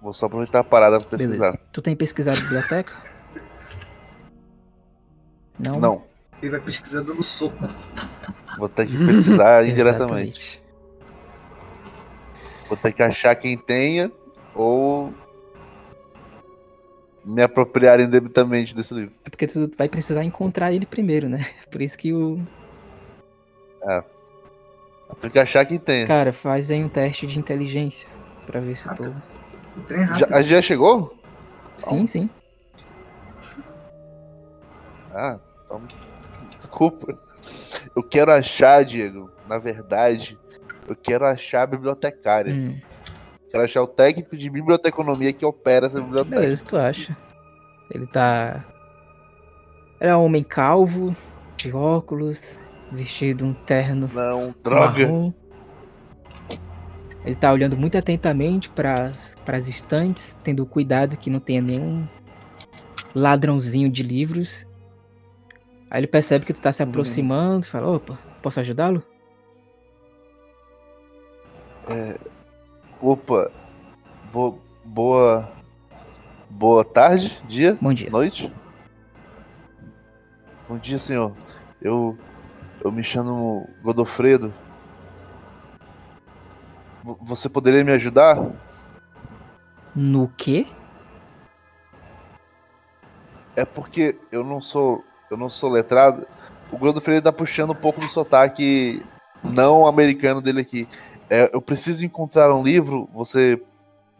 [0.00, 1.32] Vou só aproveitar a parada pra pesquisar.
[1.52, 1.58] Beleza.
[1.72, 2.92] Tu tem pesquisado biblioteca?
[5.58, 5.78] Não?
[5.78, 6.02] Não,
[6.40, 7.56] Ele vai pesquisar dando soco.
[8.58, 10.62] vou ter que pesquisar indiretamente.
[12.68, 14.10] Vou ter que achar quem tenha
[14.54, 15.12] ou
[17.24, 19.12] me apropriar indebitamente desse livro.
[19.24, 21.46] É porque tu vai precisar encontrar ele primeiro, né?
[21.70, 22.40] Por isso que o.
[25.20, 26.06] Tem que achar quem tenha.
[26.06, 28.08] Cara, faz aí um teste de inteligência.
[28.46, 29.14] Pra ver se tu.
[29.76, 30.28] O trem é rápido.
[30.28, 31.16] Já, a já chegou?
[31.78, 32.30] Sim, sim.
[35.14, 35.82] Ah, então.
[36.56, 37.18] Desculpa.
[37.94, 39.30] Eu quero achar, Diego.
[39.46, 40.38] Na verdade,
[40.88, 42.54] eu quero achar a bibliotecária.
[42.54, 42.80] Hum,
[43.52, 46.40] Quero achar o técnico de biblioteconomia que opera essa biblioteca.
[46.40, 47.14] beleza, tu acha.
[47.90, 48.64] Ele tá.
[50.00, 51.14] Ele é um homem calvo,
[51.56, 52.58] de óculos,
[52.90, 55.06] vestido um terno Não, droga.
[55.06, 55.32] marrom.
[57.24, 62.08] Ele tá olhando muito atentamente para as estantes, tendo cuidado que não tenha nenhum
[63.14, 64.66] ladrãozinho de livros.
[65.90, 69.04] Aí ele percebe que tu tá se aproximando e fala, opa, posso ajudá-lo?
[73.02, 73.50] Opa.
[74.32, 75.50] Bo- boa.
[76.48, 78.10] Boa tarde, dia, Bom dia.
[78.10, 78.52] noite.
[80.68, 81.34] Bom dia, senhor.
[81.80, 82.16] Eu.
[82.84, 84.52] Eu me chamo Godofredo.
[87.02, 88.38] Vo- Você poderia me ajudar?
[89.94, 90.66] No quê?
[93.56, 95.02] É porque eu não sou.
[95.30, 96.26] Eu não sou letrado.
[96.70, 99.02] O Godofredo tá puxando um pouco do sotaque
[99.42, 100.86] não americano dele aqui.
[101.32, 103.08] É, eu preciso encontrar um livro.
[103.14, 103.58] Você.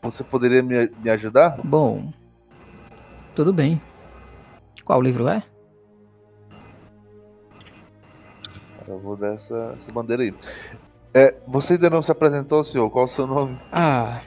[0.00, 1.60] Você poderia me, me ajudar?
[1.62, 2.10] Bom,
[3.34, 3.80] tudo bem.
[4.82, 5.42] Qual livro é?
[8.88, 10.34] Eu vou dar essa, essa bandeira aí.
[11.12, 12.88] É, você ainda não se apresentou, senhor?
[12.88, 13.60] Qual o seu nome?
[13.70, 14.22] Ah,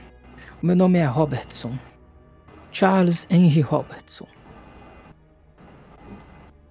[0.61, 1.73] o meu nome é Robertson.
[2.71, 4.27] Charles Henry Robertson.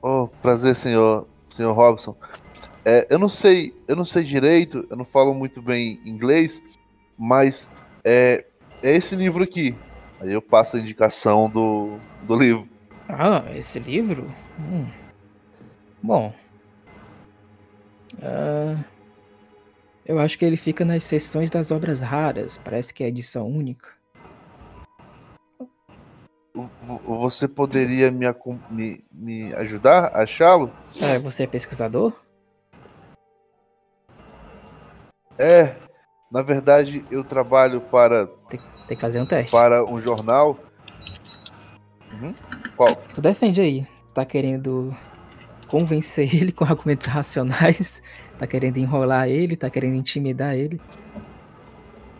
[0.00, 2.16] Oh, prazer, senhor, senhor Robson.
[2.84, 6.62] É, eu não sei, eu não sei direito, eu não falo muito bem inglês,
[7.18, 7.70] mas
[8.04, 8.44] é,
[8.82, 9.74] é esse livro aqui.
[10.20, 12.68] Aí eu passo a indicação do, do livro.
[13.08, 14.30] Ah, esse livro?
[14.58, 14.86] Hum.
[16.02, 16.34] Bom.
[18.22, 18.84] Ah,
[20.04, 22.60] eu acho que ele fica nas seções das obras raras.
[22.62, 23.88] Parece que é edição única.
[27.06, 28.26] Você poderia me,
[28.70, 30.70] me, me ajudar a achá-lo?
[31.02, 32.23] Ah, você é pesquisador?
[35.38, 35.74] É,
[36.30, 39.50] na verdade eu trabalho para, Tem que fazer um teste.
[39.50, 40.58] para um jornal.
[42.12, 42.34] Uhum.
[42.76, 42.94] Qual?
[43.14, 43.86] Tu defende aí.
[44.12, 44.94] Tá querendo
[45.68, 48.02] convencer ele com argumentos racionais.
[48.38, 50.80] Tá querendo enrolar ele, tá querendo intimidar ele.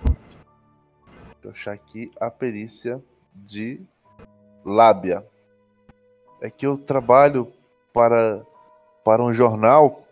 [0.05, 3.03] Deixa eu achar aqui a perícia
[3.35, 3.81] de
[4.65, 5.25] lábia.
[6.41, 7.53] É que eu trabalho
[7.93, 8.45] para,
[9.05, 10.07] para um jornal,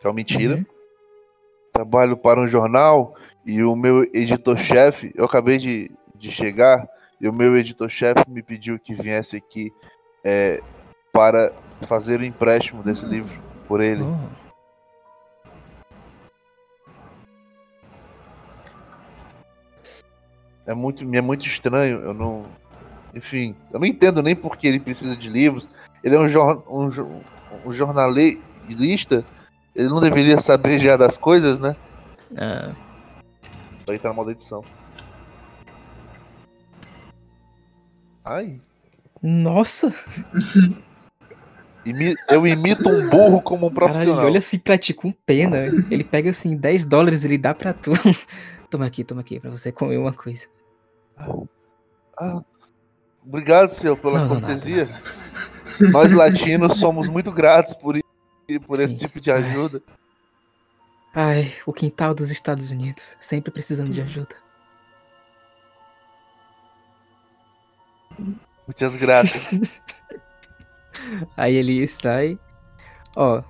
[0.00, 0.56] que é uma mentira.
[0.56, 0.64] Uhum.
[1.72, 3.14] Trabalho para um jornal
[3.46, 6.86] e o meu editor-chefe, eu acabei de, de chegar,
[7.20, 9.72] e o meu editor-chefe me pediu que viesse aqui
[10.24, 10.60] é,
[11.12, 11.52] para
[11.82, 14.02] fazer o empréstimo desse livro por ele.
[14.02, 14.40] Oh.
[20.66, 22.42] É muito, é muito estranho, eu não.
[23.12, 25.68] Enfim, eu não entendo nem por que ele precisa de livros.
[26.04, 26.88] Ele é um, jor, um,
[27.66, 29.24] um jornalista,
[29.74, 31.74] ele não deveria saber já das coisas, né?
[32.36, 32.74] Ah,
[33.86, 34.62] Daí tá na maldição.
[38.24, 38.60] Ai.
[39.22, 39.92] nossa!
[41.84, 44.18] imi- eu imito um burro como um Caralho, profissional.
[44.22, 45.58] ele olha assim pra ti com pena.
[45.90, 47.90] Ele pega assim 10 dólares e ele dá pra tu.
[48.70, 50.46] toma aqui, toma aqui, pra você comer uma coisa.
[52.18, 52.40] Ah,
[53.26, 54.84] obrigado, senhor, pela Não, não, cortesia.
[54.84, 54.92] nada,
[55.80, 55.92] nada.
[55.92, 58.02] Nós latinos somos muito gratos por, i-
[58.58, 58.96] por esse Sim.
[58.96, 59.82] tipo de ajuda.
[61.14, 64.34] Ai, o quintal dos Estados Unidos, sempre precisando de ajuda.
[68.66, 69.80] Muitas graças.
[71.36, 72.38] Aí ele sai.
[73.16, 73.42] Ó.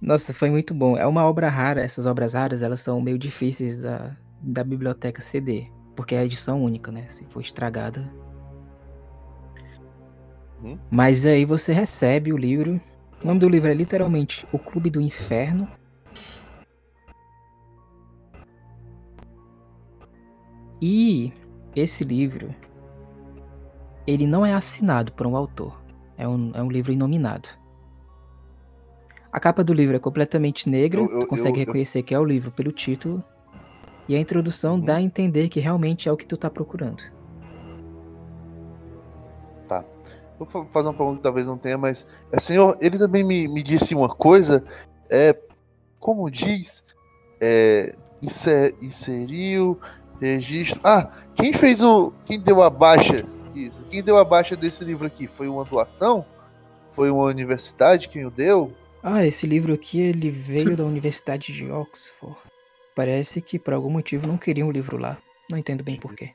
[0.00, 0.96] Nossa, foi muito bom.
[0.96, 1.82] É uma obra rara.
[1.82, 5.66] Essas obras raras, elas são meio difíceis da, da biblioteca CD.
[5.94, 7.06] Porque é a edição única, né?
[7.08, 8.10] Se for estragada.
[10.62, 10.78] Uhum.
[10.90, 12.80] Mas aí você recebe o livro.
[13.26, 15.68] O nome do livro é literalmente O Clube do Inferno.
[20.80, 21.32] E
[21.74, 22.54] esse livro,
[24.06, 25.76] ele não é assinado por um autor.
[26.16, 27.48] É um, é um livro inominado.
[29.32, 31.00] A capa do livro é completamente negra.
[31.00, 33.24] Eu- eu- tu consegue eu- reconhecer que é o livro pelo título.
[34.08, 34.82] E a introdução Uhum.
[34.82, 37.02] dá a entender que realmente é o que tu tá procurando.
[40.38, 42.06] Vou fa- fazer uma pergunta que talvez não tenha, mas.
[42.32, 44.64] é, senhor, ele também me, me disse uma coisa.
[45.08, 45.36] É.
[45.98, 46.84] Como diz?
[47.40, 47.94] É.
[48.22, 49.78] inse- inseriu.
[50.20, 50.80] Registro.
[50.82, 52.12] Ah, quem fez o.
[52.24, 53.26] Quem deu a baixa?
[53.54, 53.78] Isso.
[53.90, 55.26] Quem deu a baixa desse livro aqui?
[55.26, 56.24] Foi uma doação?
[56.92, 58.72] Foi uma universidade quem o deu?
[59.02, 62.36] Ah, esse livro aqui ele veio da Universidade de Oxford.
[62.94, 65.18] Parece que por algum motivo não queriam o livro lá.
[65.50, 66.32] Não entendo bem porquê.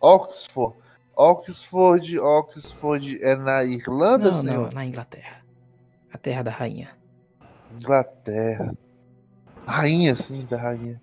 [0.00, 0.76] Oxford.
[1.18, 4.62] Oxford, Oxford é na Irlanda, Não, senhor?
[4.62, 5.42] não, na Inglaterra.
[6.12, 6.90] A terra da rainha.
[7.74, 8.72] Inglaterra.
[9.66, 11.00] Rainha, sim, da rainha.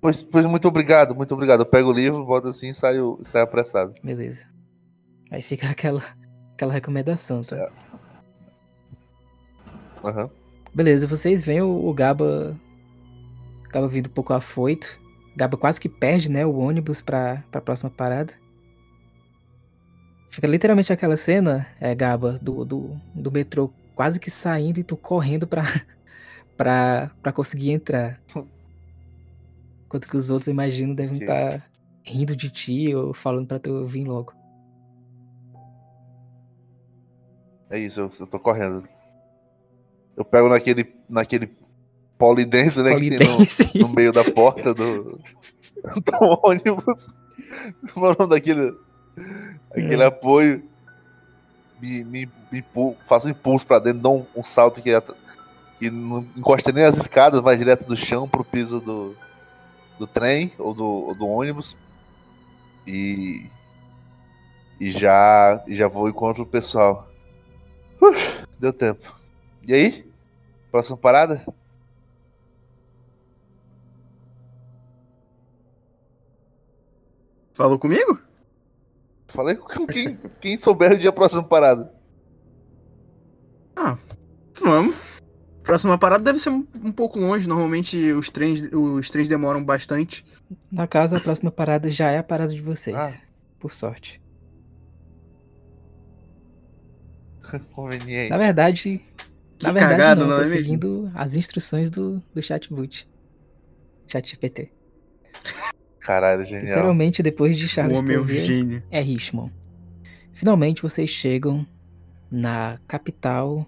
[0.00, 1.60] Pois, pois muito obrigado, muito obrigado.
[1.62, 3.92] Eu pego o livro, boto assim e saio, saio apressado.
[4.04, 4.46] Beleza.
[5.32, 6.02] Aí fica aquela,
[6.54, 7.70] aquela recomendação, tá?
[10.04, 10.30] Aham.
[10.72, 12.56] Beleza, vocês veem o, o Gaba.
[13.66, 14.98] O Gaba vindo um pouco afoito.
[15.34, 16.46] O Gaba quase que perde, né?
[16.46, 18.32] O ônibus pra, pra próxima parada.
[20.36, 24.94] Fica literalmente aquela cena, é, Gaba, do, do, do metrô quase que saindo e tu
[24.94, 25.62] correndo pra,
[26.54, 28.20] pra, pra conseguir entrar.
[29.86, 31.66] Enquanto que os outros, eu imagino, devem estar
[32.04, 34.34] rindo de ti ou falando pra tu vir logo.
[37.70, 38.86] É isso, eu, eu tô correndo.
[40.14, 41.50] Eu pego naquele, naquele
[42.18, 42.94] polidense, né?
[42.94, 43.78] Que tem Polidense.
[43.78, 45.18] no, no meio da porta do,
[45.96, 47.06] do ônibus.
[47.94, 48.85] Como é o nome daquele.
[49.70, 50.06] Aquele É.
[50.06, 50.62] apoio.
[51.80, 52.64] Me, me, me
[53.06, 55.14] faço um impulso pra dentro, dou um, um salto que, at-
[55.78, 59.14] que não encosta nem as escadas, vai direto do chão pro piso do,
[59.98, 61.76] do trem ou do, ou do ônibus.
[62.86, 63.50] E.
[64.80, 67.08] E já, e já vou encontro o pessoal.
[68.00, 69.14] Uf, deu tempo.
[69.66, 70.06] E aí?
[70.70, 71.44] Próxima parada?
[77.54, 78.18] Falou comigo?
[79.28, 81.96] Falei com quem, quem souber o dia próxima parada.
[84.60, 84.96] Vamos.
[85.62, 87.48] Próxima parada deve ser um, um pouco longe.
[87.48, 90.24] Normalmente os trens, os trens demoram bastante.
[90.70, 92.96] Na casa, a próxima parada já é a parada de vocês.
[92.96, 93.12] Ah.
[93.58, 94.20] Por sorte.
[97.72, 98.30] Conveniente.
[98.30, 99.02] Na verdade.
[99.58, 103.08] Que na verdade, cagada, não, não eu é seguindo as instruções do, do chatbot.
[104.06, 104.70] ChatGPT.
[106.06, 106.66] Caralho, genial.
[106.68, 108.80] Literalmente, depois de Charles é gênio.
[108.92, 109.52] é Richmond.
[110.32, 111.66] Finalmente, vocês chegam
[112.30, 113.66] na capital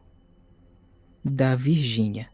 [1.25, 2.29] da Virgínia.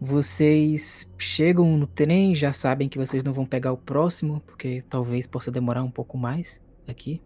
[0.00, 5.26] Vocês chegam no trem, já sabem que vocês não vão pegar o próximo, porque talvez
[5.26, 7.20] possa demorar um pouco mais aqui.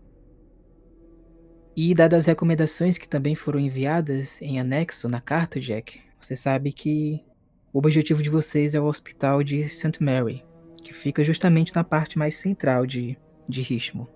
[1.77, 6.73] E dadas as recomendações que também foram enviadas em anexo na carta, Jack, você sabe
[6.73, 7.23] que
[7.74, 10.02] o objetivo de vocês é o hospital de St.
[10.02, 10.43] Mary,
[10.89, 14.09] que fica justamente na parte mais central de, de Richmond.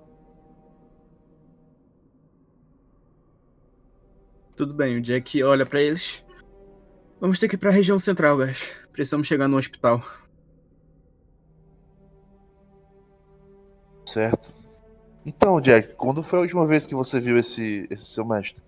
[4.56, 6.24] Tudo bem, o Jack olha pra eles.
[7.20, 8.70] Vamos ter que ir pra região central, guys.
[8.90, 10.02] Precisamos chegar no hospital.
[14.06, 14.50] Certo.
[15.26, 18.62] Então, Jack, quando foi a última vez que você viu esse, esse seu mestre?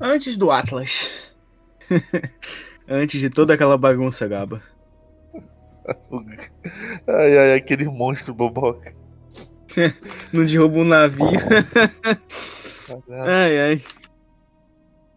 [0.00, 1.34] Antes do Atlas.
[2.88, 4.62] Antes de toda aquela bagunça, Gaba.
[7.06, 8.94] Ai, ai, aquele monstro boboca.
[10.32, 11.26] Não derrubou um navio.
[13.10, 13.82] Ai, ai.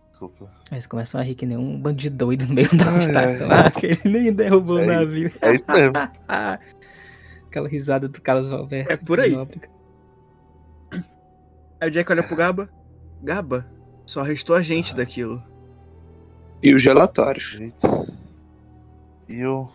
[0.09, 0.51] desculpa.
[0.71, 2.85] Eles começam a rir que nem um bandido doido no meio da
[3.19, 3.37] ai.
[3.37, 5.31] lá, que ele nem derrubou o É navio.
[5.41, 5.93] É isso mesmo.
[7.47, 8.91] Aquela risada do Carlos Alberto.
[8.91, 9.35] É por aí.
[11.79, 12.69] Aí o Jack olha pro Gaba.
[13.21, 13.67] Gaba,
[14.05, 15.43] só restou a gente daquilo.
[16.61, 17.57] E os relatórios.
[19.29, 19.69] E eu.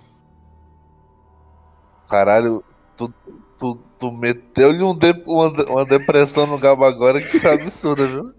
[2.15, 2.63] Caralho,
[2.97, 3.13] tu,
[3.59, 8.33] tu, tu meteu-lhe um de- uma, uma depressão no Gabo agora que tá absurda, viu?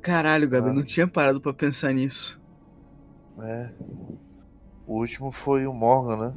[0.00, 0.70] Caralho, Gaba, Ah.
[0.70, 2.40] eu não tinha parado pra pensar nisso.
[3.42, 3.70] É.
[4.86, 6.34] O último foi o Morgan, né?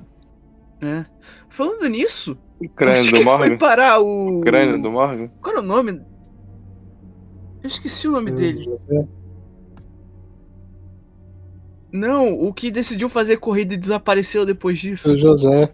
[0.82, 1.06] É.
[1.48, 3.58] Falando nisso, O crânio do que foi Morgan.
[3.60, 4.40] parar o.
[4.40, 5.28] O crânio do Morgan.
[5.40, 5.92] Qual era o nome?
[7.62, 8.64] Eu esqueci o nome dele.
[8.64, 9.08] José,
[11.92, 15.12] Não, o que decidiu fazer corrida e desapareceu depois disso.
[15.12, 15.74] o José.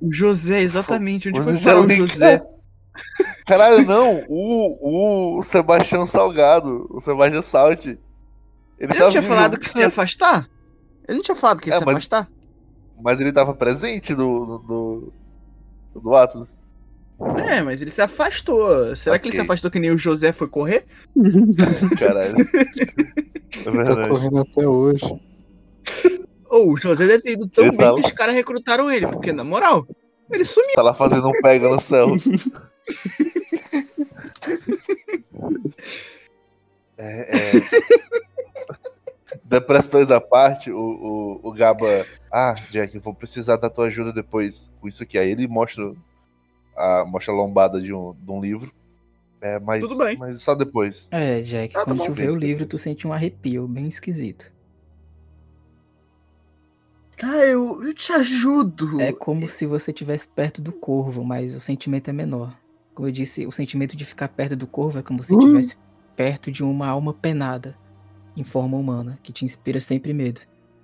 [0.00, 1.28] O José, exatamente.
[1.28, 2.42] Onde foi parar o José?
[3.46, 4.22] Caralho, não.
[4.28, 6.86] O, o Sebastião Salgado.
[6.90, 7.86] O Sebastião Salt.
[7.86, 7.98] Ele,
[8.78, 9.34] Ele tá não tinha vivo.
[9.34, 10.48] falado que se ia afastar?
[11.08, 12.28] Ele não tinha falado que ia É, se mas- afastar?
[13.02, 15.12] Mas ele tava presente do, do,
[15.94, 16.56] do, do Atlas.
[17.44, 18.94] É, mas ele se afastou.
[18.94, 20.84] Será que ele se afastou que nem o José foi correr?
[21.98, 22.36] Caralho.
[23.56, 25.20] É Tá correndo até hoje.
[26.48, 29.06] Ou o José deve ter ido tão Ele bem tava- que os caras recrutaram ele,
[29.08, 29.86] porque, na moral,
[30.30, 30.74] ele sumiu.
[30.74, 32.08] Tá lá fazendo um pega no céu.
[36.96, 37.52] É, é...
[39.44, 42.06] Depressões à parte, o, o, o Gaba.
[42.30, 45.18] Ah, Jack, eu vou precisar da tua ajuda depois com isso aqui.
[45.18, 45.92] Aí ele mostra
[46.76, 48.72] a, mostra a lombada de um, de um livro.
[49.40, 50.16] É, mas, Tudo bem.
[50.16, 51.06] mas só depois.
[51.10, 52.04] É, Jack, Ah, tá quando bom.
[52.06, 54.50] tu vê o livro, tu sente um arrepio bem esquisito.
[57.18, 59.00] Tá, eu, eu te ajudo.
[59.00, 62.56] É como se você estivesse perto do corvo, mas o sentimento é menor.
[62.94, 65.76] Como eu disse, o sentimento de ficar perto do corvo é como se estivesse
[66.16, 67.76] perto de uma alma penada,
[68.36, 70.40] em forma humana, que te inspira sempre medo.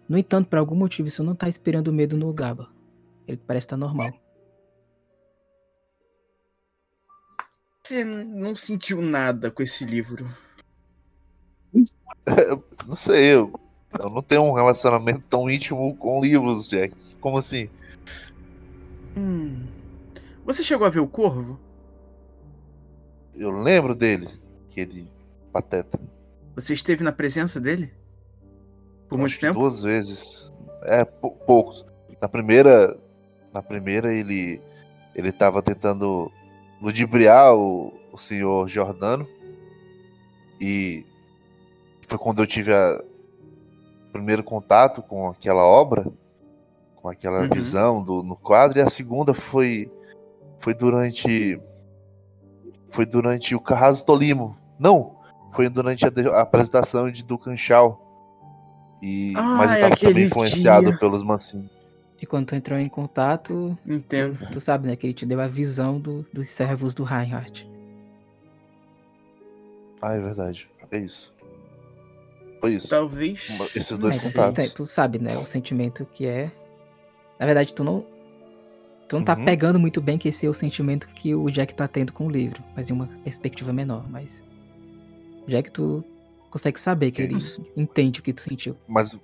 [0.08, 2.68] No entanto, por algum motivo, isso não tá inspirando medo no Gaba.
[3.26, 4.10] Ele parece estar normal.
[7.84, 10.28] Você não sentiu nada com esse livro.
[12.86, 13.52] Não sei, eu,
[13.98, 16.94] eu não tenho um relacionamento tão íntimo com livros, Jack.
[17.20, 17.68] Como assim?
[19.16, 19.66] Hum.
[20.44, 21.58] Você chegou a ver o corvo?
[23.34, 24.28] Eu lembro dele,
[24.70, 25.10] aquele
[25.52, 25.98] pateta.
[26.54, 27.92] Você esteve na presença dele?
[29.08, 29.58] Por Acho muito tempo?
[29.58, 30.50] Duas vezes.
[30.82, 31.84] É, pou- poucos.
[32.20, 32.96] Na primeira.
[33.52, 34.60] Na primeira ele.
[35.14, 36.30] Ele tava tentando
[36.80, 39.26] ludibriar o, o senhor Jordano.
[40.60, 41.04] E
[42.06, 43.02] foi quando eu tive a,
[44.10, 46.06] primeiro contato com aquela obra,
[46.96, 47.48] com aquela Uhum.
[47.48, 49.90] visão do, no quadro, e a segunda foi.
[50.58, 51.58] Foi durante.
[52.90, 54.56] Foi durante o Carrasco Tolimo.
[54.78, 55.16] Não!
[55.54, 58.06] Foi durante a, de- a apresentação de Dukan Shaw.
[59.02, 60.98] E, mas Ah, eu é tava aquele também influenciado dia.
[60.98, 61.70] pelos Mancini.
[62.20, 64.38] E quando tu entrou em contato, Entendo.
[64.38, 67.66] tu, tu sabe, né, que ele te deu a visão do- dos servos do Reinhardt.
[70.02, 70.68] Ah, é verdade.
[70.90, 71.32] É isso.
[72.60, 72.88] Foi isso.
[72.88, 73.48] Talvez.
[73.74, 74.64] Esses dois É, tu, contatos.
[74.64, 76.50] te- tu sabe, né, o sentimento que é.
[77.38, 78.04] Na verdade, tu não.
[79.08, 79.44] Tu não tá Uhum.
[79.44, 82.30] pegando muito bem que esse é o sentimento que o Jack tá tendo com o
[82.30, 84.08] livro, mas em uma perspectiva menor.
[84.08, 84.42] Mas.
[85.48, 86.04] Jack, tu
[86.50, 87.36] consegue saber que ele
[87.76, 88.76] entende o que tu sentiu.
[88.86, 89.16] Mas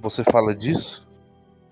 [0.00, 1.08] você fala disso?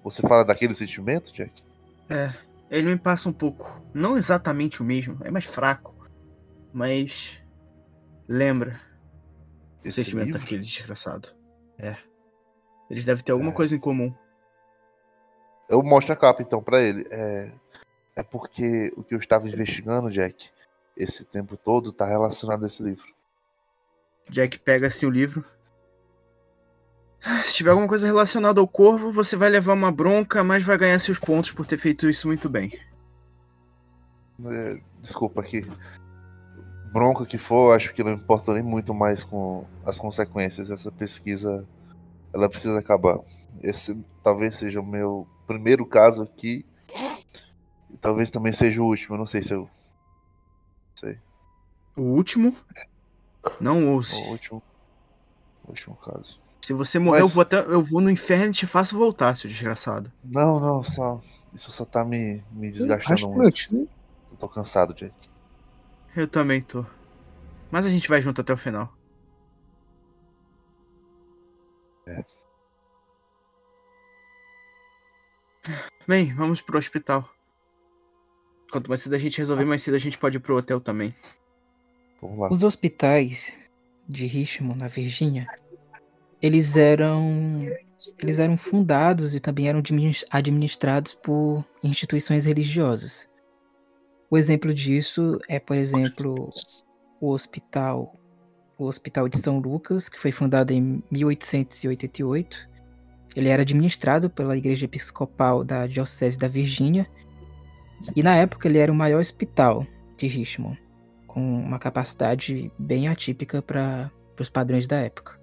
[0.02, 1.62] Você fala daquele sentimento, Jack?
[2.08, 2.32] É.
[2.70, 3.80] Ele me passa um pouco.
[3.94, 5.94] Não exatamente o mesmo, é mais fraco.
[6.72, 7.38] Mas.
[8.26, 8.78] Lembra
[9.84, 11.28] sentimento daquele desgraçado.
[11.78, 11.96] É.
[12.90, 13.54] Eles devem ter alguma É.
[13.54, 14.14] coisa em comum.
[15.68, 17.06] Eu mostro a capa então pra ele.
[17.10, 17.52] É,
[18.16, 20.50] é porque o que eu estava investigando, Jack,
[20.96, 23.06] esse tempo todo tá relacionado a esse livro.
[24.30, 25.44] Jack pega assim o livro.
[27.44, 30.98] Se tiver alguma coisa relacionada ao corvo, você vai levar uma bronca, mas vai ganhar
[30.98, 32.72] seus pontos por ter feito isso muito bem.
[34.46, 35.64] É, desculpa aqui.
[36.92, 40.70] Bronca que for, acho que não importa nem muito mais com as consequências.
[40.70, 41.66] Essa pesquisa,
[42.32, 43.18] ela precisa acabar.
[43.62, 46.64] Esse talvez seja o meu primeiro caso aqui.
[47.90, 49.14] E talvez também seja o último.
[49.14, 49.68] Eu não sei se eu.
[50.94, 51.18] Sei.
[51.96, 52.54] O último.
[53.60, 54.20] Não ouse.
[54.22, 54.62] O último.
[55.64, 56.38] O último caso.
[56.62, 59.34] Se você morrer, eu, Mas- vou até, eu vou no inferno e te faço voltar,
[59.34, 60.12] seu desgraçado.
[60.22, 61.20] Não, não, só.
[61.54, 63.30] Isso só tá me, me desgastando Acho
[63.72, 63.88] muito.
[64.30, 65.14] Eu tô cansado, Jack.
[66.18, 66.84] Eu também tô.
[67.70, 68.92] Mas a gente vai junto até o final.
[72.08, 72.24] É.
[76.08, 77.32] Bem, vamos pro hospital.
[78.72, 81.14] Quanto mais cedo a gente resolver, mais cedo a gente pode ir pro hotel também.
[82.20, 82.50] Vamos lá.
[82.50, 83.56] Os hospitais
[84.08, 85.46] de Richmond, na Virgínia,
[86.42, 87.64] eles eram
[88.18, 93.28] eles eram fundados e também eram adminis- administrados por instituições religiosas.
[94.30, 96.50] O exemplo disso é, por exemplo,
[97.20, 98.14] o hospital
[98.78, 102.68] o Hospital de São Lucas, que foi fundado em 1888.
[103.34, 107.10] Ele era administrado pela Igreja Episcopal da Diocese da Virgínia.
[108.14, 109.84] E na época ele era o maior hospital
[110.16, 110.80] de Richmond
[111.26, 114.10] com uma capacidade bem atípica para
[114.40, 115.38] os padrões da época.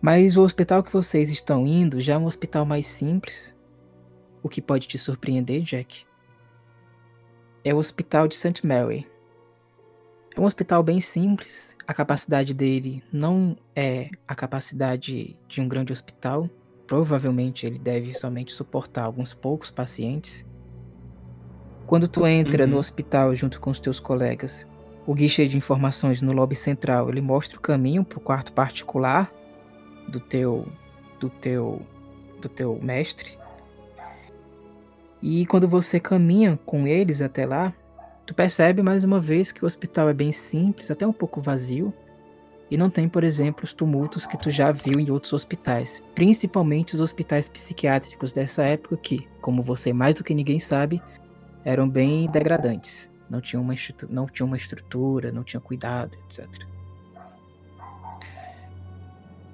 [0.00, 3.56] Mas o hospital que vocês estão indo já é um hospital mais simples.
[4.42, 6.07] O que pode te surpreender, Jack?
[7.64, 8.66] É o Hospital de St.
[8.66, 9.06] Mary.
[10.36, 11.76] É um hospital bem simples.
[11.86, 16.48] A capacidade dele não é a capacidade de um grande hospital.
[16.86, 20.46] Provavelmente ele deve somente suportar alguns poucos pacientes.
[21.86, 22.78] Quando tu entra no Uhum.
[22.80, 24.66] hospital junto com os teus colegas,
[25.06, 29.32] o guichê de informações no lobby central, ele mostra o caminho para o quarto particular
[30.06, 30.66] do teu
[31.18, 31.82] do teu
[32.40, 33.36] do teu mestre.
[35.20, 37.72] E quando você caminha com eles até lá,
[38.24, 41.92] tu percebe mais uma vez que o hospital é bem simples, até um pouco vazio.
[42.70, 46.94] E não tem, por exemplo, os tumultos que tu já viu em outros hospitais, principalmente
[46.94, 51.02] os hospitais psiquiátricos dessa época que, como você mais do que ninguém sabe,
[51.64, 53.10] eram bem degradantes.
[53.30, 53.74] Não tinham uma,
[54.10, 56.46] não tinha uma estrutura, não tinha cuidado, etc.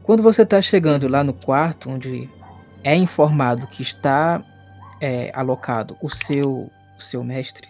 [0.02, 2.28] Quando você está chegando lá no quarto, onde
[2.82, 4.44] é informado que está
[5.04, 7.68] é, alocado o seu, o seu mestre,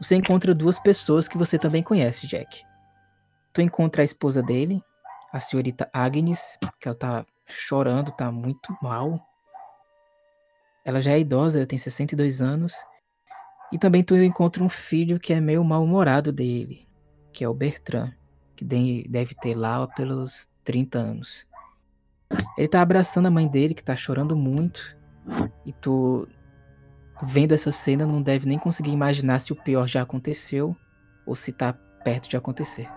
[0.00, 2.62] você encontra duas pessoas que você também conhece, Jack.
[3.52, 4.80] Tu encontra a esposa dele,
[5.32, 9.20] a senhorita Agnes, que ela tá chorando, tá muito mal.
[10.84, 12.74] Ela já é idosa, ela tem 62 anos.
[13.72, 16.86] E também tu encontra um filho que é meio mal-humorado dele,
[17.32, 18.12] que é o Bertrand,
[18.54, 21.48] que deve ter lá pelos 30 anos.
[22.56, 24.96] Ele tá abraçando a mãe dele, que tá chorando muito.
[25.64, 26.28] E tu,
[27.22, 30.76] vendo essa cena, não deve nem conseguir imaginar se o pior já aconteceu
[31.24, 32.88] ou se tá perto de acontecer.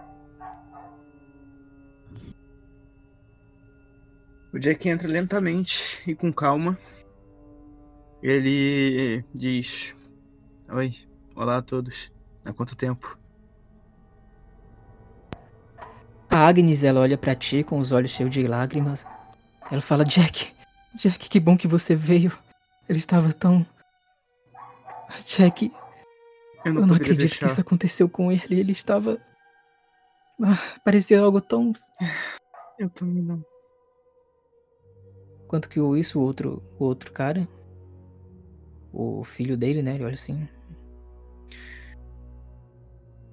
[4.52, 6.78] O Jack entra lentamente e com calma.
[8.22, 9.96] Ele diz:
[10.70, 10.96] Oi,
[11.36, 12.12] olá a todos.
[12.44, 13.18] Há quanto tempo?
[16.30, 19.06] A Agnes, ela olha para ti com os olhos cheios de lágrimas.
[19.72, 20.52] Ela fala: Jack,
[20.96, 22.36] Jack, que bom que você veio.
[22.88, 23.66] Ele estava tão.
[25.26, 25.72] Jack,
[26.65, 27.45] eu não, eu não acredito deixar.
[27.45, 28.60] que isso aconteceu com ele.
[28.60, 29.18] Ele estava.
[30.41, 31.72] Ah, parecia algo tão.
[32.77, 33.44] Eu também não.
[35.48, 37.48] Quanto que o isso, o outro, o outro cara,
[38.94, 39.95] o filho dele, né?
[39.95, 40.48] Ele olha assim.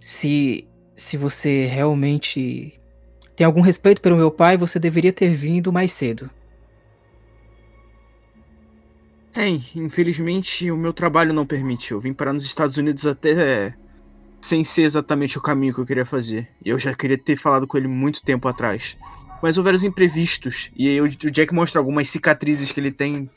[0.00, 2.80] Se, se você realmente
[3.34, 6.30] tem algum respeito pelo meu pai, você deveria ter vindo mais cedo.
[9.36, 11.92] É, infelizmente o meu trabalho não permite.
[11.92, 13.74] Eu vim parar nos Estados Unidos até
[14.40, 16.48] sem ser exatamente o caminho que eu queria fazer.
[16.64, 18.96] E eu já queria ter falado com ele muito tempo atrás
[19.42, 20.70] mas houveram os imprevistos.
[20.76, 23.30] E aí o Jack mostra algumas cicatrizes que ele tem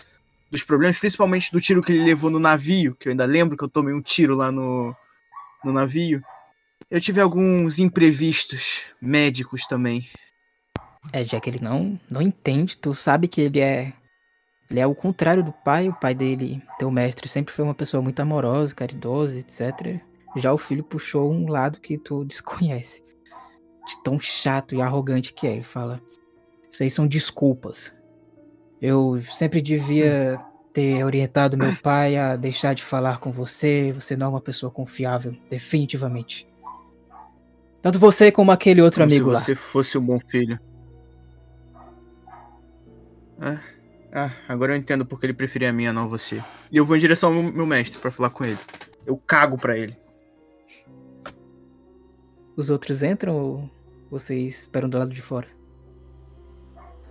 [0.49, 3.63] dos problemas, principalmente do tiro que ele levou no navio, que eu ainda lembro que
[3.63, 4.95] eu tomei um tiro lá no,
[5.63, 6.21] no navio.
[6.89, 10.07] Eu tive alguns imprevistos médicos também.
[11.13, 12.75] É, Jack, ele não, não entende.
[12.77, 13.93] Tu sabe que ele é.
[14.69, 15.89] Ele é o contrário do pai.
[15.89, 19.99] O pai dele, teu mestre, sempre foi uma pessoa muito amorosa, caridosa, etc.
[20.35, 23.03] Já o filho puxou um lado que tu desconhece
[23.87, 25.53] de tão chato e arrogante que é.
[25.53, 26.01] Ele fala:
[26.69, 27.91] Isso aí são desculpas.
[28.81, 30.39] Eu sempre devia
[30.71, 33.91] ter orientado meu pai a deixar de falar com você.
[33.93, 36.47] Você não é uma pessoa confiável, definitivamente.
[37.81, 39.39] Tanto você como aquele outro como amigo lá.
[39.39, 40.59] Se você fosse um bom filho.
[43.41, 43.59] Ah,
[44.11, 46.43] ah, agora eu entendo porque ele preferia a minha, não você.
[46.71, 48.57] E eu vou em direção ao meu mestre para falar com ele.
[49.05, 49.95] Eu cago para ele.
[52.55, 53.69] Os outros entram ou
[54.09, 55.47] vocês esperam do lado de fora?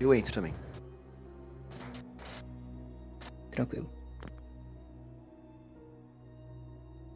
[0.00, 0.54] Eu entro também.
[3.50, 3.90] Tranquilo.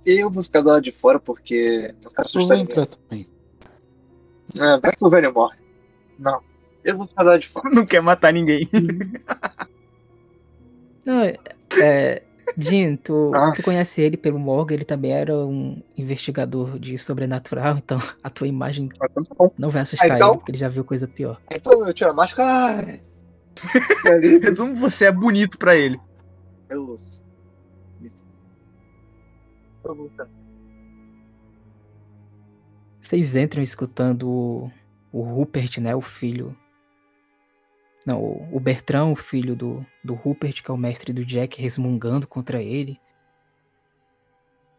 [0.05, 2.87] Eu vou ficar do lado de fora porque não quero assustar ninguém.
[2.87, 3.29] também.
[4.59, 5.59] É, vai que o velho morre.
[6.19, 6.41] Não.
[6.85, 7.71] Eu vou ficar do lado de fora.
[7.71, 8.69] Não quer matar ninguém.
[11.05, 12.23] não, é.
[12.57, 13.53] Jean, tu, ah.
[13.53, 18.47] tu conhece ele pelo Morgan, ele também era um investigador de sobrenatural, então a tua
[18.47, 20.29] imagem ah, então tá não vai assustar ah, então...
[20.31, 21.41] ele, porque ele já viu coisa pior.
[21.51, 23.01] Então eu tiro a máscara.
[24.43, 25.99] Resumo, você é bonito pra ele.
[26.69, 26.97] Eu.
[33.01, 34.71] Vocês entram escutando o,
[35.13, 35.95] o Rupert, né?
[35.95, 36.57] O filho
[38.07, 42.27] não, o Bertrand, o filho do, do Rupert, que é o mestre do Jack, resmungando
[42.27, 43.01] contra ele.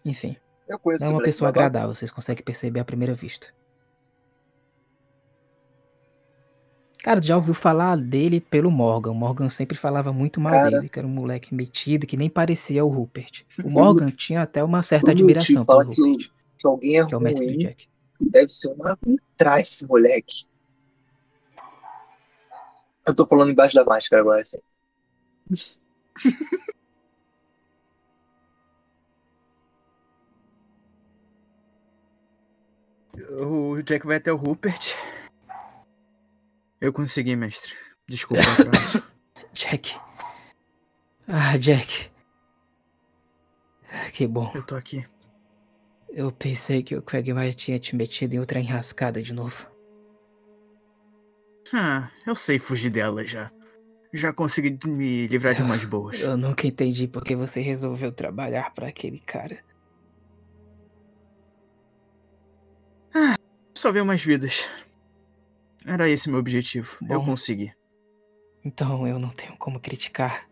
[0.03, 0.35] Enfim.
[0.67, 3.47] É uma pessoa agradável, vocês conseguem perceber à primeira vista.
[7.03, 9.11] Cara, já ouviu falar dele pelo Morgan.
[9.11, 12.29] O Morgan sempre falava muito mal Cara, dele, que era um moleque metido, que nem
[12.29, 13.43] parecia o Rupert.
[13.63, 15.95] O Morgan tinha até uma certa admiração pelo Rupert.
[15.95, 17.87] Que, que alguém é que é o mestre do Jack.
[18.21, 18.97] Deve ser uma
[19.35, 20.45] trafe, moleque.
[23.05, 24.59] Eu tô falando embaixo da máscara agora, assim.
[33.29, 34.95] o Jack vai até o Rupert.
[36.79, 37.73] Eu consegui, mestre.
[38.07, 38.43] Desculpa
[39.53, 39.95] Jack.
[41.27, 42.11] Ah, Jack.
[44.11, 44.51] Que bom.
[44.53, 45.05] Eu tô aqui.
[46.09, 49.72] Eu pensei que o Quagmire tinha te metido em outra enrascada de novo.
[51.73, 53.51] Ah, eu sei fugir dela já.
[54.13, 56.21] Já consegui me livrar de umas boas.
[56.21, 59.59] Eu nunca entendi porque você resolveu trabalhar para aquele cara.
[63.15, 63.33] Ah,
[63.75, 64.69] só ver umas vidas.
[65.83, 66.95] Era esse meu objetivo.
[67.09, 67.25] Eu Bom.
[67.25, 67.73] consegui.
[68.63, 70.47] Então eu não tenho como criticar.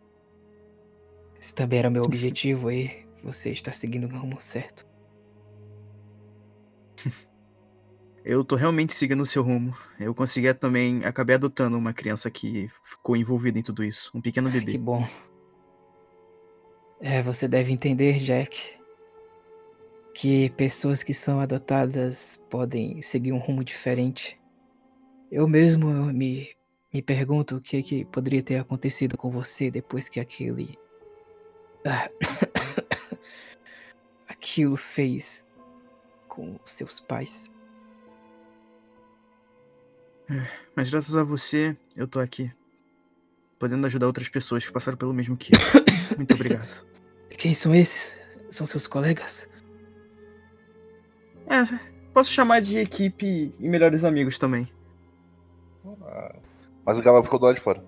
[1.39, 4.90] Esse também era meu objetivo e você está seguindo o rumo certo.
[8.23, 9.75] Eu tô realmente seguindo o seu rumo.
[9.99, 11.03] Eu consegui também.
[11.03, 14.11] Acabei adotando uma criança que ficou envolvida em tudo isso.
[14.13, 14.77] Um pequeno Que bebê.
[14.77, 15.07] bom.
[16.99, 18.79] É, você deve entender, Jack,
[20.13, 24.39] que pessoas que são adotadas podem seguir um rumo diferente.
[25.31, 26.51] Eu mesmo me,
[26.93, 30.77] me pergunto o que, que poderia ter acontecido com você depois que aquele.
[31.83, 32.07] Ah,
[34.27, 35.43] Aquilo fez
[36.27, 37.50] com seus pais.
[40.75, 42.51] Mas graças a você, eu tô aqui.
[43.59, 45.59] Podendo ajudar outras pessoas que passaram pelo mesmo que eu.
[46.17, 46.85] Muito obrigado.
[47.29, 48.15] Quem são esses?
[48.49, 49.47] São seus colegas?
[51.47, 51.63] É,
[52.13, 54.67] posso chamar de equipe e melhores amigos também.
[56.85, 57.83] Mas o Gaba ficou do lado de fora.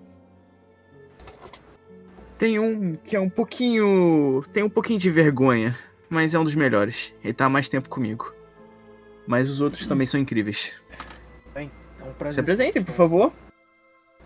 [2.38, 4.44] Tem um que é um pouquinho.
[4.52, 5.78] Tem um pouquinho de vergonha,
[6.10, 7.14] mas é um dos melhores.
[7.24, 8.34] Ele tá há mais tempo comigo.
[9.26, 10.74] Mas os outros também são incríveis.
[12.04, 12.34] É um prazer.
[12.34, 13.34] Se apresentem, por favor.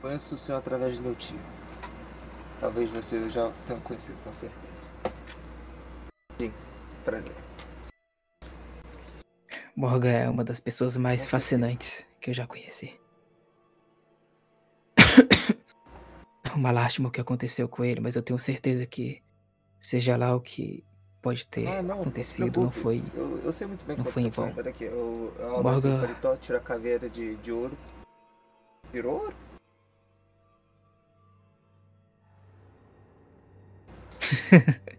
[0.02, 1.40] Conheço o senhor através do meu tio.
[2.60, 4.90] Talvez você já tenha conhecido com certeza.
[6.40, 6.52] Sim,
[7.06, 7.36] prazer.
[9.76, 11.44] Morgan é uma das pessoas mais Com certeza.
[11.44, 13.00] fascinantes que eu já conheci.
[16.44, 19.22] É uma lástima o que aconteceu com ele, mas eu tenho certeza que,
[19.82, 20.84] seja lá o que
[21.22, 23.04] pode ter Ah, não, acontecido, não foi.
[23.14, 24.54] Eu, eu sei muito bem não foi em vão.
[24.56, 27.78] Olha aqui, eu, eu abro Morgan- assim paletó, tiro a caveira de, de ouro.
[28.92, 29.36] Virou ouro?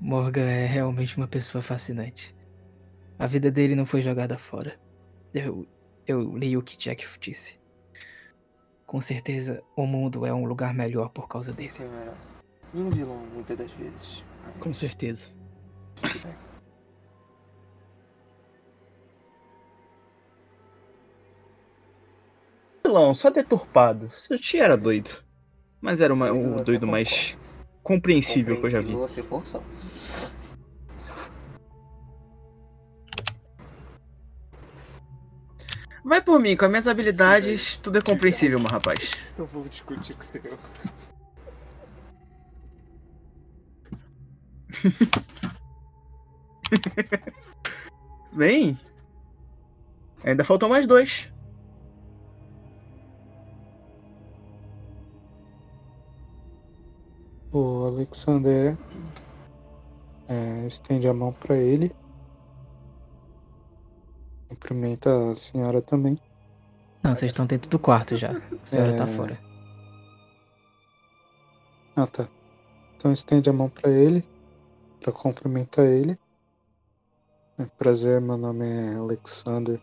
[0.00, 2.34] Morgan é realmente uma pessoa fascinante.
[3.18, 4.78] A vida dele não foi jogada fora.
[5.34, 5.66] Eu,
[6.06, 7.58] eu li o que Jack disse.
[8.86, 11.72] Com certeza, o mundo é um lugar melhor por causa dele.
[11.78, 12.16] Melhor.
[12.72, 14.24] E um vilão, muitas das vezes.
[14.60, 15.36] Com certeza.
[22.84, 24.10] Vilão, só deturpado.
[24.10, 25.22] Seu tio era doido.
[25.80, 27.36] Mas era uma- um doido mais
[27.82, 28.92] compreensível que eu já vi.
[28.94, 29.22] Você.
[36.04, 39.12] Vai por mim, com as minhas habilidades, tudo é compreensível, meu rapaz.
[39.34, 40.58] Então vou discutir com o
[48.32, 48.78] Bem.
[50.24, 51.30] Ainda faltam mais dois.
[57.52, 58.76] O Alexander
[60.28, 61.94] é, estende a mão pra ele.
[64.48, 66.18] Cumprimenta a senhora também.
[67.02, 68.32] Não, vocês estão dentro do quarto já.
[68.32, 69.16] A senhora tá É.
[69.16, 69.38] fora.
[71.96, 72.28] Ah, tá.
[72.96, 74.24] Então estende a mão pra ele,
[75.00, 76.18] pra cumprimentar ele.
[77.58, 79.80] É, prazer, meu nome é Alexander.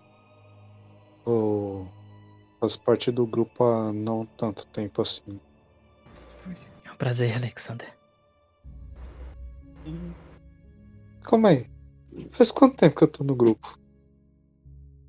[1.26, 1.88] Eu
[2.60, 5.40] faço parte do grupo há não tanto tempo assim.
[6.84, 7.94] É um prazer, Alexander.
[11.22, 11.70] Calma aí.
[12.32, 13.78] Faz quanto tempo que eu tô no grupo?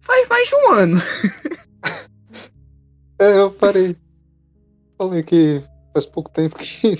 [0.01, 0.97] Faz mais de um ano.
[3.19, 3.97] É, eu parei.
[4.99, 5.63] Falei que
[5.95, 6.97] faz pouco tempo que,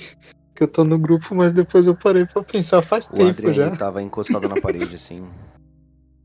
[0.57, 3.53] que eu tô no grupo, mas depois eu parei pra pensar faz O tempo Adriano
[3.53, 3.67] já.
[3.67, 5.29] ele tava encostado na parede, assim.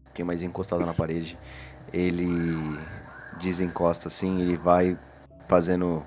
[0.04, 1.38] Pouquinho mais encostado na parede.
[1.92, 2.78] Ele
[3.40, 4.98] desencosta assim, ele vai
[5.48, 6.02] fazendo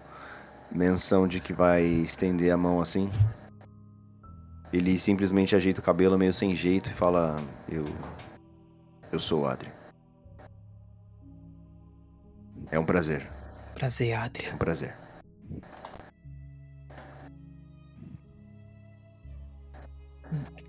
[0.72, 3.12] menção de que vai estender a mão assim.
[4.74, 7.36] Ele simplesmente ajeita o cabelo meio sem jeito e fala:
[7.70, 7.86] Eu.
[9.12, 9.72] Eu sou o Adrian.
[12.72, 13.32] É um prazer,
[13.76, 14.54] Prazer, é Adria.
[14.54, 14.96] um prazer.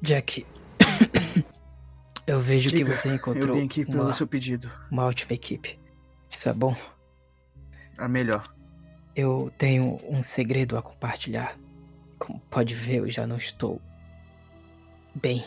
[0.02, 0.47] Jack.
[2.27, 4.70] Eu vejo que Diga, você Eu encontrou vim aqui pelo uma, seu pedido.
[4.90, 5.78] uma ótima equipe.
[6.28, 6.77] Isso é bom.
[7.97, 8.43] A melhor.
[9.14, 11.56] Eu tenho um segredo a compartilhar.
[12.18, 13.81] Como pode ver, eu já não estou
[15.14, 15.44] bem.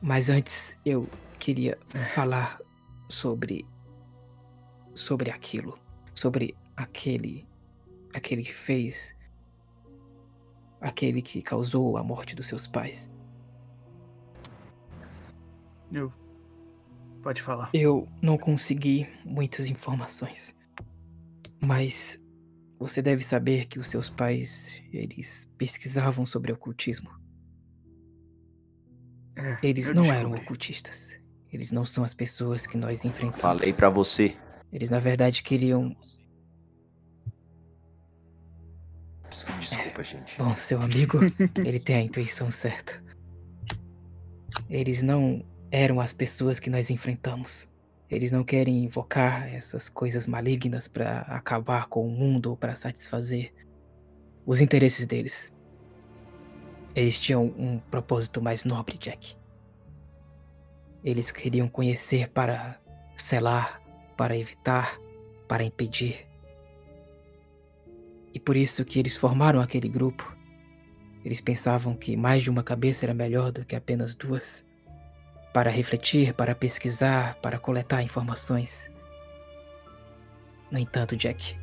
[0.00, 1.76] Mas antes eu queria
[2.14, 2.60] falar
[3.08, 3.66] sobre
[4.94, 5.78] sobre aquilo,
[6.14, 7.46] sobre aquele
[8.14, 9.14] aquele que fez
[10.80, 13.10] aquele que causou a morte dos seus pais.
[15.92, 16.12] Eu.
[17.22, 17.70] Pode falar.
[17.74, 20.54] Eu não consegui muitas informações.
[21.60, 22.20] Mas
[22.78, 27.10] você deve saber que os seus pais, eles pesquisavam sobre ocultismo.
[29.36, 30.16] É, Eles não descobri.
[30.18, 31.16] eram ocultistas.
[31.52, 33.40] Eles não são as pessoas que nós enfrentamos.
[33.40, 34.36] Falei pra você.
[34.72, 35.96] Eles na verdade queriam.
[39.30, 40.36] Des- Desculpa, gente.
[40.38, 41.18] Bom, seu amigo,
[41.64, 43.02] ele tem a intuição certa.
[44.68, 47.68] Eles não eram as pessoas que nós enfrentamos.
[48.10, 53.52] Eles não querem invocar essas coisas malignas para acabar com o mundo ou para satisfazer
[54.46, 55.52] os interesses deles.
[56.94, 59.36] Eles tinham um propósito mais nobre, Jack.
[61.04, 62.80] Eles queriam conhecer para
[63.14, 63.80] selar,
[64.16, 64.98] para evitar,
[65.46, 66.26] para impedir.
[68.32, 70.34] E por isso que eles formaram aquele grupo.
[71.24, 74.64] Eles pensavam que mais de uma cabeça era melhor do que apenas duas.
[75.58, 78.88] Para refletir, para pesquisar, para coletar informações.
[80.70, 81.58] No entanto, Jack,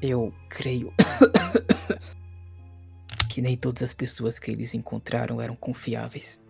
[0.00, 0.94] eu creio
[3.28, 6.40] que nem todas as pessoas que eles encontraram eram confiáveis.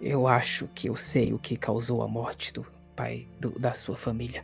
[0.00, 2.66] Eu acho que eu sei o que causou a morte do
[2.96, 4.42] pai do- da sua família.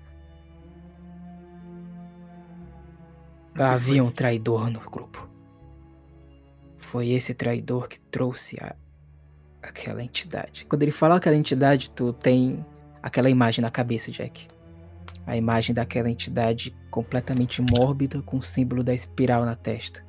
[3.59, 5.27] Havia um traidor no grupo.
[6.77, 8.77] Foi esse traidor que trouxe a,
[9.63, 10.67] aquela entidade.
[10.67, 12.65] Quando ele fala aquela entidade, tu tem
[13.03, 14.49] aquela imagem na cabeça, Jack.
[15.25, 20.05] A imagem daquela entidade completamente mórbida com o símbolo da espiral na testa.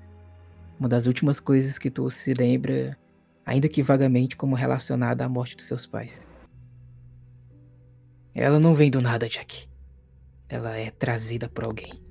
[0.80, 2.98] Uma das últimas coisas que tu se lembra,
[3.46, 6.28] ainda que vagamente, como relacionada à morte dos seus pais.
[8.34, 9.70] Ela não vem do nada, Jack.
[10.50, 12.02] Ela é trazida por alguém.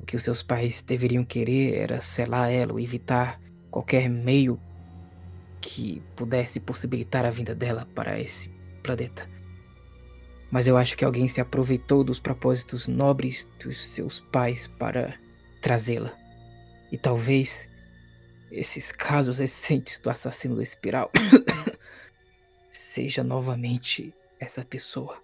[0.00, 4.60] O que os seus pais deveriam querer era selar ela ou evitar qualquer meio
[5.60, 8.48] que pudesse possibilitar a vinda dela para esse
[8.82, 9.28] planeta.
[10.50, 15.18] Mas eu acho que alguém se aproveitou dos propósitos nobres dos seus pais para
[15.60, 16.16] trazê-la.
[16.90, 17.68] E talvez
[18.50, 21.10] esses casos recentes do assassino da espiral
[22.70, 25.20] seja novamente essa pessoa.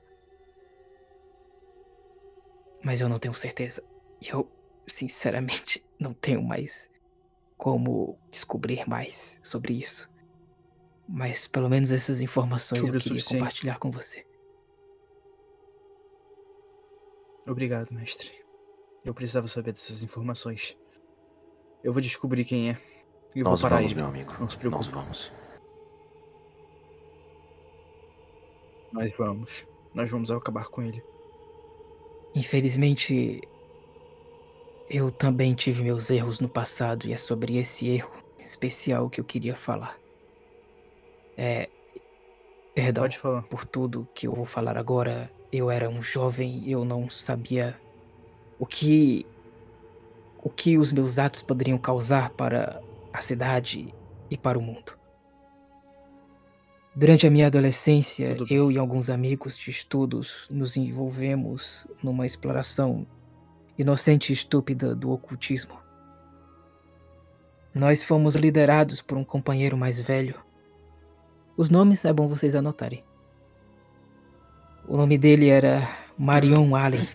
[2.82, 3.82] Mas eu não tenho certeza.
[4.20, 4.50] Eu,
[4.86, 6.90] sinceramente, não tenho mais
[7.56, 10.11] como descobrir mais sobre isso.
[11.08, 13.40] Mas pelo menos essas informações Sobre eu queria suficiente.
[13.40, 14.24] compartilhar com você.
[17.46, 18.30] Obrigado, mestre.
[19.04, 20.76] Eu precisava saber dessas informações.
[21.82, 22.80] Eu vou descobrir quem é.
[23.34, 24.00] E eu Nós vou parar vamos, ele.
[24.00, 24.32] meu amigo.
[24.38, 24.84] Não se preocupe.
[24.84, 25.32] Nós vamos.
[28.92, 29.66] Nós vamos.
[29.94, 31.02] Nós vamos acabar com ele.
[32.34, 33.40] Infelizmente,
[34.88, 39.24] eu também tive meus erros no passado e é sobre esse erro especial que eu
[39.24, 39.98] queria falar.
[41.36, 41.68] É.
[42.74, 43.42] Perdão Pode falar.
[43.42, 45.30] por tudo que eu vou falar agora.
[45.52, 47.78] Eu era um jovem, eu não sabia
[48.58, 49.26] o que.
[50.42, 52.80] o que os meus atos poderiam causar para
[53.12, 53.94] a cidade
[54.30, 54.96] e para o mundo.
[56.94, 58.56] Durante a minha adolescência, Tudo bem.
[58.58, 63.06] eu e alguns amigos de estudos nos envolvemos numa exploração
[63.78, 65.74] inocente e estúpida do ocultismo.
[67.74, 70.34] Nós fomos liderados por um companheiro mais velho.
[71.56, 73.04] Os nomes é bom vocês anotarem.
[74.88, 75.86] O nome dele era
[76.18, 77.06] Marion Allen.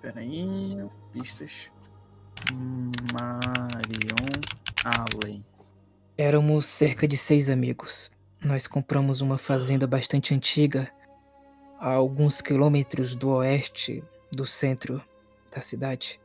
[0.00, 0.78] Pera aí.
[1.10, 1.70] Pistas.
[3.12, 4.42] Marion
[4.84, 5.44] Allen.
[6.18, 8.10] Éramos cerca de seis amigos.
[8.44, 10.92] Nós compramos uma fazenda bastante antiga,
[11.80, 15.02] a alguns quilômetros do oeste do centro
[15.54, 16.20] da cidade,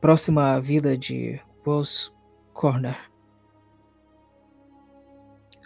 [0.00, 2.10] próxima à vila de Rose
[2.52, 3.11] Corner.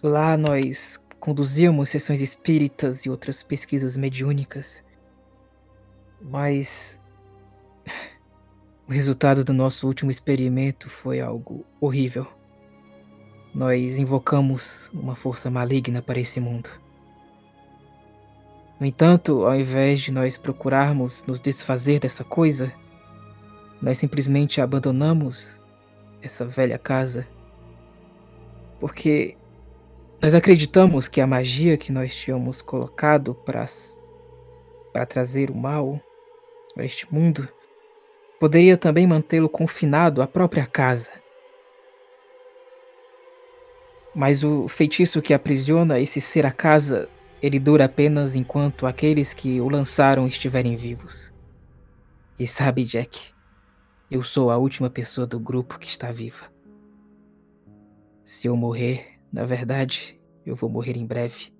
[0.02, 4.84] Lá nós conduzíamos sessões espíritas e outras pesquisas mediúnicas,
[6.20, 7.00] mas
[8.86, 12.26] o resultado do nosso último experimento foi algo horrível.
[13.54, 16.68] Nós invocamos uma força maligna para esse mundo.
[18.78, 22.70] No entanto, ao invés de nós procurarmos nos desfazer dessa coisa,
[23.80, 25.58] nós simplesmente abandonamos
[26.20, 27.26] essa velha casa.
[28.78, 29.36] Porque
[30.20, 36.00] nós acreditamos que a magia que nós tínhamos colocado para trazer o mal
[36.76, 37.48] a este mundo
[38.40, 41.12] poderia também mantê-lo confinado à própria casa.
[44.14, 47.08] Mas o feitiço que aprisiona esse ser a casa,
[47.42, 51.32] ele dura apenas enquanto aqueles que o lançaram estiverem vivos.
[52.38, 53.26] E sabe, Jack,
[54.10, 56.46] eu sou a última pessoa do grupo que está viva.
[58.24, 61.52] Se eu morrer, na verdade, eu vou morrer em breve.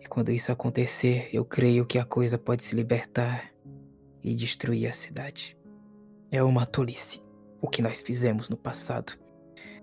[0.00, 3.52] E quando isso acontecer, eu creio que a coisa pode se libertar
[4.22, 5.56] e destruir a cidade.
[6.30, 7.22] É uma tolice
[7.60, 9.12] o que nós fizemos no passado.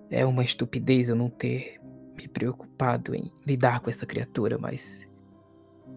[0.09, 1.79] É uma estupidez eu não ter
[2.15, 5.07] me preocupado em lidar com essa criatura, mas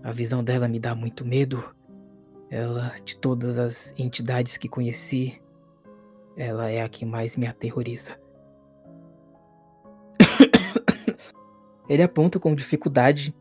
[0.03, 1.63] a visão dela me dá muito medo.
[2.51, 5.41] Ela, de todas as entidades que conheci,
[6.37, 8.19] ela é a que mais me aterroriza.
[11.89, 13.35] Ele aponta com dificuldade,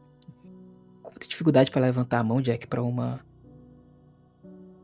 [1.02, 3.20] com muita dificuldade para levantar a mão, Jack, para uma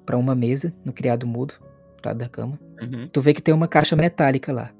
[0.05, 1.53] para uma mesa no criado mudo,
[2.01, 2.59] do lado da cama.
[2.81, 3.07] Uhum.
[3.07, 4.73] Tu vê que tem uma caixa metálica lá.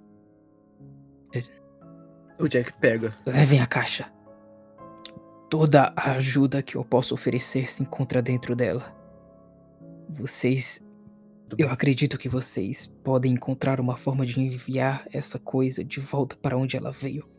[2.42, 3.16] O Jack pega.
[3.24, 4.12] Levem a caixa.
[5.48, 8.92] Toda a ajuda que eu posso oferecer se encontra dentro dela.
[10.10, 10.84] Vocês.
[11.56, 16.58] Eu acredito que vocês podem encontrar uma forma de enviar essa coisa de volta para
[16.58, 17.30] onde ela veio.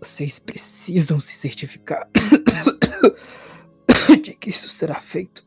[0.00, 2.08] Vocês precisam se certificar
[4.22, 5.44] de que isso será feito.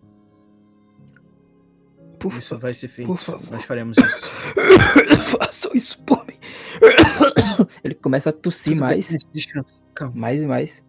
[2.20, 3.08] Por Isso favor, vai ser feito.
[3.08, 3.52] por favor.
[3.52, 4.30] Nós faremos isso.
[5.40, 6.34] façam isso por mim.
[7.82, 9.76] Ele começa a tossir Tudo mais, Descansa.
[9.96, 10.14] Calma.
[10.16, 10.84] mais e mais.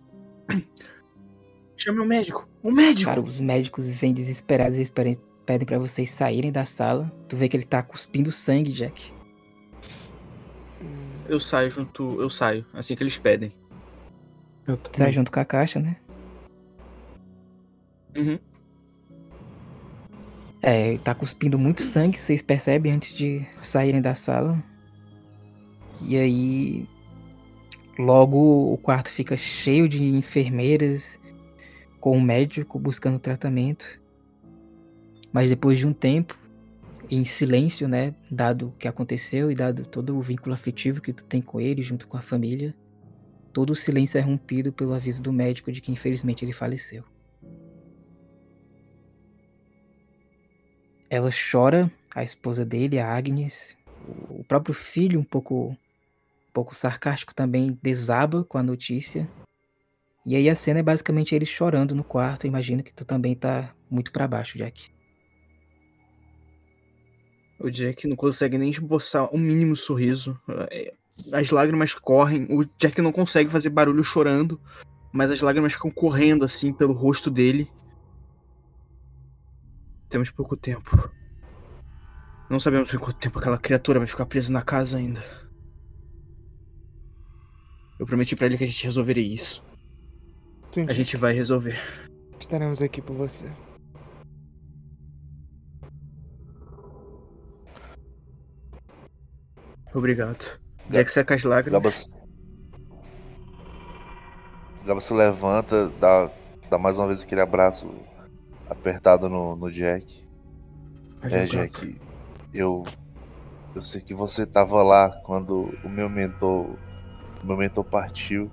[1.77, 2.49] Chame o médico.
[2.63, 3.09] O médico!
[3.09, 7.11] Cara, os médicos vêm desesperados e eles pedem, pedem pra vocês saírem da sala.
[7.29, 9.13] Tu vê que ele tá cuspindo sangue, Jack.
[11.31, 12.21] Eu saio junto.
[12.21, 13.53] Eu saio, assim que eles pedem.
[14.67, 15.97] Eu sai junto com a caixa, né?
[18.17, 18.37] Uhum.
[20.61, 24.61] É, tá cuspindo muito sangue, vocês percebem antes de saírem da sala.
[26.03, 26.89] E aí.
[27.97, 31.21] Logo o quarto fica cheio de enfermeiras
[32.01, 34.01] com um médico buscando tratamento.
[35.33, 36.37] Mas depois de um tempo,
[37.11, 38.15] em silêncio, né?
[38.31, 41.83] Dado o que aconteceu e dado todo o vínculo afetivo que tu tem com ele,
[41.83, 42.75] junto com a família,
[43.53, 47.05] todo o silêncio é rompido pelo aviso do médico de que infelizmente ele faleceu.
[51.09, 53.77] Ela chora, a esposa dele, a Agnes.
[54.29, 55.77] O próprio filho, um pouco, um
[56.53, 59.29] pouco sarcástico, também desaba com a notícia.
[60.25, 62.47] E aí a cena é basicamente eles chorando no quarto.
[62.47, 65.00] Imagino que tu também tá muito pra baixo, Jack.
[67.61, 70.39] O Jack não consegue nem esboçar um mínimo sorriso.
[70.71, 70.95] É,
[71.33, 72.47] As lágrimas correm.
[72.51, 74.59] O Jack não consegue fazer barulho chorando.
[75.13, 77.71] Mas as lágrimas ficam correndo assim pelo rosto dele.
[80.09, 81.11] Temos pouco tempo.
[82.49, 85.23] Não sabemos quanto tempo aquela criatura vai ficar presa na casa ainda.
[87.99, 89.63] Eu prometi pra ele que a gente resolveria isso.
[90.73, 91.79] Sim, A gente vai resolver.
[92.41, 93.45] estaremos aqui por você.
[99.95, 100.59] Obrigado.
[100.89, 102.09] Jack seca as lágrimas.
[102.09, 102.21] Gaba,
[104.85, 106.31] Gaba se levanta, dá,
[106.69, 107.93] dá mais uma vez aquele abraço
[108.69, 110.25] apertado no, no Jack.
[111.23, 112.01] É, Jack,
[112.53, 112.85] eu.
[113.73, 116.77] Eu sei que você tava lá quando o meu mentor.
[117.43, 118.51] O meu mentor partiu.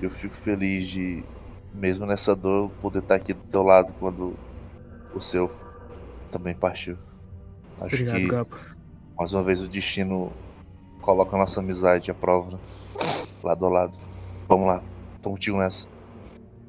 [0.00, 1.24] Eu fico feliz de,
[1.72, 4.36] mesmo nessa dor, poder estar aqui do teu lado quando
[5.14, 5.50] o seu
[6.30, 6.96] também partiu.
[7.80, 8.56] Acho Obrigado, que Gabo.
[9.16, 10.32] mais uma vez o destino
[11.04, 12.58] coloca a nossa amizade à prova.
[13.42, 13.98] Lado a lado.
[14.48, 14.82] Vamos lá,
[15.22, 15.86] tô contigo nessa.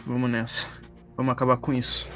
[0.05, 0.67] Vamos nessa.
[1.15, 2.07] Vamos acabar com isso.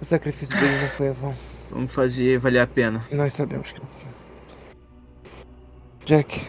[0.00, 1.34] O sacrifício dele não foi em vão.
[1.70, 3.06] Vamos fazer valer a pena.
[3.12, 4.06] Nós sabemos que não foi.
[6.04, 6.46] Jack,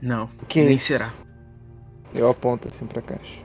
[0.00, 0.86] Não, o que é nem isso?
[0.86, 1.12] será.
[2.14, 3.40] Eu aponto assim pra caixa.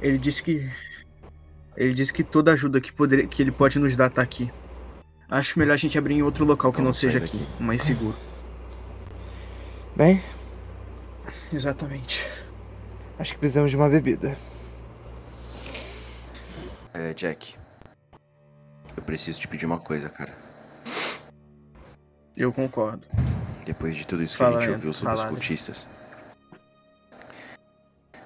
[0.00, 0.68] Ele disse que.
[1.76, 4.50] Ele disse que toda ajuda que, poder, que ele pode nos dar tá aqui.
[5.28, 7.62] Acho melhor a gente abrir em outro local que não Vamos sair seja aqui, daqui.
[7.62, 8.16] mais seguro.
[9.96, 10.22] Bem,
[11.52, 12.28] Exatamente.
[13.18, 14.36] acho que precisamos de uma bebida.
[16.92, 17.54] É, Jack.
[18.96, 20.32] Eu preciso te pedir uma coisa, cara.
[22.36, 23.06] Eu concordo.
[23.64, 25.86] Depois de tudo isso Fala, que a gente ouviu sobre fala, os cultistas.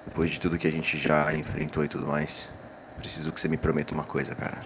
[0.05, 2.51] Depois de tudo que a gente já enfrentou e tudo mais.
[2.97, 4.59] Preciso que você me prometa uma coisa, cara.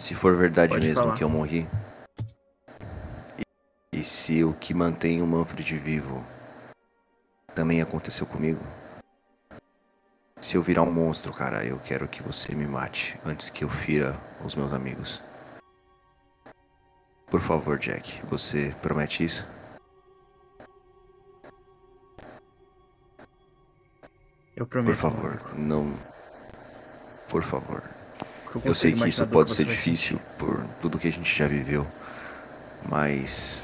[0.00, 1.14] Se for verdade Pode mesmo falar.
[1.14, 1.68] que eu morri.
[3.92, 6.24] E, e se o que mantém o Manfred vivo
[7.54, 8.64] também aconteceu comigo.
[10.40, 13.68] Se eu virar um monstro, cara, eu quero que você me mate antes que eu
[13.68, 15.22] fira os meus amigos.
[17.26, 19.46] Por favor, Jack, você promete isso?
[24.56, 24.96] Eu Por prometo.
[24.96, 25.94] favor, amigo, não.
[27.28, 27.99] Por favor.
[28.50, 30.26] Que eu Eu sei que isso pode você ser difícil sentir.
[30.38, 31.86] por tudo que a gente já viveu,
[32.88, 33.62] mas.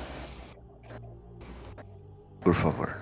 [2.41, 2.97] Por favor.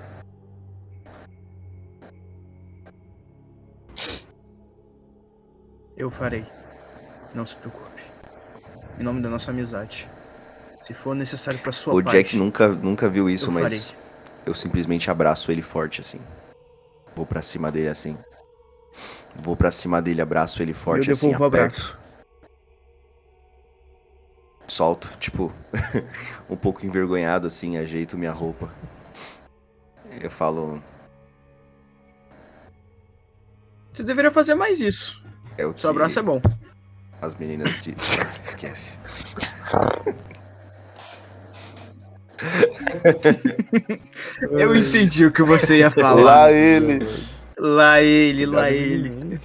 [5.96, 6.44] Eu farei.
[7.34, 8.02] Não se preocupe.
[8.98, 10.08] Em nome da nossa amizade.
[10.86, 12.16] Se for necessário pra sua O paz.
[12.16, 14.02] Jack nunca, nunca viu isso, eu mas farei.
[14.46, 16.20] eu simplesmente abraço ele forte assim.
[17.14, 18.16] Vou pra cima dele assim.
[19.36, 21.30] Vou pra cima dele, abraço ele forte eu assim.
[21.34, 21.46] o aperto.
[21.46, 21.98] abraço.
[24.66, 25.52] Solto, tipo,
[26.48, 28.70] um pouco envergonhado assim, ajeito minha roupa.
[30.20, 30.82] Eu falo,
[33.92, 35.22] Você deveria fazer mais isso.
[35.58, 36.40] é o que Seu abraço é bom.
[37.20, 37.94] as meninas dizem.
[38.44, 38.98] Esquece.
[44.50, 46.22] Eu entendi o que você ia falar.
[46.22, 47.06] Lá ele.
[47.58, 49.40] Lá ele, lá ele.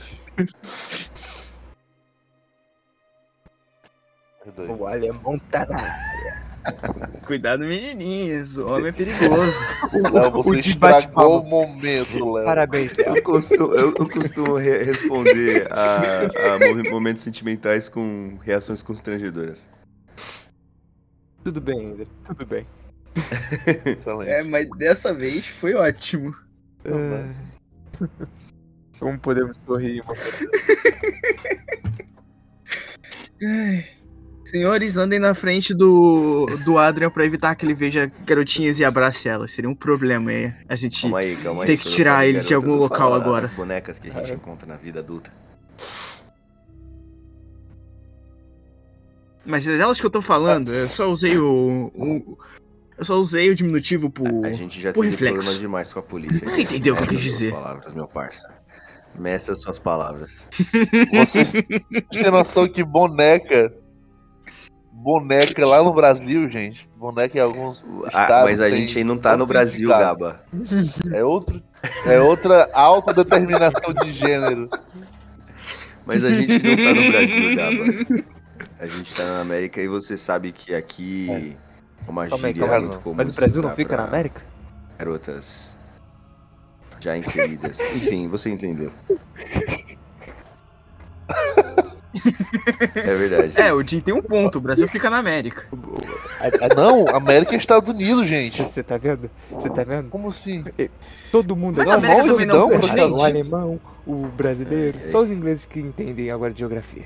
[4.78, 6.40] O alemão tá na área.
[7.26, 8.58] Cuidado, menininhos.
[8.58, 9.60] O homem é perigoso.
[10.12, 11.00] Léo, você de bate-palma.
[11.00, 12.46] estragou o momento, Léo.
[12.46, 13.16] Parabéns, Léo.
[13.16, 15.98] Eu costumo, eu, eu costumo re- responder a,
[16.56, 19.70] a mo- momentos sentimentais com reações constrangedoras.
[21.44, 22.06] Tudo bem, André.
[22.26, 22.68] Tudo bem.
[23.86, 24.30] Excelente.
[24.32, 26.36] É, mas dessa vez foi ótimo.
[26.86, 27.34] Ah.
[29.00, 30.20] Como podemos sorrir, mano?
[34.44, 39.30] Senhores, andem na frente do, do Adrian pra evitar que ele veja garotinhas e abrace
[39.30, 39.52] elas.
[39.52, 40.54] Seria um problema aí.
[40.68, 41.02] A gente.
[41.04, 41.68] Calma aí, calma aí.
[41.68, 43.46] Tem que tirar ele de algum local agora.
[43.46, 45.32] As bonecas que a gente encontra na vida adulta.
[49.46, 50.74] Mas é delas que eu tô falando.
[50.74, 51.92] Eu só usei o.
[51.96, 52.38] o-
[53.00, 54.46] eu só usei o diminutivo por.
[54.46, 55.38] A gente já por teve reflexo.
[55.38, 56.48] problemas demais com a polícia.
[56.48, 57.52] Você entendeu o que eu quis suas dizer.
[57.52, 58.48] palavras, meu parça.
[59.18, 60.48] Meça suas palavras.
[61.12, 61.52] Vocês
[62.12, 63.74] têm noção que boneca.
[64.92, 66.88] Boneca lá no Brasil, gente.
[66.98, 68.50] Boneca em alguns Ah, estados.
[68.50, 69.88] mas a gente aí não tá no Brasil.
[69.88, 70.44] Gaba.
[71.14, 71.64] É, outro,
[72.06, 74.68] é outra autodeterminação de gênero.
[76.06, 78.26] Mas a gente não tá no Brasil, Gaba.
[78.78, 81.56] A gente tá na América e você sabe que aqui
[82.12, 82.84] uma Calma aí, gíria calma é aí.
[82.86, 83.16] muito comum.
[83.16, 84.42] Mas o Brasil não fica na América?
[84.98, 85.76] Garotas
[87.00, 87.80] já inseridas.
[87.96, 88.92] Enfim, você entendeu.
[92.96, 93.54] É verdade.
[93.56, 94.58] É, o Jim tem um ponto.
[94.58, 95.66] O Brasil fica na América.
[96.42, 98.64] A- a- Não, América e Estados Unidos, gente.
[98.64, 99.30] Você tá vendo?
[99.52, 100.10] Você tá vendo?
[100.10, 100.64] Como assim?
[101.32, 105.02] Todo mundo Mas a América não, não é não, não, o alemão, o brasileiro, É,
[105.02, 105.04] é.
[105.04, 107.04] só os ingleses que entendem agora de geografia.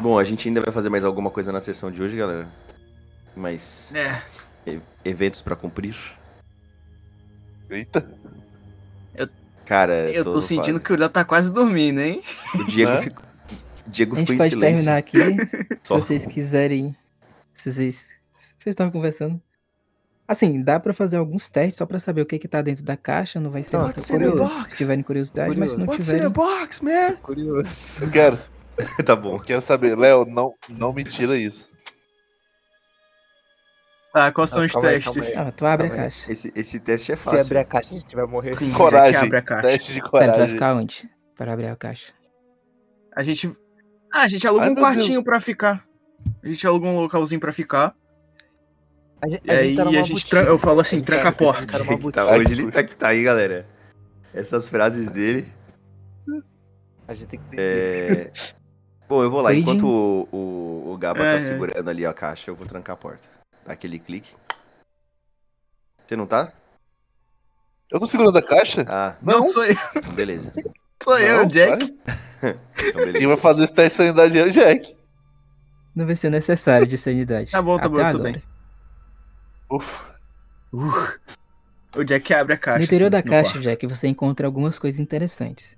[0.00, 2.48] Bom, a gente ainda vai fazer mais alguma coisa na sessão de hoje, galera.
[3.36, 4.22] Mais É.
[4.66, 5.96] e- eventos pra cumprir.
[7.68, 8.06] Eita.
[9.66, 10.84] Cara, Eu tô no sentindo fase.
[10.84, 12.20] que o Léo tá quase dormindo, hein?
[12.56, 13.02] o Diego Né?
[13.02, 13.24] ficou.
[13.86, 14.74] o Diego A ficou gente pode silêncio.
[14.84, 15.16] terminar aqui,
[15.84, 16.96] se vocês quiserem.
[17.54, 18.06] Se vocês.
[18.58, 19.40] Vocês estavam conversando.
[20.26, 22.96] Assim, dá pra fazer alguns testes só pra saber o que que tá dentro da
[22.96, 24.42] caixa, não vai ser Não, muito what's in the curioso.
[24.54, 24.70] box?
[24.70, 26.32] Se tiverem curiosidade, mas se não What's in the tiverem.
[26.32, 27.16] box, man?
[27.22, 28.02] Curioso.
[28.02, 28.38] Eu quero.
[29.04, 29.38] tá bom.
[29.38, 29.96] Quero saber.
[29.96, 31.68] Léo, não, não me tira isso.
[34.12, 35.14] Tá, quais são os calma aí, testes?
[35.14, 35.48] calma aí.
[35.48, 36.10] Ah, tu abre a Calma aí.
[36.10, 36.32] caixa.
[36.32, 37.40] Esse, esse teste é Se fácil.
[37.40, 38.54] abrir a caixa, a gente vai morrer.
[38.54, 39.12] Sim, Coragem.
[39.12, 39.68] já abre a caixa.
[39.68, 40.54] Teste de Pera, tu vai coragem.
[40.54, 41.10] ficar onde?
[41.36, 42.12] Para abrir a caixa.
[43.16, 43.56] A gente.
[44.12, 45.24] Ah, a gente alugou Ai, um meu quartinho Deus.
[45.24, 45.86] pra ficar.
[46.42, 47.94] A gente alugou um localzinho pra ficar.
[49.22, 50.30] A gente, E aí tá numa a gente boutique.
[50.30, 51.66] tran- eu falo assim, tranca tá- a porta.
[51.78, 53.66] Tá Tá, hoje ele tá que tá aí, galera.
[54.34, 55.46] Essas frases dele.
[57.06, 57.56] A gente tem que.
[57.56, 58.32] É...
[59.10, 59.52] Bom, eu vou lá.
[59.52, 61.40] Enquanto o, o, o Gaba É, tá é.
[61.40, 63.26] segurando ali a caixa, eu vou trancar a porta.
[63.66, 64.36] Dá aquele clique.
[66.06, 66.52] Você não tá?
[67.90, 68.86] Eu tô segurando a caixa?
[68.88, 69.42] Ah, Não, Não.
[69.42, 69.74] sou eu,
[70.14, 70.52] beleza.
[71.02, 71.84] sou eu, Não, Jack.
[72.40, 72.56] vai.
[72.82, 73.12] Então.
[73.12, 74.96] Quem vai fazer esse teste de sanidade é o Jack.
[75.94, 77.50] Não vai ser necessário de sanidade.
[77.52, 78.32] Tá bom, tá Até bom, tudo agora.
[78.32, 78.42] bem.
[79.70, 80.14] Ufa.
[80.72, 82.78] Uh, o Jack abre a caixa.
[82.78, 83.62] No interior assim, da caixa, quarto.
[83.62, 85.76] Jack, você encontra algumas coisas interessantes.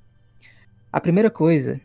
[0.93, 1.81] A primeira coisa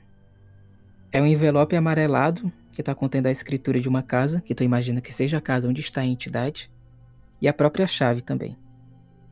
[1.17, 5.01] é um envelope amarelado que está contendo a escritura de uma casa, que tu imagina
[5.01, 6.69] que seja a casa onde está a entidade,
[7.41, 8.55] e a própria chave também.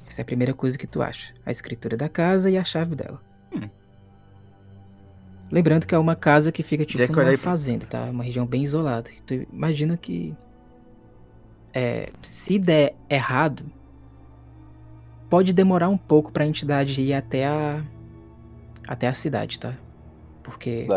[0.07, 1.31] Essa é a primeira coisa que tu acha.
[1.45, 3.21] A escritura da casa e a chave dela.
[3.53, 3.69] Hum.
[5.51, 8.05] Lembrando que é uma casa que fica tipo numa fazenda, tá?
[8.05, 9.11] Uma região bem isolada.
[9.27, 10.35] Tu imagina que
[11.71, 13.63] é, se der errado,
[15.29, 17.83] pode demorar um pouco pra entidade ir até a
[18.87, 19.75] até a cidade, tá?
[20.41, 20.87] Porque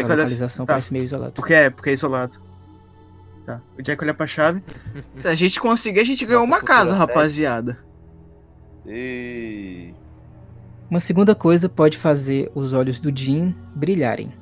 [0.00, 0.74] A olha localização tá.
[0.74, 1.32] parece meio isolada.
[1.32, 2.40] Porque é, porque é isolado.
[3.44, 3.60] Tá.
[3.78, 4.62] O Jack olha pra chave.
[5.20, 7.78] Se a gente conseguir, a gente ganhou uma casa, rapaziada.
[8.84, 9.94] E...
[10.90, 14.32] Uma segunda coisa pode fazer os olhos do Jin brilharem.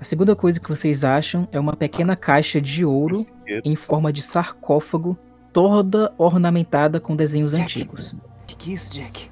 [0.00, 3.24] A segunda coisa que vocês acham é uma pequena caixa de ouro
[3.64, 5.16] em forma de sarcófago,
[5.52, 7.62] toda ornamentada com desenhos Jack.
[7.62, 8.16] antigos.
[8.46, 9.30] Que que é isso, Jack?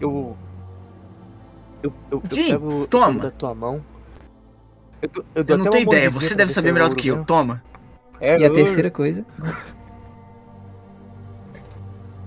[0.00, 0.36] Eu.
[1.82, 3.06] Eu, eu, eu Jim, pego, eu toma.
[3.06, 3.82] pego da tua mão.
[5.02, 7.16] Eu, tô- eu Eu não tenho ideia, você deve saber melhor do que eu.
[7.16, 7.26] mesmo.
[7.26, 7.62] Toma.
[8.20, 8.54] É E a ouro.
[8.54, 9.24] terceira coisa?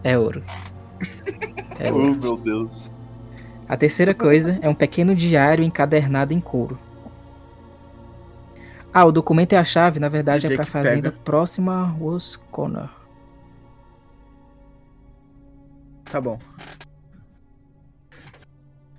[0.04, 0.44] É ouro.
[1.80, 2.16] É Oh, ouro.
[2.16, 2.92] meu Deus.
[3.68, 6.78] A terceira coisa é um pequeno diário encadernado em couro.
[8.94, 11.24] Ah, o documento é a chave, na verdade é Jake pra fazenda pega.
[11.24, 12.90] próxima a Roscona.
[16.06, 16.40] Tá bom.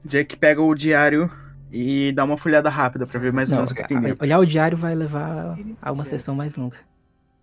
[0.04, 1.30] Jack pega o diário
[1.72, 4.24] e dá uma folhada rápida pra ver mais ou menos o que tem dentro.
[4.24, 6.76] olhar o diário vai levar a uma sessão mais longa.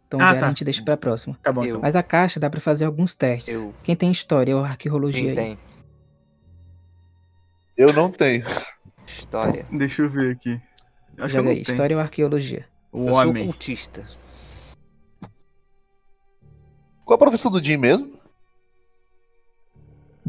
[0.07, 0.45] Então o Ah, diário tá.
[0.45, 1.37] a gente deixa pra próxima.
[1.43, 1.81] Tá bom, Eu- então.
[1.81, 3.53] Mas a caixa dá pra fazer alguns testes.
[3.53, 5.35] Eu- Quem tem história ou arqueologia Quem aí?
[5.35, 5.57] tem?
[7.77, 8.43] Eu não tenho.
[9.05, 9.65] História.
[9.71, 10.53] Deixa eu ver aqui.
[10.53, 10.61] Acho
[11.15, 11.69] que eu Joga aí, tenho.
[11.73, 12.65] história ou arqueologia.
[12.91, 13.43] O eu sou homem.
[13.45, 14.03] cultista.
[17.05, 18.17] Qual a profissão do Jim mesmo?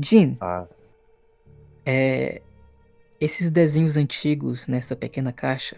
[0.01, 0.67] Jean, Ah,
[1.85, 2.41] é,
[3.21, 5.77] esses desenhos antigos nessa pequena caixa,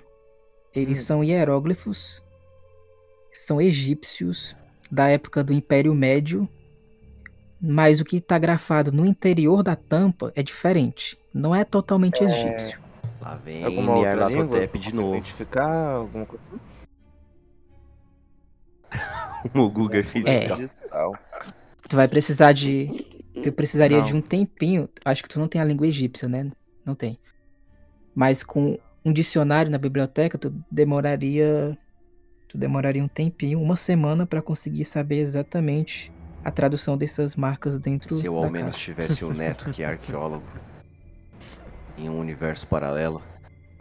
[0.74, 1.04] eles Hum.
[1.04, 2.22] são hieróglifos,
[3.32, 4.54] são egípcios
[4.90, 6.48] da época do Império Médio,
[7.60, 11.18] mas o que está grafado no interior da tampa é diferente.
[11.32, 12.80] Não é totalmente egípcio.
[13.20, 14.60] Lá vem Alguma outra língua?
[14.60, 15.14] De Consigo novo.
[15.16, 16.58] identificar alguma coisa assim?
[19.54, 20.46] O Guga fez É.
[20.48, 20.56] tal.
[20.58, 21.12] digital.
[21.88, 22.88] Tu vai precisar de.
[23.42, 24.06] Tu precisaria Não.
[24.06, 24.88] de um tempinho.
[25.04, 26.50] Acho que tu não tem a língua egípcia, né?
[26.84, 27.18] Não tem.
[28.20, 31.74] Mas com um dicionário na biblioteca, tu demoraria.
[32.46, 36.12] Tu demoraria um tempinho, uma semana, pra conseguir saber exatamente
[36.44, 38.84] a tradução dessas marcas dentro Se eu da ao menos caixa.
[38.84, 40.44] tivesse um neto que é arqueólogo
[41.96, 43.22] em um universo paralelo,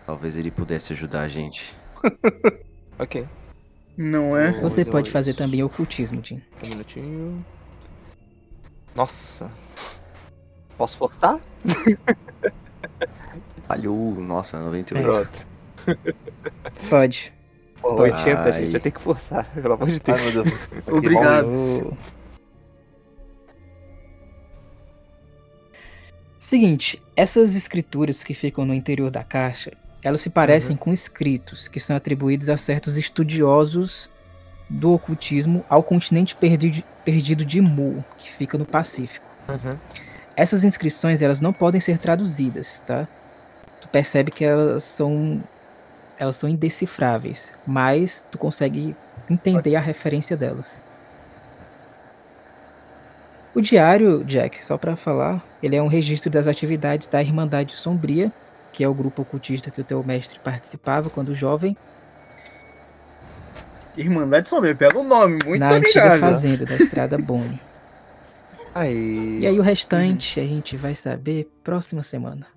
[0.05, 1.75] talvez ele pudesse ajudar a gente.
[2.97, 3.25] Ok.
[3.97, 4.59] Não é?
[4.59, 5.13] Você pode isso.
[5.13, 6.41] fazer também ocultismo, Jim.
[6.65, 7.45] Um minutinho.
[8.93, 9.49] Nossa.
[10.77, 11.39] Posso forçar?
[13.69, 15.03] Falhou, nossa, 98.
[15.05, 15.47] Pronto.
[16.89, 17.31] Pode.
[17.79, 18.13] Pô, Pode.
[18.13, 18.53] 80, Ai.
[18.63, 20.19] gente, eu tenho que forçar, pelo amor de Deus.
[20.19, 20.69] Ai, meu Deus.
[20.87, 21.97] Obrigado.
[26.39, 29.71] Seguinte, essas escrituras que ficam no interior da caixa,
[30.01, 34.09] elas se parecem com escritos que são atribuídos a certos estudiosos
[34.67, 39.27] do ocultismo ao continente perdi- perdido de Mu, que fica no Pacífico.
[39.47, 39.77] Uhum.
[40.35, 43.07] Essas inscrições elas não podem ser traduzidas, tá?
[43.91, 45.41] Percebe que elas são
[46.17, 48.93] elas são indecifráveis, mas tu consegue
[49.29, 50.81] entender a referência delas.
[53.55, 58.31] O diário, Jack, só pra falar, ele é um registro das atividades da Irmandade Sombria,
[58.73, 61.75] que é o grupo ocultista que o teu mestre participava quando jovem,
[63.97, 67.59] Irmandade Sombria, pelo nome, muito na antiga fazenda da Estrada Boni.
[68.73, 69.39] Aí.
[69.41, 72.47] E aí o restante a gente vai saber próxima semana.